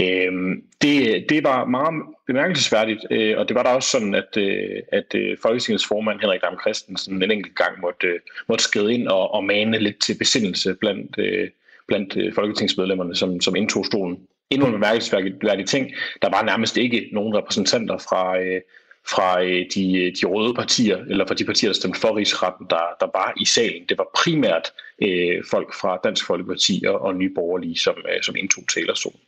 Øh, 0.00 0.56
det, 0.82 1.24
det 1.28 1.44
var 1.44 1.64
meget 1.64 2.02
bemærkelsesværdigt, 2.26 3.00
øh, 3.10 3.38
og 3.38 3.48
det 3.48 3.54
var 3.54 3.62
da 3.62 3.68
også 3.68 3.90
sådan, 3.90 4.14
at, 4.14 4.36
øh, 4.36 4.82
at 4.92 5.14
øh, 5.14 5.36
Folketingets 5.42 5.86
formand 5.86 6.20
Henrik 6.20 6.40
Dam 6.40 6.58
Christensen 6.60 7.22
en 7.22 7.30
enkelt 7.30 7.56
gang 7.56 7.80
måtte, 7.80 8.06
øh, 8.06 8.20
måtte 8.48 8.64
skride 8.64 8.94
ind 8.94 9.08
og, 9.08 9.34
og 9.34 9.44
mane 9.44 9.78
lidt 9.78 9.98
til 9.98 10.18
besindelse 10.18 10.74
blandt, 10.74 11.18
øh, 11.18 11.48
blandt 11.86 12.16
øh, 12.16 12.34
folketingsmedlemmerne, 12.34 13.14
som, 13.14 13.40
som 13.40 13.56
indtog 13.56 13.86
stolen 13.86 14.18
endnu 14.50 14.66
en 14.66 14.72
bemærkelsesværdig 14.72 15.66
ting. 15.66 15.90
Der 16.22 16.30
var 16.30 16.42
nærmest 16.42 16.76
ikke 16.76 17.08
nogen 17.12 17.36
repræsentanter 17.36 17.98
fra, 17.98 18.38
øh, 18.38 18.60
fra 19.08 19.42
øh, 19.42 19.66
de, 19.74 20.12
de 20.20 20.26
røde 20.26 20.54
partier, 20.54 20.96
eller 20.96 21.26
fra 21.26 21.34
de 21.34 21.44
partier, 21.44 21.70
der 21.70 21.74
stemte 21.74 22.00
for 22.00 22.16
rigsretten, 22.16 22.66
der, 22.70 22.84
der 23.00 23.06
var 23.14 23.32
i 23.40 23.44
salen. 23.44 23.82
Det 23.88 23.98
var 23.98 24.06
primært 24.16 24.72
øh, 25.02 25.44
folk 25.50 25.74
fra 25.80 25.98
Dansk 26.04 26.26
Folkeparti 26.26 26.84
og, 26.88 27.00
og 27.00 27.14
Nye 27.14 27.30
Borgerlige, 27.34 27.78
som, 27.78 27.94
øh, 28.08 28.22
som 28.22 28.36
indtog 28.36 28.64
talerstolen. 28.74 29.20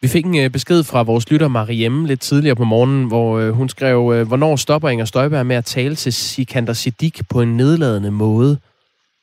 Vi 0.00 0.08
fik 0.08 0.24
en 0.24 0.38
øh, 0.38 0.50
besked 0.50 0.84
fra 0.84 1.02
vores 1.02 1.30
lytter 1.30 1.48
Mariemme 1.48 2.06
lidt 2.06 2.20
tidligere 2.20 2.56
på 2.56 2.64
morgenen, 2.64 3.06
hvor 3.06 3.38
øh, 3.38 3.50
hun 3.50 3.68
skrev, 3.68 4.12
øh, 4.14 4.26
hvornår 4.26 4.56
stopper 4.56 4.88
Inger 4.88 5.04
Støjberg 5.04 5.46
med 5.46 5.56
at 5.56 5.64
tale 5.64 5.94
til 5.94 6.12
Sikander 6.12 6.72
Siddiq 6.72 7.20
på 7.30 7.40
en 7.40 7.56
nedladende 7.56 8.10
måde. 8.10 8.58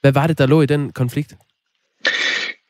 Hvad 0.02 0.12
var 0.12 0.28
det, 0.28 0.38
der 0.38 0.46
lå 0.46 0.62
i 0.62 0.66
den 0.66 0.92
konflikt? 0.92 1.36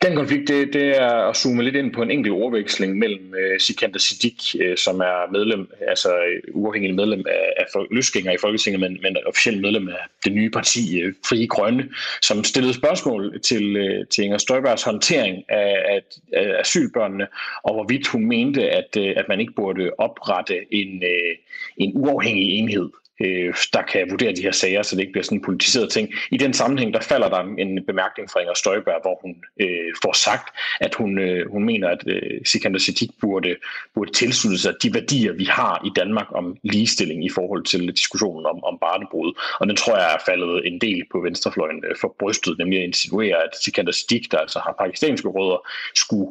Den 0.02 0.16
konflikt, 0.16 0.48
det, 0.48 0.72
det 0.72 0.96
er 1.00 1.28
at 1.28 1.36
zoome 1.36 1.62
lidt 1.62 1.76
ind 1.76 1.92
på 1.92 2.02
en 2.02 2.10
enkelt 2.10 2.34
ordveksling 2.34 2.98
mellem 2.98 3.34
øh, 3.34 3.60
Sikander 3.60 3.98
Siddiq, 3.98 4.60
øh, 4.60 4.76
som 4.76 5.00
er 5.00 5.32
medlem, 5.32 5.70
altså 5.88 6.08
øh, 6.08 6.42
uafhængig 6.54 6.94
medlem 6.94 7.24
af, 7.28 7.52
af 7.56 7.86
løsgænger 7.90 8.32
i 8.32 8.36
Folketinget, 8.40 8.80
men, 8.80 8.98
men 9.02 9.16
officielt 9.26 9.60
medlem 9.60 9.88
af 9.88 10.00
det 10.24 10.32
nye 10.32 10.50
parti, 10.50 11.00
øh, 11.00 11.14
Frie 11.28 11.46
Grønne, 11.46 11.88
som 12.22 12.44
stillede 12.44 12.74
spørgsmål 12.74 13.40
til, 13.40 13.76
øh, 13.76 14.06
til 14.06 14.24
Inger 14.24 14.38
Støjbergs 14.38 14.82
håndtering 14.82 15.44
af, 15.48 15.76
af, 15.88 16.00
af 16.32 16.60
asylbørnene, 16.60 17.26
og 17.62 17.74
hvorvidt 17.74 18.06
hun 18.06 18.26
mente, 18.26 18.70
at, 18.70 18.96
øh, 18.98 19.12
at 19.16 19.24
man 19.28 19.40
ikke 19.40 19.52
burde 19.56 19.90
oprette 19.98 20.54
en, 20.70 21.02
øh, 21.02 21.36
en 21.76 21.92
uafhængig 21.94 22.58
enhed 22.58 22.90
øh, 23.20 23.54
der 23.72 23.82
kan 23.82 24.10
vurdere 24.10 24.32
de 24.32 24.42
her 24.42 24.52
sager, 24.52 24.82
så 24.82 24.96
det 24.96 25.02
ikke 25.02 25.12
bliver 25.12 25.24
sådan 25.24 25.38
en 25.38 25.44
politiseret 25.44 25.90
ting. 25.90 26.12
I 26.30 26.36
den 26.36 26.52
sammenhæng, 26.52 26.94
der 26.94 27.00
falder 27.00 27.28
der 27.28 27.40
en 27.58 27.84
bemærkning 27.86 28.30
fra 28.30 28.40
Inger 28.40 28.54
Støjberg, 28.54 29.00
hvor 29.02 29.18
hun 29.22 29.36
øh, 29.60 29.94
får 30.02 30.12
sagt, 30.12 30.56
at 30.80 30.94
hun, 30.94 31.18
øh, 31.18 31.50
hun 31.52 31.64
mener, 31.64 31.88
at 31.88 32.02
øh, 32.06 32.40
Sikander 32.44 32.78
Siddiq 32.78 33.10
burde, 33.20 33.56
burde 33.94 34.12
tilslutte 34.12 34.58
sig 34.58 34.74
de 34.82 34.94
værdier, 34.94 35.32
vi 35.32 35.44
har 35.44 35.82
i 35.86 35.90
Danmark 35.96 36.26
om 36.30 36.56
ligestilling 36.62 37.24
i 37.24 37.28
forhold 37.28 37.64
til 37.64 37.88
diskussionen 37.88 38.46
om, 38.46 38.64
om 38.64 38.78
barnebrud. 38.80 39.32
Og 39.60 39.66
den 39.66 39.76
tror 39.76 39.96
jeg 39.96 40.14
er 40.14 40.22
faldet 40.26 40.66
en 40.66 40.80
del 40.80 41.02
på 41.12 41.20
venstrefløjen 41.20 41.84
øh, 41.88 41.96
for 42.00 42.16
brystet, 42.18 42.58
nemlig 42.58 42.78
at 42.78 42.84
insinuere, 42.84 43.36
at 43.36 43.50
Sikander 43.62 43.92
Siddiq, 43.92 44.30
der 44.30 44.38
altså 44.38 44.58
har 44.58 44.74
pakistanske 44.78 45.28
rødder, 45.28 45.68
skulle 45.94 46.30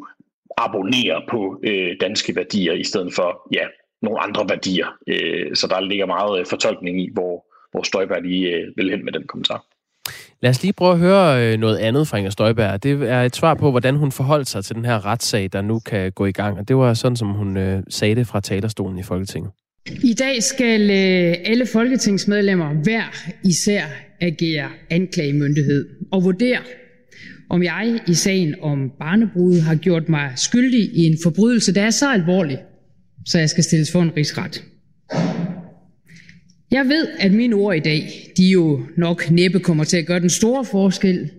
abonnere 0.58 1.22
på 1.30 1.60
øh, 1.64 1.96
danske 2.02 2.36
værdier 2.36 2.74
i 2.74 2.84
stedet 2.84 3.14
for 3.14 3.48
ja, 3.54 3.66
nogle 4.02 4.20
andre 4.20 4.46
værdier. 4.50 4.88
Øh, 5.08 5.56
så 5.56 5.68
der 5.68 5.80
ligger 5.80 6.06
meget 6.06 6.40
øh, 6.40 6.46
fortolkning 6.50 7.02
i, 7.04 7.10
hvor, 7.14 7.46
hvor 7.72 7.84
Støjberg 7.84 8.22
lige 8.22 8.48
øh, 8.48 8.68
vil 8.78 8.90
hen 8.90 9.06
med 9.06 9.14
den 9.14 9.24
kommentar. 9.28 9.66
Lad 10.42 10.50
os 10.50 10.64
lige 10.64 10.74
prøve 10.74 10.92
at 10.92 11.00
høre 11.00 11.58
noget 11.58 11.78
andet 11.78 12.08
fra 12.08 12.18
Inger 12.18 12.32
Støjberg. 12.32 12.84
Det 12.84 13.10
er 13.10 13.22
et 13.22 13.36
svar 13.36 13.54
på, 13.54 13.72
hvordan 13.72 13.96
hun 13.96 14.12
forholdt 14.12 14.48
sig 14.48 14.66
til 14.66 14.76
den 14.76 14.86
her 14.86 15.06
retssag, 15.06 15.50
der 15.54 15.62
nu 15.62 15.80
kan 15.80 16.12
gå 16.12 16.26
i 16.26 16.32
gang. 16.32 16.60
Og 16.60 16.68
det 16.68 16.76
var 16.76 16.94
sådan, 16.94 17.16
som 17.16 17.28
hun 17.28 17.58
øh, 17.58 17.84
sagde 17.90 18.16
det 18.16 18.28
fra 18.28 18.42
talerstolen 18.42 19.00
i 19.00 19.04
Folketinget. 19.04 19.52
I 20.04 20.14
dag 20.14 20.44
skal 20.44 20.82
øh, 20.82 21.36
alle 21.46 21.66
folketingsmedlemmer 21.66 22.74
hver 22.84 23.04
især 23.46 23.84
agere 24.22 24.70
anklagemyndighed 24.90 25.90
og 26.12 26.24
vurdere, 26.24 26.60
om 27.50 27.64
jeg 27.64 28.00
i 28.08 28.14
sagen 28.14 28.56
om 28.62 28.92
barnebrud 29.00 29.60
har 29.60 29.76
gjort 29.76 30.10
mig 30.10 30.32
skyldig 30.36 30.80
i 30.80 31.06
en 31.06 31.18
forbrydelse, 31.24 31.74
der 31.74 31.82
er 31.82 31.90
så 31.90 32.12
alvorlig, 32.12 32.58
så 33.26 33.40
jeg 33.40 33.50
skal 33.50 33.64
stilles 33.64 33.92
for 33.92 34.02
en 34.02 34.18
rigsret. 34.18 34.64
Jeg 36.72 36.86
ved, 36.86 37.08
at 37.20 37.32
mine 37.32 37.56
ord 37.56 37.76
i 37.76 37.80
dag, 37.80 38.32
de 38.38 38.44
jo 38.50 38.86
nok 38.98 39.32
næppe 39.32 39.60
kommer 39.60 39.84
til 39.84 39.98
at 39.98 40.06
gøre 40.06 40.20
den 40.20 40.30
store 40.30 40.66
forskel. 40.66 41.32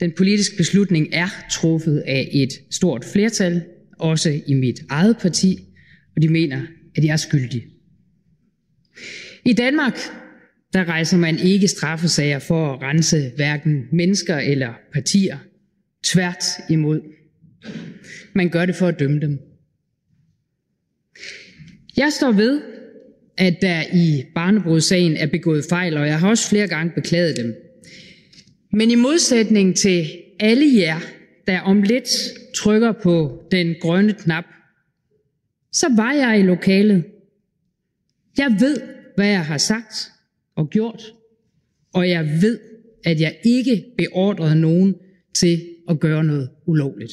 Den 0.00 0.12
politiske 0.16 0.56
beslutning 0.56 1.08
er 1.12 1.28
truffet 1.50 1.98
af 2.06 2.28
et 2.32 2.52
stort 2.70 3.04
flertal, 3.04 3.62
også 3.98 4.40
i 4.46 4.54
mit 4.54 4.80
eget 4.88 5.16
parti, 5.18 5.58
og 6.16 6.22
de 6.22 6.28
mener, 6.28 6.62
at 6.96 7.04
jeg 7.04 7.12
er 7.12 7.16
skyldig. 7.16 7.66
I 9.44 9.52
Danmark, 9.52 9.98
der 10.72 10.84
rejser 10.84 11.16
man 11.18 11.38
ikke 11.38 11.68
straffesager 11.68 12.38
for 12.38 12.72
at 12.72 12.82
rense 12.82 13.32
hverken 13.36 13.84
mennesker 13.92 14.36
eller 14.36 14.72
partier. 14.92 15.38
Tvært 16.04 16.44
imod. 16.70 17.00
Man 18.34 18.48
gør 18.48 18.66
det 18.66 18.74
for 18.74 18.86
at 18.86 18.98
dømme 18.98 19.20
dem. 19.20 19.49
Jeg 21.96 22.12
står 22.12 22.32
ved, 22.32 22.62
at 23.38 23.56
der 23.62 23.82
i 23.92 24.24
barnebrudssagen 24.34 25.16
er 25.16 25.26
begået 25.26 25.64
fejl, 25.68 25.96
og 25.96 26.06
jeg 26.06 26.20
har 26.20 26.28
også 26.28 26.48
flere 26.48 26.68
gange 26.68 26.92
beklaget 26.94 27.36
dem. 27.36 27.54
Men 28.72 28.90
i 28.90 28.94
modsætning 28.94 29.76
til 29.76 30.06
alle 30.40 30.78
jer, 30.78 31.00
der 31.46 31.60
om 31.60 31.82
lidt 31.82 32.08
trykker 32.54 32.92
på 32.92 33.42
den 33.50 33.74
grønne 33.80 34.12
knap, 34.12 34.44
så 35.72 35.86
var 35.96 36.12
jeg 36.12 36.40
i 36.40 36.42
lokalet. 36.42 37.04
Jeg 38.38 38.56
ved, 38.60 38.80
hvad 39.16 39.28
jeg 39.28 39.46
har 39.46 39.58
sagt 39.58 39.94
og 40.56 40.70
gjort, 40.70 41.02
og 41.94 42.08
jeg 42.08 42.24
ved, 42.42 42.58
at 43.04 43.20
jeg 43.20 43.36
ikke 43.44 43.84
beordrede 43.98 44.60
nogen 44.60 44.94
til 45.34 45.60
at 45.88 46.00
gøre 46.00 46.24
noget 46.24 46.50
ulovligt. 46.66 47.12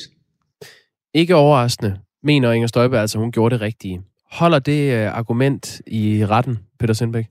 Ikke 1.14 1.36
overraskende 1.36 2.00
mener 2.24 2.52
Inger 2.52 2.68
Støjberg 2.68 3.02
altså, 3.02 3.20
hun 3.20 3.32
gjorde 3.32 3.54
det 3.54 3.62
rigtige. 3.62 4.02
Holder 4.32 4.60
det 4.60 4.94
øh, 4.94 5.18
argument 5.18 5.82
i 5.88 6.26
retten, 6.26 6.60
Peter 6.80 6.94
Sindbæk? 6.94 7.26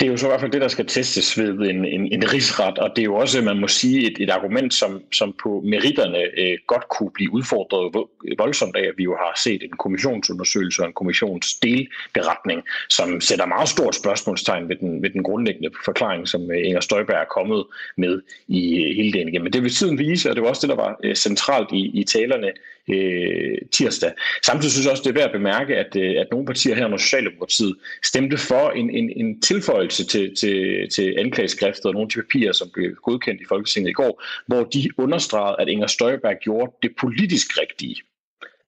Det 0.00 0.06
er 0.06 0.10
jo 0.10 0.16
så 0.16 0.26
i 0.26 0.28
hvert 0.28 0.40
fald 0.40 0.52
det, 0.52 0.60
der 0.60 0.68
skal 0.68 0.86
testes 0.86 1.38
ved 1.38 1.48
en, 1.48 1.84
en, 1.84 2.12
en 2.12 2.32
rigsret, 2.32 2.78
og 2.78 2.90
det 2.96 3.02
er 3.02 3.04
jo 3.04 3.14
også, 3.14 3.42
man 3.42 3.60
må 3.60 3.68
sige, 3.68 4.10
et, 4.10 4.16
et 4.20 4.30
argument, 4.30 4.74
som, 4.74 5.02
som 5.12 5.34
på 5.42 5.62
meritterne 5.64 6.18
øh, 6.18 6.58
godt 6.66 6.88
kunne 6.88 7.10
blive 7.14 7.32
udfordret 7.32 8.04
voldsomt 8.38 8.76
af, 8.76 8.80
at 8.82 8.94
vi 8.96 9.04
jo 9.04 9.16
har 9.16 9.32
set 9.44 9.62
en 9.62 9.70
kommissionsundersøgelse 9.70 10.82
og 10.82 10.86
en 10.86 10.92
kommissionsdelberetning, 10.92 12.62
som 12.88 13.20
sætter 13.20 13.46
meget 13.46 13.68
stort 13.68 13.94
spørgsmålstegn 13.94 14.68
ved 14.68 14.76
den, 14.76 15.02
ved 15.02 15.10
den 15.10 15.22
grundlæggende 15.22 15.70
forklaring, 15.84 16.28
som 16.28 16.50
øh, 16.50 16.66
Inger 16.66 16.80
Støjberg 16.80 17.16
er 17.16 17.34
kommet 17.34 17.64
med 17.96 18.22
i 18.48 18.76
øh, 18.76 18.96
hele 18.96 19.12
den 19.12 19.28
igen. 19.28 19.42
Men 19.42 19.52
det 19.52 19.62
vil 19.62 19.74
tiden 19.74 19.98
vise, 19.98 20.30
og 20.30 20.36
det 20.36 20.42
var 20.42 20.48
også 20.48 20.66
det, 20.66 20.76
der 20.76 20.82
var 20.84 20.96
øh, 21.04 21.14
centralt 21.14 21.72
i, 21.72 22.00
i 22.00 22.04
talerne 22.04 22.50
øh, 22.88 23.58
tirsdag. 23.72 24.12
Samtidig 24.46 24.72
synes 24.72 24.84
jeg 24.84 24.92
også, 24.92 25.02
det 25.02 25.10
er 25.10 25.14
værd 25.14 25.24
at 25.24 25.32
bemærke, 25.32 25.76
at, 25.76 25.96
øh, 25.96 26.20
at 26.20 26.26
nogle 26.30 26.46
partier 26.46 26.74
her 26.74 26.84
under 26.84 26.98
Socialdemokratiet 26.98 27.76
stemte 28.04 28.36
for 28.36 28.70
en, 28.70 28.90
en, 28.90 29.10
en 29.16 29.40
tilføjelse 29.40 30.06
til, 30.06 30.36
til, 30.36 30.88
til 30.94 31.14
anklageskriftet 31.18 31.84
og 31.84 31.92
nogle 31.92 32.06
af 32.06 32.08
de 32.08 32.22
papirer, 32.22 32.52
som 32.52 32.70
blev 32.74 32.94
godkendt 32.94 33.40
i 33.40 33.44
Folketinget 33.48 33.90
i 33.90 33.92
går, 33.92 34.22
hvor 34.46 34.64
de 34.64 34.90
understregede, 34.98 35.56
at 35.58 35.68
Inger 35.68 35.86
Støjberg 35.86 36.36
gjorde 36.40 36.72
det 36.82 36.90
politisk 37.00 37.60
rigtige 37.60 37.96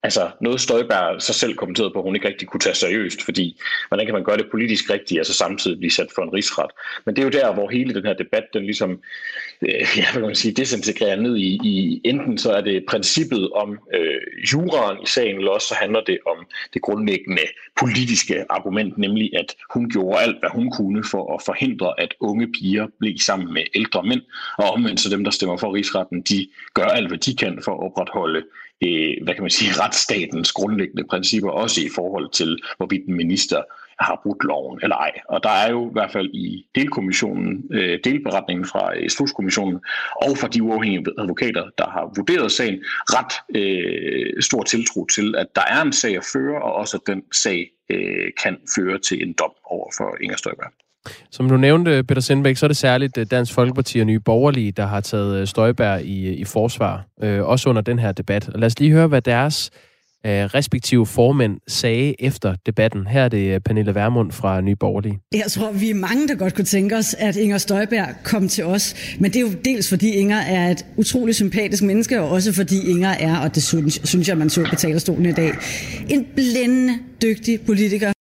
altså 0.03 0.31
noget 0.41 0.61
Støjberg 0.61 1.23
så 1.23 1.33
selv 1.33 1.55
kommenterede 1.55 1.91
på, 1.93 1.99
at 1.99 2.05
hun 2.05 2.15
ikke 2.15 2.29
rigtig 2.29 2.49
kunne 2.49 2.61
tage 2.61 2.75
seriøst, 2.75 3.23
fordi 3.23 3.61
hvordan 3.89 4.07
kan 4.07 4.15
man 4.15 4.25
gøre 4.25 4.37
det 4.37 4.51
politisk 4.51 4.91
rigtigt, 4.91 5.21
og 5.21 5.27
så 5.27 5.33
samtidig 5.33 5.79
blive 5.79 5.91
sat 5.91 6.09
for 6.15 6.23
en 6.23 6.33
rigsret. 6.33 6.71
Men 7.07 7.17
det 7.17 7.23
er 7.23 7.27
jo 7.27 7.39
der, 7.41 7.55
hvor 7.55 7.69
hele 7.69 7.95
den 7.95 8.05
her 8.07 8.15
debat, 8.15 8.45
den 8.53 8.63
ligesom, 8.63 8.91
øh, 9.63 9.69
ja, 9.97 10.05
hvad 10.13 10.21
kan 10.21 10.23
man 10.23 10.35
sige, 10.35 10.55
desintegrerer 10.55 11.17
ned 11.17 11.37
i, 11.37 11.61
i, 11.65 12.01
enten 12.05 12.39
så 12.39 12.53
er 12.53 12.61
det 12.61 12.85
princippet 12.89 13.51
om 13.51 13.79
øh, 13.95 14.21
juraen 14.53 14.99
i 15.03 15.07
sagen, 15.07 15.37
eller 15.37 15.51
også 15.51 15.69
så 15.69 15.75
handler 15.75 16.01
det 16.01 16.19
om 16.27 16.47
det 16.75 16.83
grundlæggende 16.83 17.43
politiske 17.81 18.45
argument, 18.51 18.99
nemlig 18.99 19.31
at 19.39 19.55
hun 19.75 19.91
gjorde 19.91 20.21
alt, 20.21 20.39
hvad 20.41 20.51
hun 20.51 20.71
kunne 20.71 21.05
for 21.05 21.35
at 21.35 21.43
forhindre, 21.43 22.01
at 22.01 22.15
unge 22.21 22.53
piger 22.53 22.87
blev 22.99 23.19
sammen 23.19 23.55
med 23.55 23.63
ældre 23.75 24.03
mænd, 24.03 24.23
og 24.59 24.71
omvendt 24.71 25.01
så 25.01 25.11
dem, 25.11 25.25
der 25.25 25.31
stemmer 25.31 25.57
for 25.57 25.75
rigsretten, 25.75 26.23
de 26.23 26.49
gør 26.75 26.85
alt, 26.85 27.09
hvad 27.09 27.19
de 27.19 27.37
kan 27.37 27.61
for 27.65 27.73
at 27.73 27.85
opretholde 27.87 28.43
øh, 28.85 29.15
hvad 29.25 29.35
kan 29.35 29.43
man 29.43 29.51
sige, 29.51 29.73
retsstatens 29.83 30.53
grundlæggende 30.53 31.05
principper, 31.11 31.51
også 31.51 31.81
i 31.81 31.91
forhold 31.95 32.31
til, 32.31 32.59
hvorvidt 32.77 33.07
en 33.07 33.17
minister 33.17 33.63
har 34.01 34.21
brudt 34.23 34.45
loven 34.45 34.79
eller 34.83 34.97
ej. 34.97 35.13
Og 35.29 35.43
der 35.43 35.49
er 35.49 35.71
jo 35.71 35.89
i 35.89 35.93
hvert 35.93 36.13
fald 36.13 36.31
i 36.35 36.67
delkommissionen, 36.75 37.65
øh, 37.73 37.99
delberetningen 38.05 38.67
fra 38.67 38.97
øh, 38.97 39.09
Slutskommissionen 39.09 39.81
og 40.23 40.39
fra 40.39 40.49
de 40.49 40.63
uafhængige 40.63 41.07
advokater, 41.19 41.71
der 41.79 41.91
har 41.91 42.13
vurderet 42.17 42.53
sagen, 42.53 42.85
ret 42.85 43.61
øh, 43.61 44.43
stor 44.43 44.63
tiltro 44.63 45.07
til, 45.07 45.35
at 45.37 45.47
der 45.55 45.63
er 45.63 45.83
en 45.83 45.93
sag 45.93 46.17
at 46.17 46.25
føre, 46.33 46.63
og 46.63 46.75
også 46.75 46.97
at 46.97 47.07
den 47.07 47.23
sag 47.33 47.71
øh, 47.91 48.33
kan 48.43 48.57
føre 48.77 48.99
til 48.99 49.23
en 49.23 49.33
dom 49.33 49.53
over 49.65 49.91
for 49.97 50.17
Inger 50.23 50.37
Støjberg. 50.37 50.86
Som 51.31 51.49
du 51.49 51.57
nævnte, 51.57 52.05
Peter 52.05 52.21
Sindbæk, 52.21 52.57
så 52.57 52.67
er 52.67 52.69
det 52.69 52.77
særligt 52.77 53.19
øh, 53.19 53.27
Dansk 53.31 53.53
Folkeparti 53.53 53.99
og 53.99 54.07
Nye 54.07 54.21
Borgerlige, 54.21 54.73
der 54.73 54.87
har 54.87 55.01
taget 55.01 55.49
Støjbær 55.49 55.77
Støjberg 55.77 56.05
i, 56.05 56.35
i 56.35 56.45
forsvar, 56.45 57.05
øh, 57.23 57.43
også 57.43 57.69
under 57.69 57.83
den 57.83 57.99
her 57.99 58.13
debat. 58.13 58.49
Og 58.49 58.61
lad 58.61 58.67
os 58.67 58.79
lige 58.79 58.93
høre, 58.93 59.07
hvad 59.07 59.23
deres 59.23 59.71
øh, 60.27 60.33
respektive 60.33 61.07
formænd 61.07 61.61
sagde 61.69 62.15
efter 62.23 62.55
debatten. 62.67 63.07
Her 63.07 63.23
er 63.23 63.29
det 63.29 63.55
øh, 63.55 63.61
Pernille 63.61 63.95
Vermund 63.95 64.33
fra 64.33 64.61
Nye 64.61 64.77
Borgerlige. 64.77 65.19
Jeg 65.33 65.51
tror, 65.51 65.73
vi 65.73 65.91
er 65.91 65.95
mange, 65.95 66.29
der 66.29 66.35
godt 66.35 66.55
kunne 66.55 66.65
tænke 66.65 66.97
os, 66.97 67.15
at 67.15 67.37
Inger 67.37 67.59
Støjberg 67.59 68.09
kom 68.25 68.49
til 68.49 68.65
os. 68.65 68.95
Men 69.21 69.31
det 69.31 69.37
er 69.37 69.41
jo 69.41 69.53
dels 69.65 69.89
fordi 69.89 70.11
Inger 70.11 70.41
er 70.41 70.71
et 70.71 70.87
utroligt 70.97 71.37
sympatisk 71.37 71.83
menneske, 71.83 72.21
og 72.21 72.29
også 72.29 72.53
fordi 72.53 72.91
Inger 72.91 73.11
er, 73.11 73.39
og 73.39 73.55
det 73.55 73.63
synes, 73.63 74.01
synes 74.05 74.29
jeg, 74.29 74.37
man 74.39 74.51
så 74.51 74.67
på 74.71 74.77
talerstolen 74.77 75.27
i 75.27 75.33
dag, 75.33 75.51
en 76.09 76.27
blændende 76.35 76.95
dygtig 77.23 77.61
politiker. 77.67 78.16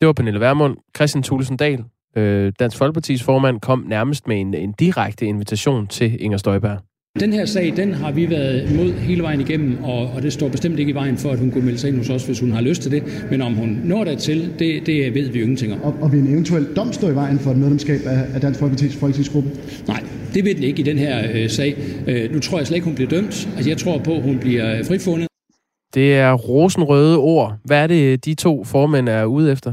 Det 0.00 0.06
var 0.06 0.12
Pernille 0.12 0.40
Vermund. 0.40 0.76
Christian 0.96 1.22
Thulesen 1.22 1.56
Dahl, 1.56 1.84
øh, 2.16 2.52
Dansk 2.58 2.76
Folkepartis 2.76 3.22
formand, 3.22 3.60
kom 3.60 3.84
nærmest 3.88 4.28
med 4.28 4.40
en, 4.40 4.54
en 4.54 4.72
direkte 4.72 5.26
invitation 5.26 5.86
til 5.86 6.22
Inger 6.24 6.38
Støjberg. 6.38 6.78
Den 7.20 7.32
her 7.32 7.44
sag, 7.44 7.72
den 7.76 7.94
har 7.94 8.12
vi 8.12 8.30
været 8.30 8.70
imod 8.70 8.92
hele 8.92 9.22
vejen 9.22 9.40
igennem, 9.40 9.84
og, 9.84 10.06
og 10.06 10.22
det 10.22 10.32
står 10.32 10.48
bestemt 10.48 10.78
ikke 10.78 10.90
i 10.90 10.94
vejen 10.94 11.16
for, 11.16 11.30
at 11.30 11.38
hun 11.38 11.50
kunne 11.50 11.64
melde 11.64 11.78
sig 11.78 11.88
ind 11.88 11.96
hos 11.96 12.10
os, 12.10 12.26
hvis 12.26 12.40
hun 12.40 12.50
har 12.50 12.60
lyst 12.60 12.82
til 12.82 12.90
det. 12.90 13.26
Men 13.30 13.42
om 13.42 13.54
hun 13.54 13.80
når 13.84 14.04
dertil, 14.04 14.54
det, 14.58 14.86
det 14.86 15.14
ved 15.14 15.28
vi 15.28 15.38
jo 15.38 15.42
ingenting 15.42 15.72
om. 15.72 15.82
Og, 15.82 15.96
og 16.00 16.12
vil 16.12 16.20
en 16.20 16.32
eventuel 16.32 16.76
dom 16.76 16.92
stå 16.92 17.08
i 17.10 17.14
vejen 17.14 17.38
for 17.38 17.50
et 17.50 17.56
medlemskab 17.56 18.00
af, 18.06 18.34
af 18.34 18.40
Dansk 18.40 18.60
Folkepartis 18.60 18.96
folketingsgruppe? 18.96 19.50
Nej, 19.88 20.04
det 20.34 20.44
vil 20.44 20.56
den 20.56 20.64
ikke 20.64 20.80
i 20.80 20.84
den 20.84 20.98
her 20.98 21.30
øh, 21.34 21.50
sag. 21.50 21.76
Øh, 22.06 22.32
nu 22.32 22.40
tror 22.40 22.58
jeg 22.58 22.66
slet 22.66 22.76
ikke, 22.76 22.84
hun 22.84 22.94
bliver 22.94 23.10
dømt. 23.10 23.48
Altså, 23.56 23.70
jeg 23.70 23.78
tror 23.78 23.98
på, 23.98 24.14
at 24.14 24.22
hun 24.22 24.38
bliver 24.38 24.84
frifundet. 24.84 25.26
Det 25.94 26.14
er 26.14 26.32
rosenrøde 26.32 27.18
ord. 27.18 27.56
Hvad 27.64 27.82
er 27.82 27.86
det, 27.86 28.24
de 28.24 28.34
to 28.34 28.64
formænd 28.64 29.08
er 29.08 29.24
ude 29.24 29.52
efter? 29.52 29.72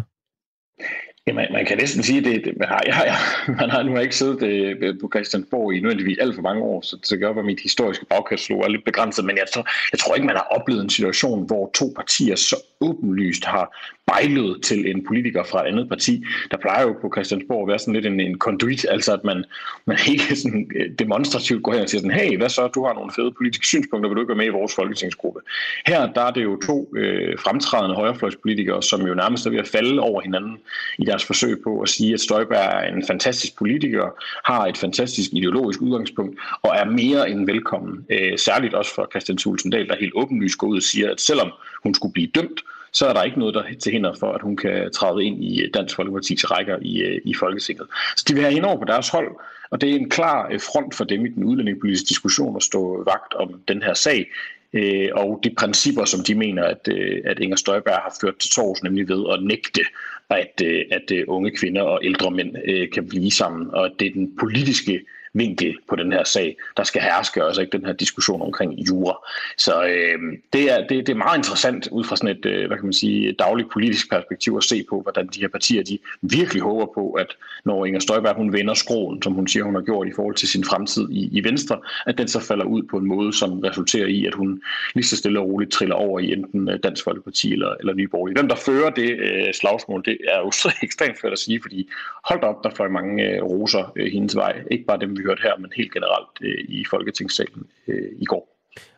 Ja, 1.28 1.34
man, 1.34 1.47
man 1.51 1.65
kan 1.65 1.78
næsten 1.78 2.03
sige, 2.03 2.21
det, 2.21 2.45
det 2.45 2.57
man, 2.57 2.67
har, 2.67 2.82
ja, 2.86 2.97
ja, 3.05 3.15
man 3.59 3.69
har 3.69 3.84
nu 3.84 3.91
har 3.91 3.99
ikke 3.99 4.15
siddet 4.15 4.43
øh, 4.43 4.99
på 5.01 5.09
Christiansborg 5.13 5.73
i 5.73 5.80
nødvendigvis 5.80 6.17
alt 6.21 6.36
for 6.36 6.41
mange 6.41 6.61
år, 6.63 6.82
så 6.82 6.97
det 7.09 7.19
gør, 7.19 7.34
at 7.34 7.45
mit 7.45 7.59
historiske 7.59 8.05
bagkatalog 8.05 8.63
er 8.63 8.67
lidt 8.67 8.86
begrænset, 8.86 9.25
men 9.25 9.38
jeg 9.38 9.45
tror, 9.53 9.67
jeg 9.91 9.99
tror 9.99 10.15
ikke, 10.15 10.28
man 10.28 10.36
har 10.36 10.47
oplevet 10.51 10.84
en 10.84 10.89
situation, 10.89 11.45
hvor 11.45 11.71
to 11.73 11.93
partier 11.95 12.36
så 12.36 12.55
åbenlyst 12.82 13.45
har 13.45 13.78
bejlet 14.08 14.64
til 14.64 14.91
en 14.91 15.05
politiker 15.05 15.43
fra 15.43 15.62
et 15.64 15.68
andet 15.72 15.89
parti. 15.89 16.24
Der 16.51 16.58
plejer 16.58 16.84
jo 16.88 16.95
på 17.01 17.12
Christiansborg 17.16 17.62
at 17.62 17.68
være 17.68 17.80
sådan 17.80 17.93
lidt 17.93 18.05
en, 18.05 18.20
en 18.20 18.38
conduit, 18.38 18.86
altså 18.89 19.14
at 19.14 19.24
man, 19.24 19.45
man 19.86 19.97
ikke 20.12 20.36
sådan 20.41 20.72
øh, 20.76 20.89
demonstrativt 20.99 21.64
går 21.64 21.74
hen 21.74 21.82
og 21.82 21.89
siger 21.89 22.01
sådan, 22.01 22.20
hey, 22.20 22.38
hvad 22.38 22.49
så, 22.49 22.68
du 22.68 22.86
har 22.86 22.93
nogle 22.93 23.12
fede 23.16 23.32
politiske 23.32 23.68
synspunkter, 23.68 24.10
vil 24.10 24.16
du 24.16 24.22
ikke 24.22 24.30
være 24.30 24.43
med 24.43 24.45
i 24.45 24.60
vores 24.60 24.76
folketingsgruppe? 24.76 25.39
Her 25.88 26.14
der 26.14 26.22
er 26.22 26.32
det 26.32 26.43
jo 26.43 26.60
to 26.68 26.89
øh, 26.95 27.39
fremtrædende 27.39 27.95
højrefløjspolitikere, 27.95 28.84
som 28.84 29.01
jo 29.08 29.14
nærmest 29.14 29.45
er 29.45 29.49
ved 29.49 29.60
at 29.60 29.68
falde 29.68 30.01
over 30.01 30.22
hinanden 30.22 30.58
i 30.97 31.05
deres 31.05 31.26
forsøg 31.26 31.62
på 31.64 31.80
at 31.80 31.89
sige, 31.89 32.14
at 32.14 32.20
Støjberg 32.20 32.84
er 32.84 32.93
en 32.95 33.03
fantastisk 33.08 33.58
politiker, 33.58 34.05
har 34.51 34.66
et 34.66 34.78
fantastisk 34.78 35.30
ideologisk 35.34 35.82
udgangspunkt 35.82 36.39
og 36.62 36.76
er 36.76 36.86
mere 36.86 37.30
end 37.30 37.45
velkommen. 37.45 38.05
Øh, 38.10 38.38
særligt 38.38 38.74
også 38.74 38.95
for 38.95 39.08
Christian 39.12 39.38
Thulsen 39.38 39.72
Dahl, 39.72 39.88
der 39.88 39.95
helt 39.99 40.14
åbenlyst 40.16 40.58
går 40.58 40.68
ud 40.68 40.78
og 40.78 40.84
siger, 40.84 41.12
at 41.12 41.22
selvom 41.22 41.51
hun 41.84 41.93
skulle 41.93 42.14
blive 42.14 42.28
dømt, 42.36 42.62
så 42.97 43.05
er 43.07 43.13
der 43.13 43.23
ikke 43.23 43.39
noget, 43.39 43.55
der 43.55 43.63
til 43.83 43.91
hinder 43.91 44.13
for, 44.19 44.31
at 44.31 44.41
hun 44.41 44.57
kan 44.57 44.91
træde 44.91 45.23
ind 45.23 45.43
i 45.43 45.69
Dansk 45.73 45.99
Folkeparti's 45.99 46.45
rækker 46.53 46.77
i, 46.81 47.01
øh, 47.01 47.21
i 47.25 47.33
Folketinget. 47.33 47.87
Så 48.15 48.25
de 48.27 48.33
vil 48.33 48.43
have 48.43 48.53
hende 48.53 48.67
over 48.67 48.79
på 48.79 48.85
deres 48.85 49.09
hold, 49.09 49.31
og 49.69 49.81
det 49.81 49.89
er 49.89 49.95
en 49.95 50.09
klar 50.09 50.49
øh, 50.51 50.59
front 50.59 50.95
for 50.95 51.03
dem 51.03 51.25
i 51.25 51.29
den 51.29 51.43
udlændingepolitiske 51.43 52.07
diskussion 52.09 52.55
at 52.55 52.63
stå 52.63 53.03
vagt 53.03 53.33
om 53.33 53.61
den 53.67 53.83
her 53.83 53.93
sag, 53.93 54.31
øh, 54.73 55.09
og 55.13 55.39
de 55.43 55.49
principper, 55.57 56.05
som 56.05 56.23
de 56.23 56.35
mener, 56.35 56.63
at, 56.63 56.87
øh, 56.91 57.21
at 57.25 57.39
Inger 57.39 57.57
Støjberg 57.57 57.93
har 57.93 58.15
ført 58.21 58.37
til 58.37 58.51
tors, 58.51 58.83
nemlig 58.83 59.09
ved 59.09 59.25
at 59.33 59.43
nægte, 59.43 59.81
at, 60.29 60.61
at 60.91 61.11
unge 61.27 61.51
kvinder 61.51 61.81
og 61.81 61.99
ældre 62.03 62.31
mænd 62.31 62.55
kan 62.93 63.07
blive 63.07 63.31
sammen, 63.31 63.73
og 63.73 63.85
at 63.85 63.91
det 63.99 64.07
er 64.07 64.13
den 64.13 64.37
politiske 64.39 64.99
vinkel 65.38 65.77
på 65.89 65.95
den 65.95 66.11
her 66.11 66.23
sag, 66.23 66.57
der 66.77 66.83
skal 66.83 67.01
herske, 67.01 67.45
også 67.45 67.61
ikke 67.61 67.77
den 67.77 67.85
her 67.85 67.93
diskussion 67.93 68.41
omkring 68.41 68.73
jura. 68.88 69.15
Så 69.57 69.83
øh, 69.83 70.19
det, 70.53 70.71
er, 70.71 70.88
det, 70.88 71.07
det 71.07 71.09
er 71.09 71.15
meget 71.15 71.38
interessant 71.38 71.88
ud 71.91 72.03
fra 72.03 72.15
sådan 72.15 72.35
et, 72.38 72.45
øh, 72.45 72.67
hvad 72.67 72.77
kan 72.77 72.85
man 72.85 72.93
sige, 72.93 73.31
dagligt 73.31 73.71
politisk 73.71 74.09
perspektiv 74.09 74.57
at 74.57 74.63
se 74.63 74.85
på, 74.89 75.01
hvordan 75.01 75.27
de 75.27 75.39
her 75.39 75.47
partier, 75.47 75.83
de 75.83 75.99
virkelig 76.21 76.61
håber 76.61 76.85
på, 76.93 77.11
at 77.11 77.27
når 77.65 77.85
Inger 77.85 77.99
Støjberg, 77.99 78.35
hun 78.35 78.53
vender 78.53 78.73
skroen, 78.73 79.21
som 79.21 79.33
hun 79.33 79.47
siger, 79.47 79.63
hun 79.63 79.75
har 79.75 79.81
gjort 79.81 80.07
i 80.07 80.11
forhold 80.15 80.35
til 80.35 80.47
sin 80.47 80.63
fremtid 80.63 81.09
i, 81.09 81.29
i 81.31 81.43
Venstre, 81.43 81.79
at 82.05 82.17
den 82.17 82.27
så 82.27 82.39
falder 82.39 82.65
ud 82.65 82.83
på 82.83 82.97
en 82.97 83.07
måde, 83.07 83.33
som 83.33 83.59
resulterer 83.59 84.07
i, 84.07 84.25
at 84.25 84.33
hun 84.33 84.61
lige 84.95 85.05
så 85.05 85.17
stille 85.17 85.39
og 85.39 85.47
roligt 85.47 85.71
triller 85.71 85.95
over 85.95 86.19
i 86.19 86.33
enten 86.33 86.69
øh, 86.69 86.79
Dansk 86.83 87.03
Folkeparti 87.03 87.53
eller, 87.53 87.75
eller 87.79 87.93
Nye 87.93 88.07
Borgerlige. 88.07 88.35
Hvem 88.35 88.49
der 88.49 88.55
fører 88.55 88.89
det 88.89 89.19
øh, 89.19 89.53
slagsmål, 89.53 90.03
det 90.05 90.17
er 90.27 90.39
jo 90.39 90.51
så 90.51 90.75
ekstremt 90.83 91.19
svært 91.19 91.33
at 91.33 91.39
sige, 91.39 91.61
fordi 91.61 91.89
hold 92.23 92.43
op, 92.43 92.63
der 92.63 92.69
fløj 92.69 92.88
mange 92.88 93.23
øh, 93.23 93.43
roser 93.43 93.93
øh, 93.95 94.11
hendes 94.11 94.35
vej. 94.35 94.63
Ikke 94.71 94.85
bare 94.85 94.99
dem, 94.99 95.17
vi 95.17 95.23
hørt 95.28 95.39
her, 95.43 95.57
men 95.57 95.71
helt 95.75 95.93
generelt 95.93 96.34
øh, 96.41 96.65
i 96.69 96.86
Folketingssalen 96.89 97.63
øh, 97.88 98.11
i 98.19 98.25
går. 98.25 98.43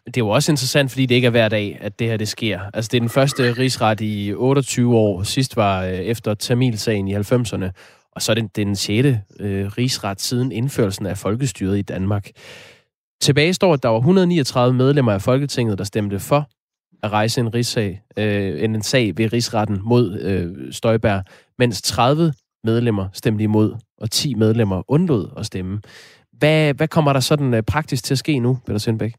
Det 0.06 0.18
er 0.18 0.22
jo 0.22 0.30
også 0.30 0.52
interessant, 0.52 0.92
fordi 0.92 1.06
det 1.06 1.16
ikke 1.16 1.26
er 1.26 1.32
hver 1.32 1.50
dag, 1.50 1.78
at 1.82 2.00
det 2.00 2.08
her 2.08 2.18
det 2.18 2.28
sker. 2.28 2.60
Altså, 2.74 2.90
det 2.92 2.98
er 2.98 3.02
den 3.02 3.10
første 3.10 3.54
rigsret 3.54 4.02
i 4.02 4.34
28 4.34 4.96
år. 4.96 5.24
Sidst 5.24 5.56
var 5.56 5.84
øh, 5.84 5.92
efter 5.92 6.34
Tamilsagen 6.34 7.08
i 7.08 7.16
90'erne. 7.16 7.70
Og 8.12 8.22
så 8.22 8.32
er 8.32 8.34
det 8.34 8.56
den 8.56 8.76
6. 8.76 9.08
Øh, 9.40 9.68
rigsret 9.78 10.22
siden 10.22 10.52
indførelsen 10.52 11.06
af 11.06 11.18
folkestyret 11.18 11.78
i 11.78 11.82
Danmark. 11.82 12.30
Tilbage 13.22 13.54
står, 13.54 13.74
at 13.74 13.84
der 13.84 13.90
var 13.90 13.98
139 13.98 14.78
medlemmer 14.78 15.12
af 15.12 15.22
Folketinget, 15.22 15.78
der 15.78 15.84
stemte 15.84 16.20
for 16.20 16.50
at 17.04 17.12
rejse 17.12 17.42
en 17.42 17.54
rigssag, 17.54 18.02
øh, 18.18 18.64
en 18.64 18.82
sag 18.82 19.18
ved 19.18 19.34
rigsretten 19.34 19.80
mod 19.84 20.20
øh, 20.20 20.74
Støjberg, 20.74 21.24
mens 21.60 21.82
30 21.82 22.34
medlemmer 22.64 23.08
stemte 23.14 23.44
imod, 23.44 23.76
og 23.98 24.12
10 24.12 24.34
medlemmer 24.34 24.84
undlod 24.88 25.30
at 25.38 25.46
stemme. 25.46 25.82
Hvad, 26.40 26.74
hvad 26.74 26.88
kommer 26.88 27.14
der 27.14 27.20
sådan 27.20 27.54
øh, 27.54 27.64
praktisk 27.64 28.04
til 28.04 28.14
at 28.14 28.18
ske 28.18 28.40
nu, 28.40 28.58
Peter 28.66 28.80
Sindbæk? 28.80 29.14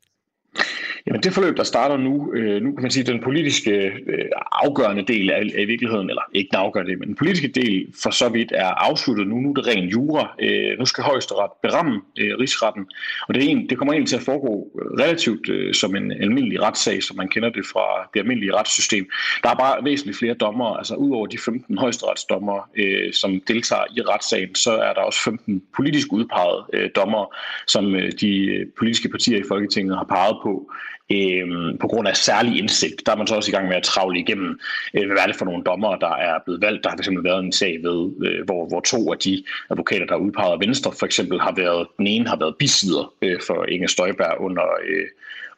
Jamen 1.07 1.22
det 1.22 1.32
forløb, 1.32 1.57
der 1.57 1.62
starter 1.62 1.96
nu, 1.96 2.32
øh, 2.34 2.62
nu 2.62 2.72
kan 2.72 2.82
man 2.82 2.90
sige, 2.90 3.05
den 3.12 3.20
politiske 3.20 3.70
øh, 4.07 4.24
afgørende 4.53 5.03
del 5.03 5.30
af, 5.30 5.42
af 5.59 5.66
virkeligheden, 5.66 6.11
eller 6.11 6.22
ikke 6.34 6.48
den 6.53 6.59
afgørende 6.59 6.90
del, 6.90 6.98
men 6.98 7.09
den 7.09 7.16
politiske 7.16 7.48
del 7.48 7.86
for 8.03 8.11
så 8.11 8.28
vidt 8.28 8.53
er 8.55 8.66
afsluttet 8.66 9.28
nu. 9.28 9.36
Nu 9.36 9.51
er 9.51 9.55
det 9.55 9.66
ren 9.66 9.88
jura. 9.88 10.34
Øh, 10.42 10.78
nu 10.78 10.84
skal 10.84 11.05
højesteret 11.05 11.51
beramme 11.62 12.01
øh, 12.18 12.38
rigsretten, 12.38 12.86
og 13.28 13.34
det, 13.34 13.44
er 13.44 13.48
en, 13.48 13.68
det 13.68 13.78
kommer 13.78 13.94
egentlig 13.94 14.09
til 14.09 14.16
at 14.16 14.22
foregå 14.22 14.68
øh, 14.82 15.05
relativt 15.05 15.48
øh, 15.48 15.74
som 15.74 15.96
en 15.96 16.12
almindelig 16.12 16.62
retssag, 16.62 17.03
som 17.03 17.16
man 17.16 17.28
kender 17.28 17.51
det 17.51 17.66
fra 17.66 18.09
det 18.14 18.20
almindelige 18.20 18.55
retssystem. 18.55 19.11
Der 19.42 19.51
er 19.51 19.55
bare 19.55 19.84
væsentligt 19.84 20.18
flere 20.18 20.34
dommer, 20.34 20.76
altså 20.76 20.94
udover 20.94 21.26
de 21.26 21.38
15 21.38 21.78
højesteretsdommer, 21.78 22.70
øh, 22.76 23.12
som 23.12 23.40
deltager 23.48 23.84
i 23.96 24.01
retssagen, 24.01 24.55
så 24.55 24.72
er 24.72 24.92
der 24.92 25.01
også 25.01 25.22
15 25.22 25.62
politisk 25.76 26.12
udpegede 26.12 26.64
øh, 26.72 26.90
dommer, 26.96 27.36
som 27.66 27.94
øh, 27.94 28.12
de 28.20 28.46
øh, 28.46 28.66
politiske 28.78 29.09
partier 29.09 29.38
i 29.38 29.48
Folketinget 29.48 29.96
har 29.96 30.05
peget 30.05 30.36
på 30.42 30.72
øh, 31.11 31.78
på 31.80 31.86
grund 31.88 32.08
af 32.08 32.16
særlig 32.16 32.58
indsigt. 32.58 33.06
Der 33.06 33.12
er 33.12 33.16
man 33.16 33.26
så 33.26 33.34
også 33.34 33.50
i 33.50 33.54
gang 33.54 33.68
med 33.68 33.76
at 33.76 33.82
travle 33.82 34.20
igennem, 34.20 34.61
øh, 34.94 35.06
hvad 35.06 35.22
er 35.22 35.26
det 35.26 35.36
for 35.36 35.44
nogle 35.44 35.64
dommer, 35.64 35.96
der 35.96 36.14
er 36.16 36.38
blevet 36.44 36.62
valgt. 36.62 36.84
Der 36.84 36.90
har 36.90 36.96
fx 36.96 37.08
været 37.22 37.44
en 37.44 37.52
sag, 37.52 37.78
ved, 37.82 38.11
øh, 38.26 38.44
hvor, 38.44 38.68
hvor 38.68 38.80
to 38.80 39.12
af 39.12 39.18
de 39.18 39.44
advokater, 39.70 40.06
der 40.06 40.14
er 40.14 40.18
udpeget 40.18 40.52
af 40.52 40.61
Venstre, 40.61 40.92
for 40.98 41.06
eksempel 41.06 41.40
har 41.40 41.54
været, 41.56 41.86
den 41.98 42.06
ene 42.06 42.28
har 42.28 42.36
været 42.36 42.56
bisider 42.58 43.14
øh, 43.22 43.40
for 43.46 43.64
Inge 43.64 43.88
Støjberg 43.88 44.40
under, 44.40 44.64
øh, 44.88 45.06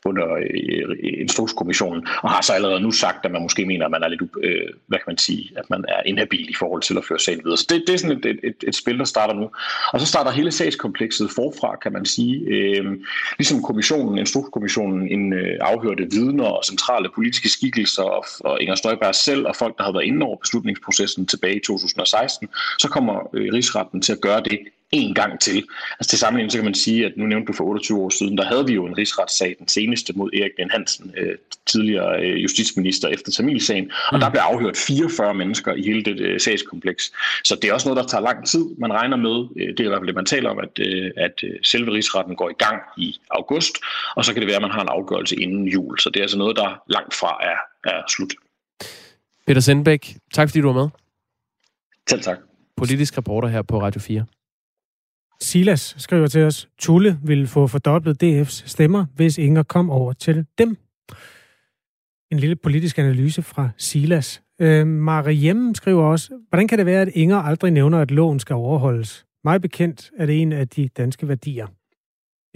under 0.04 0.26
øh, 0.34 0.96
Instrukskommissionen, 1.02 2.06
og 2.22 2.30
har 2.30 2.42
så 2.42 2.52
allerede 2.52 2.80
nu 2.80 2.90
sagt, 2.90 3.24
at 3.24 3.32
man 3.32 3.42
måske 3.42 3.66
mener, 3.66 3.84
at 3.84 3.90
man 3.90 4.02
er 4.02 4.08
lidt, 4.08 4.22
øh, 4.42 4.68
hvad 4.86 4.98
kan 4.98 5.04
man 5.06 5.18
sige, 5.18 5.50
at 5.56 5.70
man 5.70 5.84
er 5.88 6.02
inhabil 6.06 6.50
i 6.50 6.54
forhold 6.54 6.82
til 6.82 6.98
at 6.98 7.04
føre 7.04 7.18
sagen 7.18 7.40
videre. 7.44 7.58
Så 7.58 7.66
det, 7.68 7.84
det 7.86 7.94
er 7.94 7.98
sådan 7.98 8.18
et, 8.18 8.24
et, 8.26 8.38
et, 8.42 8.54
et 8.68 8.74
spil, 8.74 8.98
der 8.98 9.04
starter 9.04 9.34
nu. 9.34 9.50
Og 9.92 10.00
så 10.00 10.06
starter 10.06 10.30
hele 10.30 10.52
sagskomplekset 10.52 11.30
forfra, 11.30 11.76
kan 11.76 11.92
man 11.92 12.04
sige. 12.04 12.38
Øh, 12.46 12.84
ligesom 13.38 13.62
kommissionen, 13.62 14.18
Instrukskommissionen, 14.18 15.08
en 15.08 15.32
øh, 15.32 15.58
afhørte 15.60 16.10
vidner 16.10 16.44
og 16.44 16.64
centrale 16.64 17.08
politiske 17.14 17.48
skikkelser, 17.48 18.02
og, 18.02 18.24
og 18.40 18.62
Inger 18.62 18.74
Støjberg 18.74 19.14
selv, 19.14 19.46
og 19.46 19.56
folk, 19.56 19.78
der 19.78 19.84
har 19.84 19.92
været 19.92 20.04
inde 20.04 20.26
over 20.26 20.36
beslutningsprocessen 20.36 21.26
tilbage 21.26 21.56
i 21.56 21.60
2016, 21.60 22.48
så 22.78 22.88
kommer 22.88 23.30
øh, 23.34 23.52
rigsretten 23.52 24.02
til 24.02 24.12
at 24.12 24.20
gøre 24.20 24.40
det 24.40 24.58
en 24.92 25.14
gang 25.14 25.40
til. 25.40 25.64
Altså 25.98 26.10
til 26.10 26.18
sammenligning, 26.18 26.52
så 26.52 26.58
kan 26.58 26.64
man 26.64 26.74
sige, 26.74 27.06
at 27.06 27.12
nu 27.16 27.26
nævnte 27.26 27.46
du 27.46 27.52
for 27.52 27.64
28 27.64 27.98
år 27.98 28.10
siden, 28.10 28.38
der 28.38 28.44
havde 28.44 28.66
vi 28.66 28.72
jo 28.72 28.86
en 28.86 28.98
rigsretssag, 28.98 29.56
den 29.58 29.68
seneste 29.68 30.12
mod 30.16 30.30
Erik 30.32 30.50
Den 30.58 30.70
Hansen, 30.70 31.14
øh, 31.16 31.34
tidligere 31.66 32.22
øh, 32.24 32.42
justitsminister 32.42 33.08
efter 33.08 33.32
Tamilsagen, 33.32 33.90
og 34.08 34.16
mm. 34.16 34.20
der 34.20 34.30
blev 34.30 34.40
afhørt 34.40 34.76
44 34.76 35.34
mennesker 35.34 35.74
i 35.74 35.82
hele 35.82 36.04
det 36.04 36.20
øh, 36.20 36.40
sagskompleks. 36.40 37.12
Så 37.44 37.58
det 37.62 37.70
er 37.70 37.74
også 37.74 37.88
noget, 37.88 38.02
der 38.02 38.08
tager 38.08 38.22
lang 38.22 38.46
tid. 38.46 38.64
Man 38.78 38.92
regner 38.92 39.16
med, 39.16 39.66
det 39.74 39.80
er 39.80 39.84
i 39.84 39.88
hvert 39.88 40.00
fald 40.00 40.06
det, 40.06 40.14
man 40.14 40.26
taler 40.26 40.50
om, 40.50 40.58
at, 40.58 40.78
at 41.16 41.44
selve 41.62 41.92
rigsretten 41.92 42.36
går 42.36 42.50
i 42.50 42.58
gang 42.58 42.82
i 42.98 43.18
august, 43.30 43.74
og 44.16 44.24
så 44.24 44.32
kan 44.32 44.40
det 44.42 44.46
være, 44.46 44.56
at 44.56 44.62
man 44.62 44.70
har 44.70 44.82
en 44.82 44.88
afgørelse 44.88 45.36
inden 45.36 45.68
jul. 45.68 45.98
Så 45.98 46.10
det 46.10 46.16
er 46.16 46.24
altså 46.24 46.38
noget, 46.38 46.56
der 46.56 46.82
langt 46.86 47.14
fra 47.14 47.38
er, 47.42 47.90
er 47.90 48.02
slut. 48.08 48.34
Peter 49.46 49.60
Sendbæk, 49.60 50.16
tak 50.34 50.48
fordi 50.48 50.60
du 50.60 50.72
var 50.72 50.82
med. 50.82 50.88
Selv 52.08 52.22
tak. 52.22 52.38
Politisk 52.76 53.18
reporter 53.18 53.48
her 53.48 53.62
på 53.62 53.82
Radio 53.82 54.00
4. 54.00 54.24
Silas 55.42 55.94
skriver 55.98 56.26
til 56.26 56.42
os, 56.42 56.68
Tulle 56.78 57.18
ville 57.22 57.46
få 57.46 57.66
fordoblet 57.66 58.22
DF's 58.22 58.62
stemmer, 58.66 59.06
hvis 59.14 59.38
Inger 59.38 59.62
kom 59.62 59.90
over 59.90 60.12
til 60.12 60.46
dem. 60.58 60.76
En 62.30 62.38
lille 62.38 62.56
politisk 62.56 62.98
analyse 62.98 63.42
fra 63.42 63.68
Silas. 63.78 64.42
Øh, 64.60 64.86
Mariem 64.86 65.74
skriver 65.74 66.04
også, 66.04 66.38
hvordan 66.48 66.68
kan 66.68 66.78
det 66.78 66.86
være, 66.86 67.02
at 67.02 67.08
Inger 67.14 67.36
aldrig 67.36 67.70
nævner, 67.70 67.98
at 67.98 68.10
loven 68.10 68.40
skal 68.40 68.54
overholdes? 68.54 69.26
Mig 69.44 69.60
bekendt 69.62 70.10
er 70.18 70.26
det 70.26 70.42
en 70.42 70.52
af 70.52 70.68
de 70.68 70.88
danske 70.88 71.28
værdier. 71.28 71.66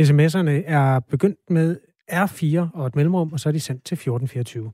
SMS'erne 0.02 0.62
er 0.66 1.00
begyndt 1.00 1.50
med 1.50 1.76
R4 2.12 2.68
og 2.74 2.86
et 2.86 2.96
mellemrum, 2.96 3.32
og 3.32 3.40
så 3.40 3.48
er 3.48 3.52
de 3.52 3.60
sendt 3.60 3.84
til 3.84 3.94
1424. 3.94 4.72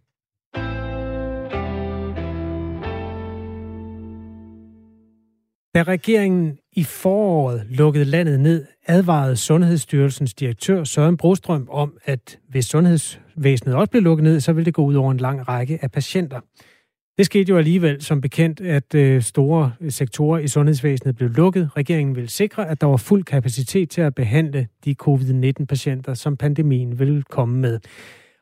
Da 5.75 5.83
regeringen 5.83 6.59
i 6.73 6.85
foråret 6.85 7.67
lukkede 7.71 8.05
landet 8.05 8.41
ned, 8.41 8.67
advarede 8.87 9.37
Sundhedsstyrelsens 9.37 10.35
direktør 10.35 10.85
Søren 10.85 11.17
Brostrøm 11.17 11.69
om, 11.71 11.97
at 12.05 12.39
hvis 12.49 12.65
sundhedsvæsenet 12.65 13.75
også 13.75 13.91
blev 13.91 14.03
lukket 14.03 14.25
ned, 14.25 14.41
så 14.41 14.53
ville 14.53 14.65
det 14.65 14.75
gå 14.75 14.85
ud 14.85 14.95
over 14.95 15.11
en 15.11 15.17
lang 15.17 15.49
række 15.49 15.79
af 15.83 15.91
patienter. 15.91 16.41
Det 17.19 17.27
skete 17.27 17.51
jo 17.51 17.59
alligevel 17.59 18.03
som 18.03 18.21
bekendt, 18.21 18.61
at 18.61 18.95
øh, 18.95 19.23
store 19.23 19.73
øh, 19.81 19.91
sektorer 19.91 20.39
i 20.39 20.49
sundhedsvæsenet 20.49 21.17
blev 21.17 21.31
lukket. 21.31 21.71
Regeringen 21.77 22.17
ville 22.17 22.31
sikre, 22.31 22.69
at 22.69 22.81
der 22.81 22.87
var 22.87 22.97
fuld 22.97 23.25
kapacitet 23.25 23.91
til 23.91 24.01
at 24.01 24.15
behandle 24.15 24.69
de 24.85 24.95
covid-19-patienter, 24.95 26.15
som 26.15 26.37
pandemien 26.37 26.99
ville 26.99 27.23
komme 27.23 27.59
med. 27.59 27.81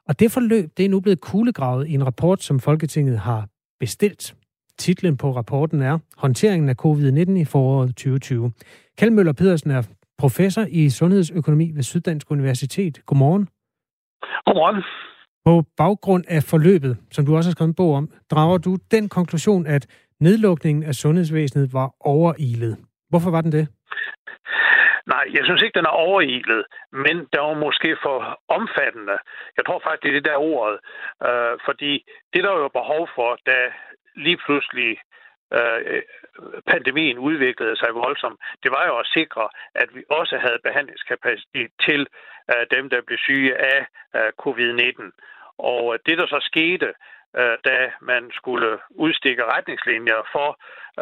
Og 0.09 0.20
det 0.20 0.33
forløb 0.33 0.70
det 0.76 0.85
er 0.85 0.89
nu 0.89 1.01
blevet 1.01 1.20
kuglegravet 1.20 1.89
i 1.89 1.93
en 1.93 2.07
rapport, 2.07 2.43
som 2.43 2.61
Folketinget 2.61 3.18
har 3.18 3.49
bestilt. 3.81 4.35
Titlen 4.85 5.16
på 5.16 5.28
rapporten 5.31 5.83
er 5.83 5.99
Håndteringen 6.16 6.68
af 6.68 6.74
covid-19 6.85 7.33
i 7.45 7.45
foråret 7.45 7.89
2020. 7.89 8.53
Kjeld 8.99 9.11
Møller 9.11 9.33
Pedersen 9.33 9.70
er 9.70 9.83
professor 10.18 10.64
i 10.70 10.91
sundhedsøkonomi 10.91 11.70
ved 11.76 11.83
Syddansk 11.83 12.31
Universitet. 12.31 12.95
Godmorgen. 13.07 13.49
Godmorgen. 14.47 14.83
På 15.45 15.64
baggrund 15.76 16.24
af 16.28 16.43
forløbet, 16.43 16.97
som 17.11 17.26
du 17.26 17.37
også 17.37 17.49
har 17.51 17.53
skrevet 17.53 17.68
en 17.68 17.74
bog 17.74 17.95
om, 17.95 18.09
drager 18.31 18.59
du 18.59 18.76
den 18.91 19.09
konklusion, 19.09 19.66
at 19.66 19.87
nedlukningen 20.20 20.85
af 20.85 20.95
sundhedsvæsenet 20.95 21.72
var 21.72 21.89
overilet. 22.01 22.76
Hvorfor 23.11 23.31
var 23.31 23.41
den 23.41 23.53
det? 23.53 23.68
Nej, 25.14 25.24
jeg 25.37 25.45
synes 25.45 25.62
ikke, 25.62 25.78
den 25.78 25.91
er 25.93 26.01
overilet, 26.07 26.62
men 27.05 27.16
der 27.33 27.41
var 27.49 27.57
måske 27.66 27.91
for 28.07 28.16
omfattende. 28.49 29.16
Jeg 29.57 29.64
tror 29.64 29.81
faktisk, 29.85 30.03
det 30.03 30.11
er 30.11 30.18
det 30.18 30.28
der 30.31 30.47
ordet. 30.55 30.76
Øh, 31.28 31.55
fordi 31.68 31.93
det, 32.33 32.41
der 32.47 32.53
var 32.62 32.78
behov 32.81 33.03
for, 33.16 33.31
da 33.51 33.59
lige 34.15 34.37
pludselig 34.37 34.99
øh, 35.53 36.03
pandemien 36.67 37.19
udviklede 37.19 37.77
sig 37.77 37.95
voldsomt, 37.95 38.41
det 38.63 38.71
var 38.71 38.87
jo 38.87 38.99
at 38.99 39.07
sikre, 39.07 39.49
at 39.75 39.89
vi 39.95 40.03
også 40.11 40.39
havde 40.39 40.59
behandlingskapacitet 40.65 41.71
til 41.87 42.07
øh, 42.53 42.67
dem, 42.71 42.91
der 42.91 43.01
blev 43.07 43.19
syge 43.19 43.57
af 43.57 43.87
øh, 44.17 44.33
covid-19. 44.43 45.03
Og 45.59 45.95
øh, 45.95 45.99
det, 46.07 46.19
der 46.19 46.27
så 46.27 46.39
skete, 46.41 46.95
øh, 47.37 47.57
da 47.65 47.91
man 48.01 48.31
skulle 48.33 48.79
udstikke 48.91 49.45
retningslinjer 49.45 50.21
for 50.33 50.49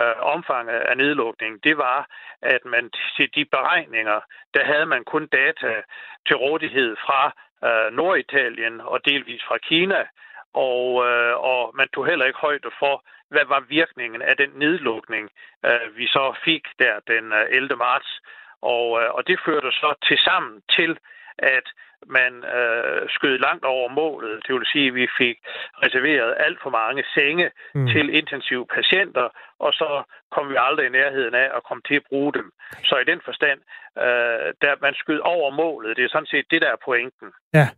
øh, 0.01 0.17
omfanget 0.35 0.81
af 0.91 0.97
nedlukningen, 0.97 1.61
det 1.65 1.77
var, 1.79 2.07
at 2.43 2.65
man 2.65 2.91
til 3.17 3.29
de 3.35 3.45
beregninger, 3.45 4.21
der 4.55 4.65
havde 4.65 4.87
man 4.87 5.05
kun 5.05 5.27
data 5.27 5.83
til 6.27 6.37
rådighed 6.37 6.97
fra 6.97 7.23
øh, 7.67 7.97
Norditalien 7.97 8.81
og 8.81 9.01
delvis 9.05 9.43
fra 9.49 9.59
Kina, 9.59 10.07
og, 10.55 11.07
øh, 11.09 11.35
og 11.53 11.73
man 11.75 11.89
tog 11.89 12.07
heller 12.07 12.27
ikke 12.27 12.39
højde 12.39 12.71
for, 12.79 13.05
hvad 13.29 13.45
var 13.47 13.61
virkningen 13.69 14.23
af 14.23 14.37
den 14.37 14.51
nedlukning, 14.57 15.31
øh, 15.67 15.97
vi 15.97 16.07
så 16.07 16.35
fik 16.45 16.65
der 16.79 16.95
den 17.07 17.33
øh, 17.33 17.47
11. 17.51 17.77
marts. 17.77 18.21
Og, 18.63 19.03
øh, 19.03 19.11
og 19.15 19.27
det 19.27 19.41
førte 19.45 19.71
så 19.73 19.95
til 20.09 20.19
sammen 20.19 20.63
til, 20.77 20.99
at 21.39 21.67
man 22.07 22.33
øh, 22.45 23.09
skød 23.09 23.39
langt 23.39 23.65
over 23.65 23.89
målet. 23.89 24.43
Det 24.47 24.55
vil 24.55 24.67
sige, 24.73 24.89
at 24.89 24.95
vi 24.95 25.07
fik 25.19 25.37
reserveret 25.85 26.35
alt 26.39 26.59
for 26.63 26.71
mange 26.71 27.05
senge 27.15 27.51
mm. 27.75 27.87
til 27.87 28.15
intensive 28.15 28.67
patienter, 28.67 29.29
og 29.59 29.73
så 29.73 30.03
kom 30.31 30.51
vi 30.51 30.57
aldrig 30.59 30.87
i 30.87 30.97
nærheden 31.01 31.35
af 31.35 31.49
at 31.57 31.63
komme 31.69 31.83
til 31.89 31.95
at 31.95 32.03
bruge 32.09 32.33
dem. 32.33 32.53
Så 32.85 32.97
i 32.99 33.05
den 33.05 33.21
forstand, 33.25 33.61
øh, 33.99 34.49
der 34.63 34.83
man 34.83 34.95
skød 34.95 35.19
over 35.19 35.51
målet, 35.51 35.97
det 35.97 36.05
er 36.05 36.09
sådan 36.09 36.27
set 36.27 36.47
det, 36.51 36.63
der 36.63 36.71
er 36.73 36.85
pointen. 36.85 37.33
Ja, 37.55 37.69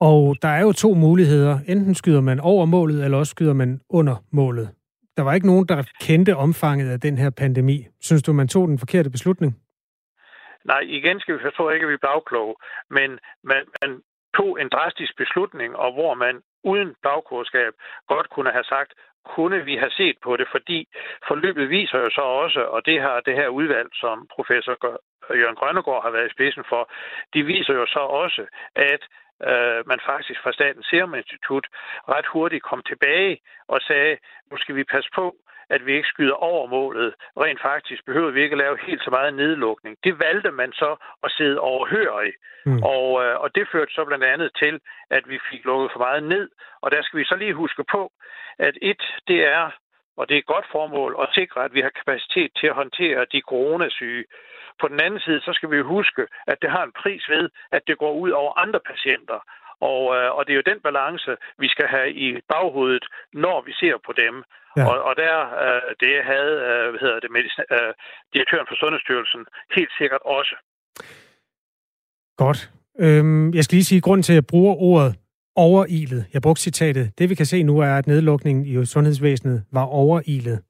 og 0.00 0.36
der 0.42 0.48
er 0.48 0.62
jo 0.62 0.72
to 0.72 0.94
muligheder. 0.94 1.58
Enten 1.68 1.94
skyder 1.94 2.20
man 2.20 2.40
over 2.40 2.64
målet, 2.66 3.04
eller 3.04 3.18
også 3.18 3.30
skyder 3.30 3.52
man 3.52 3.80
under 3.90 4.16
målet. 4.32 4.70
Der 5.16 5.22
var 5.22 5.34
ikke 5.34 5.46
nogen, 5.46 5.66
der 5.68 5.90
kendte 6.00 6.36
omfanget 6.36 6.90
af 6.90 7.00
den 7.00 7.18
her 7.18 7.30
pandemi. 7.30 7.86
Synes 8.00 8.22
du, 8.22 8.32
man 8.32 8.48
tog 8.48 8.68
den 8.68 8.78
forkerte 8.78 9.10
beslutning? 9.10 9.52
Nej, 10.64 10.80
igen 10.80 11.20
skal 11.20 11.34
vi 11.34 11.40
forstå 11.42 11.70
ikke, 11.70 11.84
at 11.84 11.88
vi 11.88 11.94
er 11.94 12.08
bagkloge, 12.10 12.54
men 12.90 13.18
man, 13.44 13.62
man 13.80 14.00
tog 14.36 14.60
en 14.60 14.68
drastisk 14.68 15.12
beslutning, 15.16 15.76
og 15.76 15.92
hvor 15.92 16.14
man 16.14 16.34
uden 16.64 16.94
bagklogskab 17.02 17.72
godt 18.08 18.30
kunne 18.30 18.52
have 18.52 18.64
sagt, 18.64 18.92
kunne 19.34 19.64
vi 19.64 19.74
have 19.76 19.90
set 19.90 20.16
på 20.24 20.36
det, 20.36 20.48
fordi 20.54 20.88
forløbet 21.28 21.70
viser 21.70 21.98
jo 21.98 22.10
så 22.10 22.20
også, 22.20 22.60
og 22.74 22.86
det 22.86 23.00
har 23.00 23.20
det 23.20 23.34
her 23.34 23.48
udvalg, 23.48 23.88
som 23.94 24.26
professor 24.36 24.74
Jørgen 25.40 25.56
Grønnegård 25.60 26.02
har 26.02 26.10
været 26.10 26.30
i 26.30 26.34
spidsen 26.36 26.64
for, 26.68 26.90
de 27.34 27.42
viser 27.42 27.74
jo 27.74 27.86
så 27.86 27.98
også, 27.98 28.42
at 28.76 29.02
øh, 29.48 29.88
man 29.90 30.00
faktisk 30.06 30.40
fra 30.42 30.52
Statens 30.52 30.86
Serum 30.86 31.14
Institut 31.14 31.66
ret 32.08 32.26
hurtigt 32.26 32.62
kom 32.62 32.82
tilbage 32.82 33.40
og 33.68 33.80
sagde, 33.80 34.16
nu 34.50 34.56
skal 34.56 34.74
vi 34.74 34.84
passe 34.84 35.10
på, 35.14 35.36
at 35.70 35.86
vi 35.86 35.92
ikke 35.96 36.08
skyder 36.08 36.34
over 36.34 36.66
målet. 36.66 37.14
Rent 37.36 37.62
faktisk 37.62 38.04
behøver 38.06 38.30
vi 38.30 38.42
ikke 38.42 38.54
at 38.54 38.58
lave 38.58 38.78
helt 38.86 39.02
så 39.04 39.10
meget 39.10 39.34
nedlukning. 39.34 39.96
Det 40.04 40.18
valgte 40.18 40.50
man 40.50 40.72
så 40.72 40.96
at 41.22 41.30
sidde 41.30 41.60
overhørig. 41.60 42.32
Mm. 42.66 42.82
Og, 42.82 43.24
øh, 43.24 43.40
og 43.40 43.54
det 43.54 43.68
førte 43.72 43.92
så 43.94 44.04
blandt 44.04 44.24
andet 44.24 44.50
til, 44.58 44.80
at 45.10 45.28
vi 45.28 45.38
fik 45.50 45.64
lukket 45.64 45.92
for 45.92 45.98
meget 45.98 46.22
ned. 46.22 46.48
Og 46.80 46.90
der 46.90 47.02
skal 47.02 47.18
vi 47.18 47.24
så 47.24 47.36
lige 47.36 47.54
huske 47.54 47.84
på, 47.90 48.12
at 48.58 48.74
et, 48.82 49.02
det 49.28 49.44
er 49.46 49.70
og 50.18 50.28
det 50.28 50.34
er 50.34 50.38
et 50.38 50.52
godt 50.54 50.66
formål 50.72 51.12
at 51.22 51.28
sikre, 51.38 51.64
at 51.64 51.74
vi 51.74 51.80
har 51.80 51.98
kapacitet 52.00 52.50
til 52.60 52.66
at 52.66 52.78
håndtere 52.82 53.26
de 53.32 53.40
coronasyge. 53.50 54.24
På 54.80 54.88
den 54.88 55.00
anden 55.00 55.20
side, 55.20 55.40
så 55.40 55.52
skal 55.54 55.70
vi 55.70 55.80
huske, 55.80 56.22
at 56.46 56.58
det 56.62 56.70
har 56.70 56.82
en 56.84 56.98
pris 57.02 57.22
ved, 57.28 57.44
at 57.76 57.82
det 57.86 57.98
går 57.98 58.14
ud 58.24 58.30
over 58.30 58.52
andre 58.64 58.80
patienter. 58.90 59.40
Og, 59.80 60.02
øh, 60.16 60.30
og 60.36 60.40
det 60.46 60.52
er 60.52 60.60
jo 60.60 60.70
den 60.72 60.80
balance, 60.88 61.30
vi 61.58 61.68
skal 61.68 61.86
have 61.86 62.10
i 62.12 62.28
baghovedet, 62.52 63.04
når 63.32 63.58
vi 63.66 63.72
ser 63.72 63.96
på 64.06 64.12
dem. 64.22 64.34
Ja. 64.76 64.84
Og, 64.88 64.96
og 65.08 65.16
der, 65.16 65.34
øh, 65.64 65.82
det 66.00 66.24
havde 66.32 66.54
øh, 66.68 66.84
hvad 66.90 67.00
hedder 67.04 67.20
det, 67.20 67.30
medicin, 67.30 67.64
direktøren 68.34 68.66
for 68.68 68.76
Sundhedsstyrelsen 68.82 69.42
helt 69.76 69.92
sikkert 69.98 70.22
også. 70.24 70.54
Godt. 72.36 72.60
Øhm, 73.04 73.54
jeg 73.54 73.64
skal 73.64 73.74
lige 73.76 73.90
sige, 73.90 73.96
at 73.96 74.02
grunden 74.02 74.22
til, 74.22 74.32
at 74.32 74.40
jeg 74.40 74.46
bruger 74.52 74.74
ordet 74.90 75.10
overilet, 75.58 76.24
jeg 76.32 76.42
brugte 76.42 76.62
citatet, 76.62 77.18
det 77.18 77.30
vi 77.30 77.34
kan 77.34 77.46
se 77.46 77.62
nu 77.62 77.78
er, 77.78 77.94
at 77.94 78.06
nedlukningen 78.06 78.66
i 78.66 78.84
sundhedsvæsenet 78.84 79.64
var 79.72 79.82
overilet. 79.82 80.62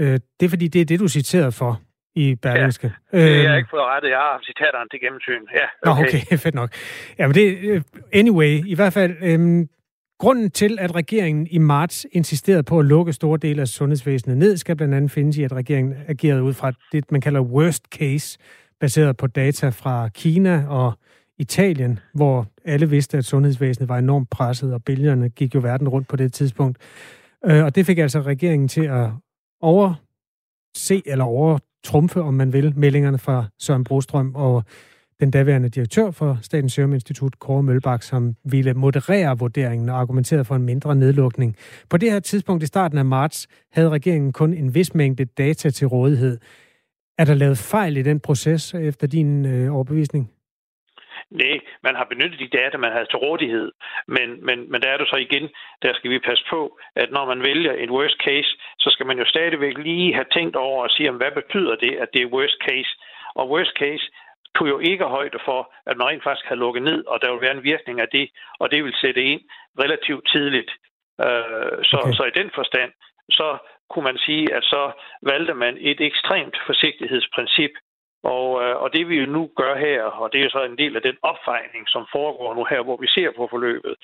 Øh, 0.00 0.20
det 0.40 0.46
er 0.46 0.48
fordi, 0.48 0.68
det 0.68 0.80
er 0.80 0.84
det, 0.84 1.00
du 1.00 1.08
citerede 1.08 1.52
for 1.52 1.80
i 2.14 2.34
Berlingske. 2.34 2.92
Ja, 3.12 3.18
det 3.18 3.36
har 3.36 3.50
jeg 3.50 3.56
ikke 3.56 3.70
fået 3.70 3.82
rettet. 3.82 4.10
Jeg 4.10 4.18
har 4.18 4.32
haft 4.32 4.44
citaterne 4.44 4.88
til 4.90 5.00
gennemsyn. 5.00 5.42
Ja, 5.54 5.90
okay. 5.90 6.02
Nå, 6.02 6.08
okay, 6.08 6.38
fedt 6.44 6.54
nok. 6.54 6.70
Ja, 7.18 7.26
men 7.26 7.34
det, 7.34 7.58
øh, 7.58 7.82
anyway, 8.12 8.66
i 8.66 8.74
hvert 8.74 8.92
fald, 8.92 9.16
øhm, 9.22 9.68
grunden 10.18 10.50
til, 10.50 10.78
at 10.80 10.94
regeringen 10.94 11.46
i 11.50 11.58
marts 11.58 12.06
insisterede 12.12 12.62
på 12.62 12.78
at 12.78 12.84
lukke 12.84 13.12
store 13.12 13.38
dele 13.38 13.60
af 13.60 13.68
sundhedsvæsenet 13.68 14.36
ned, 14.38 14.56
skal 14.56 14.76
blandt 14.76 14.94
andet 14.94 15.10
findes 15.10 15.38
i, 15.38 15.42
at 15.42 15.52
regeringen 15.52 15.94
agerede 16.08 16.42
ud 16.42 16.54
fra 16.54 16.72
det, 16.92 17.12
man 17.12 17.20
kalder 17.20 17.40
worst 17.40 17.84
case, 17.94 18.38
baseret 18.80 19.16
på 19.16 19.26
data 19.26 19.68
fra 19.68 20.08
Kina 20.08 20.66
og 20.68 20.92
Italien, 21.38 21.98
hvor 22.14 22.46
alle 22.64 22.90
vidste, 22.90 23.18
at 23.18 23.24
sundhedsvæsenet 23.24 23.88
var 23.88 23.98
enormt 23.98 24.30
presset, 24.30 24.74
og 24.74 24.84
billederne 24.84 25.28
gik 25.28 25.54
jo 25.54 25.60
verden 25.60 25.88
rundt 25.88 26.08
på 26.08 26.16
det 26.16 26.32
tidspunkt. 26.32 26.78
Øh, 27.44 27.64
og 27.64 27.74
det 27.74 27.86
fik 27.86 27.98
altså 27.98 28.20
regeringen 28.20 28.68
til 28.68 28.84
at 28.84 29.10
overse 29.60 31.02
eller 31.06 31.24
overtrumfe, 31.24 32.22
om 32.22 32.34
man 32.34 32.52
vil, 32.52 32.72
meldingerne 32.76 33.18
fra 33.18 33.44
Søren 33.58 33.84
Brostrøm 33.84 34.34
og 34.34 34.64
den 35.20 35.30
daværende 35.30 35.68
direktør 35.68 36.10
for 36.10 36.38
Statens 36.42 36.72
Serum 36.72 36.92
Institut, 36.92 37.38
Kåre 37.38 37.62
Mølbak, 37.62 38.02
som 38.02 38.34
ville 38.44 38.74
moderere 38.74 39.38
vurderingen 39.38 39.88
og 39.88 40.00
argumenterede 40.00 40.44
for 40.44 40.56
en 40.56 40.62
mindre 40.62 40.96
nedlukning. 40.96 41.56
På 41.90 41.96
det 41.96 42.12
her 42.12 42.20
tidspunkt 42.20 42.62
i 42.62 42.66
starten 42.66 42.98
af 42.98 43.04
marts 43.04 43.46
havde 43.72 43.88
regeringen 43.88 44.32
kun 44.32 44.54
en 44.54 44.74
vis 44.74 44.94
mængde 44.94 45.24
data 45.24 45.70
til 45.70 45.86
rådighed. 45.86 46.38
Er 47.18 47.24
der 47.24 47.34
lavet 47.34 47.58
fejl 47.58 47.96
i 47.96 48.02
den 48.02 48.20
proces 48.20 48.74
efter 48.74 49.06
din 49.06 49.46
øh, 49.46 49.74
overbevisning? 49.74 50.30
Nej, 51.40 51.60
man 51.82 51.94
har 51.96 52.04
benyttet 52.04 52.38
de 52.40 52.56
data, 52.58 52.76
man 52.78 52.92
havde 52.92 53.06
til 53.10 53.22
rådighed. 53.26 53.72
Men, 54.06 54.46
men, 54.46 54.70
men 54.70 54.82
der 54.82 54.88
er 54.90 54.96
det 54.98 55.08
så 55.08 55.16
igen, 55.16 55.50
der 55.82 55.94
skal 55.94 56.10
vi 56.10 56.18
passe 56.18 56.44
på, 56.50 56.78
at 56.96 57.10
når 57.10 57.24
man 57.26 57.42
vælger 57.42 57.72
en 57.72 57.90
worst 57.90 58.18
case, 58.24 58.50
så 58.78 58.90
skal 58.90 59.06
man 59.06 59.18
jo 59.18 59.24
stadigvæk 59.24 59.78
lige 59.78 60.14
have 60.14 60.32
tænkt 60.32 60.56
over 60.56 60.82
og 60.82 60.90
sige, 60.90 61.10
hvad 61.10 61.32
betyder 61.40 61.76
det, 61.76 61.92
at 62.02 62.08
det 62.14 62.22
er 62.22 62.34
worst 62.36 62.58
case? 62.68 62.90
Og 63.34 63.50
worst 63.50 63.74
case 63.78 64.04
tog 64.56 64.68
jo 64.68 64.78
ikke 64.78 65.04
højde 65.04 65.38
for, 65.44 65.74
at 65.86 65.96
man 65.96 66.06
rent 66.06 66.22
faktisk 66.22 66.46
havde 66.46 66.60
lukket 66.60 66.82
ned, 66.82 67.04
og 67.06 67.22
der 67.22 67.32
vil 67.32 67.40
være 67.40 67.56
en 67.56 67.64
virkning 67.72 68.00
af 68.00 68.08
det, 68.08 68.30
og 68.60 68.70
det 68.70 68.84
vil 68.84 68.94
sætte 69.00 69.22
ind 69.22 69.40
relativt 69.78 70.28
tidligt. 70.32 70.70
Øh, 71.20 71.78
så, 71.90 71.98
okay. 72.02 72.12
så 72.12 72.22
i 72.24 72.38
den 72.40 72.50
forstand, 72.54 72.90
så 73.30 73.58
kunne 73.90 74.04
man 74.04 74.18
sige, 74.18 74.54
at 74.54 74.64
så 74.64 74.82
valgte 75.22 75.54
man 75.54 75.76
et 75.80 76.00
ekstremt 76.00 76.56
forsigtighedsprincip, 76.66 77.70
og, 78.22 78.62
øh, 78.62 78.76
og 78.82 78.92
det 78.92 79.08
vi 79.08 79.16
jo 79.20 79.26
nu 79.26 79.50
gør 79.56 79.74
her, 79.76 80.02
og 80.02 80.32
det 80.32 80.40
er 80.42 80.50
så 80.50 80.64
en 80.64 80.78
del 80.78 80.96
af 80.96 81.02
den 81.02 81.16
opfejning, 81.22 81.88
som 81.88 82.06
foregår 82.12 82.54
nu 82.54 82.64
her, 82.64 82.82
hvor 82.82 82.96
vi 82.96 83.08
ser 83.08 83.30
på 83.36 83.46
forløbet, 83.50 83.94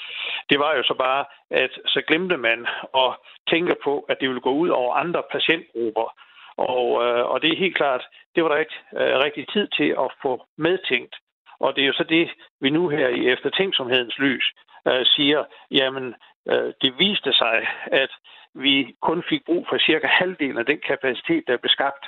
det 0.50 0.58
var 0.58 0.74
jo 0.74 0.82
så 0.82 0.94
bare, 0.94 1.24
at 1.50 1.70
så 1.86 2.02
glemte 2.08 2.36
man 2.36 2.66
at 2.94 3.10
tænke 3.50 3.76
på, 3.84 4.06
at 4.08 4.16
det 4.20 4.28
ville 4.28 4.40
gå 4.40 4.52
ud 4.52 4.68
over 4.68 4.94
andre 4.94 5.22
patientgrupper. 5.32 6.08
Og, 6.56 7.04
øh, 7.04 7.24
og 7.30 7.42
det 7.42 7.52
er 7.52 7.56
helt 7.64 7.76
klart, 7.76 8.04
det 8.34 8.42
var 8.42 8.48
der 8.48 8.56
ikke 8.56 8.78
øh, 8.92 9.18
rigtig 9.24 9.48
tid 9.48 9.68
til 9.68 9.88
at 10.04 10.08
få 10.22 10.46
medtænkt. 10.56 11.16
Og 11.60 11.76
det 11.76 11.82
er 11.82 11.86
jo 11.86 11.92
så 11.92 12.04
det, 12.04 12.30
vi 12.60 12.70
nu 12.70 12.88
her 12.88 13.08
i 13.08 13.28
eftertænksomhedens 13.28 14.18
lys 14.18 14.52
øh, 14.88 15.06
siger, 15.06 15.44
jamen 15.70 16.14
øh, 16.48 16.72
det 16.82 16.98
viste 16.98 17.32
sig, 17.32 17.66
at 17.86 18.10
vi 18.54 18.94
kun 19.02 19.22
fik 19.28 19.44
brug 19.46 19.66
for 19.68 19.78
cirka 19.78 20.06
halvdelen 20.06 20.58
af 20.58 20.66
den 20.66 20.80
kapacitet, 20.86 21.44
der 21.46 21.56
blev 21.56 21.70
skabt 21.70 22.06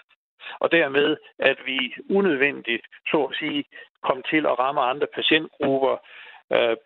og 0.58 0.72
dermed, 0.72 1.16
at 1.38 1.58
vi 1.66 1.94
unødvendigt, 2.10 2.86
så 3.10 3.18
at 3.30 3.36
sige, 3.38 3.64
kom 4.02 4.22
til 4.30 4.46
at 4.46 4.58
ramme 4.58 4.80
andre 4.80 5.06
patientgrupper, 5.14 5.96
øh, 6.52 6.76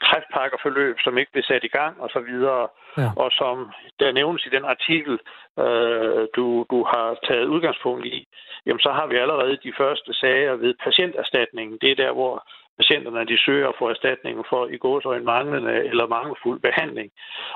kræftpakkerforløb, 0.00 0.96
som 1.04 1.18
ikke 1.18 1.32
blev 1.32 1.44
sat 1.44 1.64
i 1.64 1.74
gang 1.78 2.00
og 2.00 2.10
så 2.10 2.20
videre. 2.20 2.68
Ja. 2.98 3.10
Og 3.16 3.30
som 3.32 3.70
der 4.00 4.12
nævnes 4.12 4.46
i 4.46 4.54
den 4.56 4.64
artikel, 4.64 5.18
øh, 5.58 6.26
du, 6.36 6.66
du 6.70 6.84
har 6.92 7.18
taget 7.28 7.46
udgangspunkt 7.46 8.06
i, 8.06 8.26
jamen 8.66 8.80
så 8.80 8.90
har 8.92 9.06
vi 9.06 9.16
allerede 9.16 9.56
de 9.56 9.72
første 9.78 10.14
sager 10.14 10.54
ved 10.54 10.74
patienterstatningen. 10.84 11.78
Det 11.80 11.90
er 11.90 12.02
der, 12.04 12.12
hvor 12.12 12.46
patienterne 12.78 13.24
de 13.26 13.38
søger 13.44 13.72
få 13.78 13.88
erstatning 13.88 14.44
for 14.50 14.66
i 14.66 14.78
en 15.18 15.24
manglende 15.24 15.84
eller 15.90 16.06
mangelfuld 16.06 16.60
behandling. 16.60 17.10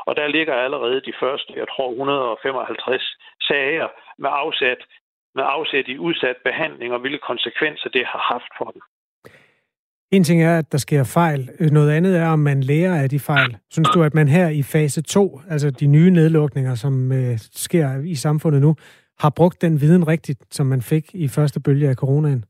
Og 0.07 0.17
der 0.17 0.27
ligger 0.27 0.55
allerede 0.55 1.01
de 1.01 1.13
første, 1.21 1.53
jeg 1.57 1.67
tror, 1.77 1.91
155 1.91 3.17
sager 3.41 3.89
med 4.19 4.31
afsat 4.33 4.79
med 5.39 5.45
afsæt 5.57 5.87
i 5.89 5.99
udsat 6.09 6.39
behandling 6.49 6.91
og 6.95 7.01
hvilke 7.01 7.23
konsekvenser 7.31 7.89
det 7.97 8.05
har 8.13 8.23
haft 8.33 8.53
for 8.59 8.69
dem. 8.75 8.83
En 10.17 10.25
ting 10.25 10.43
er, 10.43 10.59
at 10.59 10.73
der 10.73 10.79
sker 10.79 11.05
fejl. 11.05 11.51
Noget 11.73 11.91
andet 11.97 12.19
er, 12.19 12.29
om 12.29 12.39
man 12.39 12.61
lærer 12.61 13.03
af 13.03 13.09
de 13.11 13.19
fejl. 13.19 13.57
Synes 13.71 13.89
du, 13.95 14.03
at 14.03 14.15
man 14.15 14.29
her 14.29 14.49
i 14.49 14.63
fase 14.63 15.03
2, 15.03 15.41
altså 15.51 15.71
de 15.71 15.87
nye 15.87 16.11
nedlukninger, 16.11 16.75
som 16.75 17.13
øh, 17.13 17.39
sker 17.39 17.89
i 18.05 18.15
samfundet 18.15 18.61
nu, 18.61 18.75
har 19.21 19.33
brugt 19.37 19.63
den 19.63 19.81
viden 19.81 20.09
rigtigt, 20.09 20.41
som 20.51 20.67
man 20.67 20.83
fik 20.83 21.05
i 21.15 21.29
første 21.29 21.61
bølge 21.61 21.89
af 21.89 21.95
coronaen? 21.95 22.45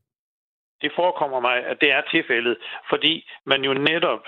Det 0.81 0.91
forekommer 0.95 1.39
mig, 1.39 1.57
at 1.71 1.77
det 1.81 1.91
er 1.91 2.01
tilfældet, 2.11 2.57
fordi 2.89 3.29
man 3.45 3.61
jo 3.61 3.73
netop 3.73 4.23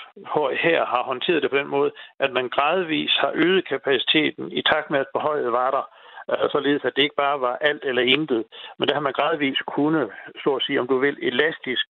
her 0.65 0.85
har 0.85 1.03
håndteret 1.03 1.41
det 1.41 1.51
på 1.51 1.57
den 1.57 1.67
måde, 1.67 1.91
at 2.19 2.31
man 2.33 2.49
gradvis 2.49 3.13
har 3.21 3.31
øget 3.35 3.67
kapaciteten 3.67 4.51
i 4.51 4.61
takt 4.61 4.89
med, 4.89 4.99
at 4.99 5.13
behøjet 5.13 5.51
var 5.51 5.71
der 5.71 5.83
Øh, 6.31 6.49
således 6.51 6.85
at 6.85 6.95
det 6.95 7.03
ikke 7.03 7.21
bare 7.25 7.41
var 7.41 7.55
alt 7.61 7.83
eller 7.85 8.01
intet. 8.01 8.43
Men 8.77 8.87
der 8.87 8.93
har 8.93 9.01
man 9.07 9.13
gradvist 9.13 9.65
kunne, 9.65 10.09
så 10.43 10.49
at 10.55 10.63
sige, 10.63 10.79
om 10.79 10.87
du 10.87 10.97
vil, 10.97 11.17
elastisk 11.21 11.85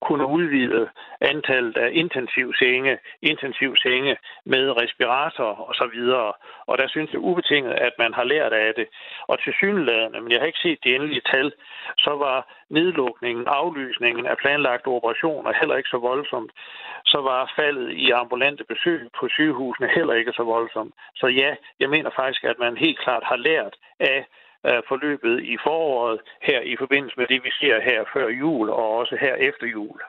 kunne 0.00 0.26
udvide 0.26 0.88
antallet 1.20 1.76
af 1.76 1.90
intensiv 1.92 2.54
senge, 2.54 2.98
intensiv 3.22 3.76
senge 3.76 4.16
med 4.44 4.82
respirator 4.82 5.50
og 5.68 5.74
så 5.74 5.86
videre. 5.94 6.32
Og 6.66 6.78
der 6.78 6.88
synes 6.88 7.12
jeg 7.12 7.20
ubetinget, 7.20 7.72
at 7.72 7.92
man 7.98 8.14
har 8.14 8.24
lært 8.24 8.52
af 8.52 8.74
det. 8.74 8.86
Og 9.28 9.42
til 9.42 9.52
synlædende, 9.52 10.20
men 10.20 10.32
jeg 10.32 10.40
har 10.40 10.46
ikke 10.46 10.64
set 10.66 10.78
de 10.84 10.94
endelige 10.94 11.26
tal, 11.32 11.52
så 11.98 12.10
var 12.10 12.38
nedlukningen, 12.70 13.44
aflysningen 13.46 14.26
af 14.26 14.36
planlagte 14.36 14.88
operationer 14.88 15.52
heller 15.60 15.76
ikke 15.76 15.88
så 15.88 15.98
voldsomt. 15.98 16.52
Så 17.04 17.18
var 17.20 17.52
faldet 17.56 17.90
i 17.92 18.10
ambulante 18.10 18.64
besøg 18.64 19.08
på 19.18 19.28
sygehusene 19.28 19.88
heller 19.94 20.14
ikke 20.14 20.32
så 20.32 20.42
voldsomt. 20.42 20.94
Så 21.14 21.26
ja, 21.26 21.54
jeg 21.80 21.90
mener 21.90 22.10
faktisk, 22.16 22.44
at 22.44 22.58
man 22.58 22.76
helt 22.76 22.98
klart 22.98 23.24
har 23.24 23.36
lært 23.36 23.74
af 24.00 24.26
forløbet 24.88 25.36
i 25.52 25.56
foråret 25.66 26.20
her 26.42 26.60
i 26.72 26.74
forbindelse 26.82 27.16
med 27.20 27.26
det, 27.32 27.40
vi 27.46 27.50
ser 27.60 27.76
her 27.88 28.00
før 28.14 28.26
jul 28.42 28.66
og 28.70 28.86
også 29.00 29.16
her 29.20 29.34
efter 29.48 29.66
jul. 29.66 30.00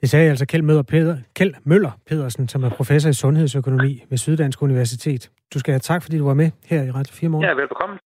Det 0.00 0.10
sagde 0.10 0.30
altså 0.30 0.46
Kjeld 0.46 0.62
Møller, 0.62 0.82
Peder, 0.82 1.16
Kjeld 1.34 1.54
Møller 1.64 1.90
Pedersen, 2.06 2.48
som 2.48 2.64
er 2.64 2.70
professor 2.70 3.10
i 3.10 3.12
sundhedsøkonomi 3.12 4.04
ved 4.10 4.18
Syddansk 4.18 4.62
Universitet. 4.62 5.30
Du 5.54 5.58
skal 5.58 5.72
have 5.72 5.80
tak, 5.80 6.02
fordi 6.02 6.18
du 6.18 6.26
var 6.26 6.34
med 6.34 6.50
her 6.66 6.82
i 6.82 6.90
Radio 6.90 7.14
4 7.14 7.30
morgen. 7.30 7.46
Ja, 7.46 7.54
velbekomme. 7.54 7.98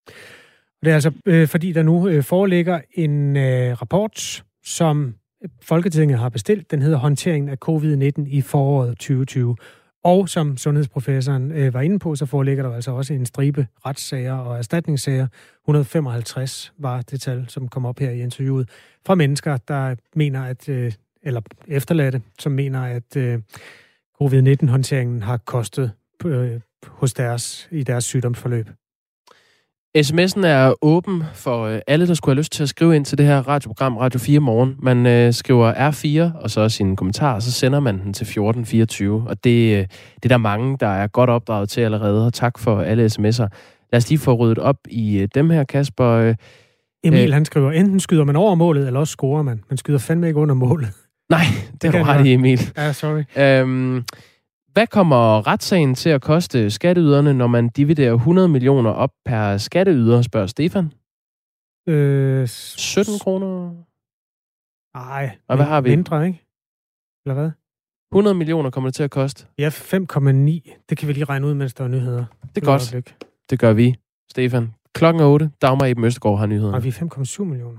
Det 0.83 0.91
er 0.91 0.95
altså, 0.95 1.13
øh, 1.27 1.49
fordi 1.49 1.73
der 1.73 1.83
nu 1.83 2.09
øh, 2.09 2.23
foreligger 2.23 2.81
en 2.93 3.37
øh, 3.37 3.73
rapport, 3.83 4.45
som 4.65 5.15
Folketinget 5.63 6.19
har 6.19 6.29
bestilt. 6.29 6.71
Den 6.71 6.83
hedder 6.83 6.99
Håndteringen 6.99 7.49
af 7.49 7.57
covid-19 7.69 8.37
i 8.37 8.43
foråret 8.43 8.89
2020. 8.89 9.57
Og 10.05 10.29
som 10.29 10.57
sundhedsprofessoren 10.57 11.53
øh, 11.53 11.75
var 11.75 11.81
inde 11.81 11.99
på, 11.99 12.17
så 12.17 12.27
foreligger 12.27 12.63
der 12.63 12.75
altså 12.75 12.91
også 12.91 13.15
en 13.15 13.27
stribe 13.27 13.67
retssager 13.87 14.35
og 14.35 14.59
erstatningssager. 14.59 15.27
155 15.65 16.73
var 16.79 17.03
det 17.03 17.21
tal, 17.21 17.45
som 17.49 17.69
kom 17.69 17.87
op 17.87 17.99
her 17.99 18.11
i 18.11 18.21
interviewet, 18.21 18.69
fra 19.07 19.15
mennesker, 19.15 19.57
der 19.57 19.95
mener, 20.15 20.45
at, 20.45 20.69
øh, 20.69 20.93
eller 21.23 21.41
efterladte, 21.69 22.23
som 22.39 22.53
mener, 22.53 22.83
at 22.83 23.17
øh, 23.17 23.39
covid-19-håndteringen 24.23 25.23
har 25.23 25.37
kostet 25.37 25.93
øh, 26.25 26.61
hos 26.87 27.15
deres, 27.15 27.69
i 27.71 27.83
deres 27.83 28.05
sygdomsforløb. 28.05 28.69
SMS'en 29.99 30.47
er 30.47 30.75
åben 30.83 31.23
for 31.35 31.65
øh, 31.65 31.81
alle, 31.87 32.07
der 32.07 32.15
skulle 32.15 32.35
have 32.35 32.41
lyst 32.41 32.53
til 32.53 32.63
at 32.63 32.69
skrive 32.69 32.97
ind 32.97 33.05
til 33.05 33.19
det 33.19 33.27
her 33.27 33.49
radioprogram 33.49 33.97
Radio 33.97 34.21
4 34.21 34.41
morgen. 34.41 34.77
Man 34.79 35.07
øh, 35.07 35.33
skriver 35.33 35.91
R4 35.91 36.43
og 36.43 36.51
så 36.51 36.69
sin 36.69 36.97
kommentar, 36.97 37.35
og 37.35 37.43
så 37.43 37.53
sender 37.53 37.81
man 37.81 37.95
den 37.95 38.13
til 38.13 38.25
1424. 38.25 39.25
Og 39.29 39.45
det, 39.45 39.77
øh, 39.77 39.87
det 40.15 40.25
er 40.25 40.29
der 40.29 40.37
mange, 40.37 40.77
der 40.81 40.87
er 40.87 41.07
godt 41.07 41.31
opdraget 41.31 41.69
til 41.69 41.81
allerede. 41.81 42.27
Og 42.27 42.33
tak 42.33 42.59
for 42.59 42.81
alle 42.81 43.07
sms'er. 43.07 43.49
Lad 43.93 43.97
os 43.97 44.09
lige 44.09 44.19
få 44.19 44.35
ryddet 44.35 44.59
op 44.59 44.77
i 44.89 45.19
øh, 45.19 45.29
dem 45.35 45.51
her, 45.51 45.65
Kasper. 45.65 46.09
Øh, 46.09 46.35
Emil, 47.05 47.29
øh, 47.29 47.33
han 47.33 47.45
skriver, 47.45 47.73
enten 47.73 48.01
skyder 48.01 48.25
man 48.25 48.37
over 48.37 48.55
målet, 48.55 48.87
eller 48.87 49.01
også 49.01 49.13
scorer 49.13 49.43
man. 49.43 49.63
Man 49.71 49.77
skyder 49.77 49.99
fandme 49.99 50.27
ikke 50.27 50.41
under 50.41 50.55
målet. 50.55 50.89
Nej, 51.31 51.45
det, 51.73 51.83
det 51.83 51.95
er 51.95 52.09
ret 52.09 52.27
i, 52.27 52.33
Emil. 52.33 52.73
Ja, 52.77 52.93
sorry. 52.93 53.23
Øhm, 53.37 54.05
Hvad 54.73 54.87
kommer 54.87 55.47
retssagen 55.47 55.95
til 55.95 56.09
at 56.11 56.23
koste 56.23 56.71
skatteyderne, 56.71 57.35
når 57.35 57.47
man 57.47 57.69
dividerer 57.69 58.15
100 58.15 58.49
millioner 58.49 58.91
op 58.91 59.11
per 59.25 59.57
skatteyder, 59.57 60.23
spørger 60.23 60.47
Stefan? 60.47 60.93
Øh, 61.89 62.49
17 62.49 63.19
kroner? 63.19 63.71
Nej, 64.97 65.39
Og 65.49 65.57
hvad 65.57 65.67
har 65.67 65.81
vi? 65.81 65.91
Mindre, 65.91 66.27
ikke? 66.27 66.45
Eller 67.27 67.35
hvad? 67.35 67.51
100 68.13 68.35
millioner 68.35 68.71
kommer 68.71 68.89
det 68.91 68.95
til 68.95 69.03
at 69.03 69.11
koste. 69.11 69.47
Ja, 69.59 69.69
5,9. 69.69 70.85
Det 70.89 70.99
kan 70.99 71.09
vi 71.09 71.13
lige 71.13 71.25
regne 71.25 71.47
ud, 71.47 71.55
mens 71.55 71.75
der 71.75 71.85
er 71.85 71.89
nyheder. 71.89 72.25
Det 72.55 72.63
er 72.63 72.67
godt. 72.67 73.15
Det 73.51 73.59
gør 73.59 73.73
vi, 73.73 73.95
Stefan. 74.31 74.75
Klokken 74.95 75.23
er 75.23 75.27
8. 75.27 75.51
Dagmar 75.63 75.87
Eben 75.87 76.05
Østergaard 76.05 76.39
har 76.39 76.47
nyheder. 76.47 76.75
Og 76.75 76.85
vi 76.85 76.89
er 76.89 76.93
5,7 76.93 77.45
millioner. 77.45 77.79